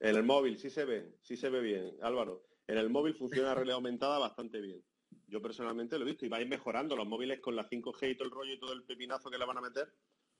En 0.01 0.15
el 0.17 0.23
móvil 0.23 0.59
sí 0.59 0.71
se 0.71 0.85
ve, 0.85 1.17
sí 1.23 1.37
se 1.37 1.51
ve 1.51 1.61
bien, 1.61 1.97
Álvaro. 2.03 2.47
En 2.67 2.79
el 2.79 2.89
móvil 2.89 3.15
funciona 3.15 3.49
la 3.49 3.55
realidad 3.57 3.75
aumentada 3.77 4.19
bastante 4.19 4.61
bien. 4.61 4.83
Yo 5.29 5.41
personalmente 5.43 5.99
lo 5.99 6.05
he 6.05 6.09
visto 6.09 6.25
y 6.27 6.29
vais 6.29 6.49
mejorando 6.49 6.97
los 6.97 7.07
móviles 7.07 7.39
con 7.41 7.55
la 7.55 7.69
5G 7.69 8.11
y 8.11 8.15
todo 8.17 8.25
el 8.25 8.31
rollo 8.35 8.53
y 8.55 8.59
todo 8.59 8.73
el 8.73 8.83
pepinazo 8.85 9.31
que 9.31 9.39
le 9.39 9.45
van 9.45 9.59
a 9.59 9.61
meter. 9.61 9.93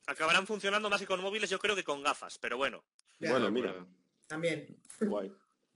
Acabarán 0.07 0.47
funcionando 0.47 0.89
más 0.89 1.01
que 1.01 1.07
con 1.07 1.21
móviles, 1.21 1.51
yo 1.51 1.59
creo 1.59 1.77
que 1.77 1.85
con 1.85 2.03
gafas, 2.03 2.39
pero 2.39 2.57
bueno. 2.57 2.83
Ya, 3.19 3.31
bueno, 3.33 3.51
mira. 3.51 3.87
También. 4.27 4.67
guay. 5.01 5.31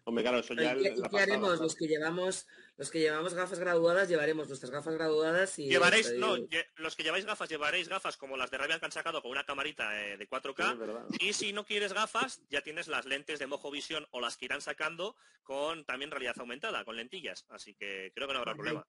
Hombre, 0.05 0.25
claro, 0.25 0.39
eso 0.39 0.55
¿Y 0.55 0.57
ya 0.57 0.75
y 0.75 0.83
la 0.83 0.95
qué 0.95 1.01
pasada, 1.01 1.23
haremos? 1.23 1.47
¿sabes? 1.49 1.61
Los 1.61 1.77
que 1.77 1.87
llevamos, 1.87 2.47
los 2.77 2.91
que 2.91 2.99
llevamos 2.99 3.35
gafas 3.35 3.61
graduadas, 3.61 4.09
llevaremos 4.09 4.49
nuestras 4.49 4.73
gafas 4.73 4.95
graduadas 4.95 5.57
y 5.61 5.69
Llevaréis, 5.69 6.13
no, 6.19 6.37
y- 6.39 6.49
lle- 6.49 6.67
los 6.77 6.97
que 6.97 7.05
lleváis 7.05 7.25
gafas, 7.25 7.49
llevaréis 7.49 7.89
gafas 7.89 8.17
como 8.17 8.37
las 8.37 8.51
de 8.51 8.59
Rabian 8.59 8.81
que 8.81 8.87
han 8.87 8.91
sacado 8.93 9.23
con 9.23 9.31
una 9.31 9.45
camarita 9.45 9.97
eh, 10.03 10.17
de 10.17 10.25
Sí, 10.25 10.31
4K. 10.31 10.73
es 10.73 10.79
verdad. 10.79 11.07
Y 11.21 11.33
si 11.35 11.53
no 11.53 11.65
quieres 11.65 11.93
gafas, 11.93 12.43
ya 12.51 12.63
tienes 12.63 12.89
las 12.89 13.07
lentes 13.07 13.39
de 13.39 13.47
Mojo 13.47 13.71
Visión 13.71 14.09
o 14.11 14.21
las 14.21 14.37
que 14.37 14.47
irán 14.47 14.61
sacando 14.61 15.15
con 15.45 15.85
también 15.85 16.11
realidad 16.11 16.35
aumentada, 16.41 16.85
con 16.85 16.97
lentillas. 16.97 17.47
Así 17.51 17.75
que 17.75 18.11
creo 18.13 18.27
que 18.27 18.33
no 18.35 18.41
habrá 18.41 18.55
problema. 18.55 18.85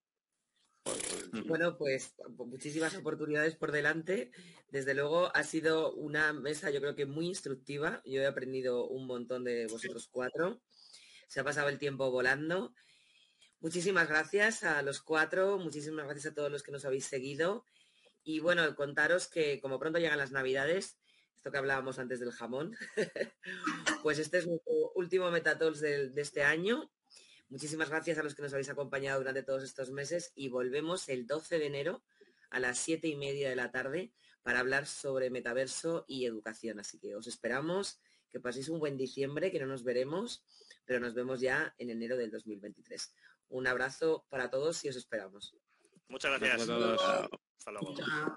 Bueno, 1.47 1.77
pues 1.77 2.13
muchísimas 2.37 2.95
oportunidades 2.95 3.55
por 3.55 3.71
delante. 3.71 4.31
Desde 4.69 4.93
luego 4.93 5.35
ha 5.35 5.43
sido 5.43 5.93
una 5.93 6.31
mesa 6.33 6.69
yo 6.69 6.79
creo 6.79 6.95
que 6.95 7.05
muy 7.05 7.27
instructiva. 7.27 8.01
Yo 8.05 8.21
he 8.21 8.25
aprendido 8.27 8.87
un 8.87 9.07
montón 9.07 9.43
de 9.43 9.65
vosotros 9.67 10.07
cuatro. 10.11 10.61
Se 11.27 11.39
ha 11.39 11.43
pasado 11.43 11.69
el 11.69 11.79
tiempo 11.79 12.11
volando. 12.11 12.73
Muchísimas 13.61 14.09
gracias 14.09 14.63
a 14.63 14.81
los 14.81 15.01
cuatro, 15.01 15.57
muchísimas 15.57 16.05
gracias 16.05 16.31
a 16.33 16.35
todos 16.35 16.51
los 16.51 16.63
que 16.63 16.71
nos 16.71 16.85
habéis 16.85 17.05
seguido. 17.05 17.65
Y 18.23 18.39
bueno, 18.39 18.75
contaros 18.75 19.27
que 19.27 19.59
como 19.61 19.79
pronto 19.79 19.99
llegan 19.99 20.17
las 20.17 20.31
navidades, 20.31 20.97
esto 21.37 21.51
que 21.51 21.57
hablábamos 21.57 21.97
antes 21.97 22.19
del 22.19 22.31
jamón, 22.31 22.75
pues 24.03 24.19
este 24.19 24.37
es 24.39 24.47
nuestro 24.47 24.73
último 24.95 25.31
Metatols 25.31 25.79
del- 25.79 26.13
de 26.13 26.21
este 26.21 26.43
año. 26.43 26.91
Muchísimas 27.49 27.89
gracias 27.89 28.17
a 28.17 28.23
los 28.23 28.35
que 28.35 28.41
nos 28.41 28.53
habéis 28.53 28.69
acompañado 28.69 29.19
durante 29.19 29.43
todos 29.43 29.63
estos 29.63 29.91
meses 29.91 30.31
y 30.35 30.49
volvemos 30.49 31.07
el 31.09 31.27
12 31.27 31.59
de 31.59 31.65
enero 31.67 32.03
a 32.49 32.59
las 32.59 32.77
siete 32.77 33.07
y 33.07 33.15
media 33.15 33.49
de 33.49 33.55
la 33.55 33.71
tarde 33.71 34.13
para 34.43 34.59
hablar 34.59 34.85
sobre 34.85 35.29
metaverso 35.29 36.05
y 36.07 36.25
educación. 36.25 36.79
Así 36.79 36.99
que 36.99 37.15
os 37.15 37.27
esperamos, 37.27 37.99
que 38.29 38.39
paséis 38.39 38.69
un 38.69 38.79
buen 38.79 38.97
diciembre, 38.97 39.51
que 39.51 39.59
no 39.59 39.67
nos 39.67 39.83
veremos, 39.83 40.43
pero 40.85 40.99
nos 40.99 41.13
vemos 41.13 41.39
ya 41.39 41.73
en 41.77 41.89
enero 41.89 42.17
del 42.17 42.31
2023. 42.31 43.13
Un 43.49 43.67
abrazo 43.67 44.25
para 44.29 44.49
todos 44.49 44.83
y 44.85 44.89
os 44.89 44.95
esperamos. 44.95 45.55
Muchas 46.07 46.39
Gracias 46.39 46.67
gracias. 46.67 46.69
a 46.69 47.27
todos. 47.27 47.37
Hasta 47.57 47.71
luego. 47.71 47.95
Chao. 47.95 48.35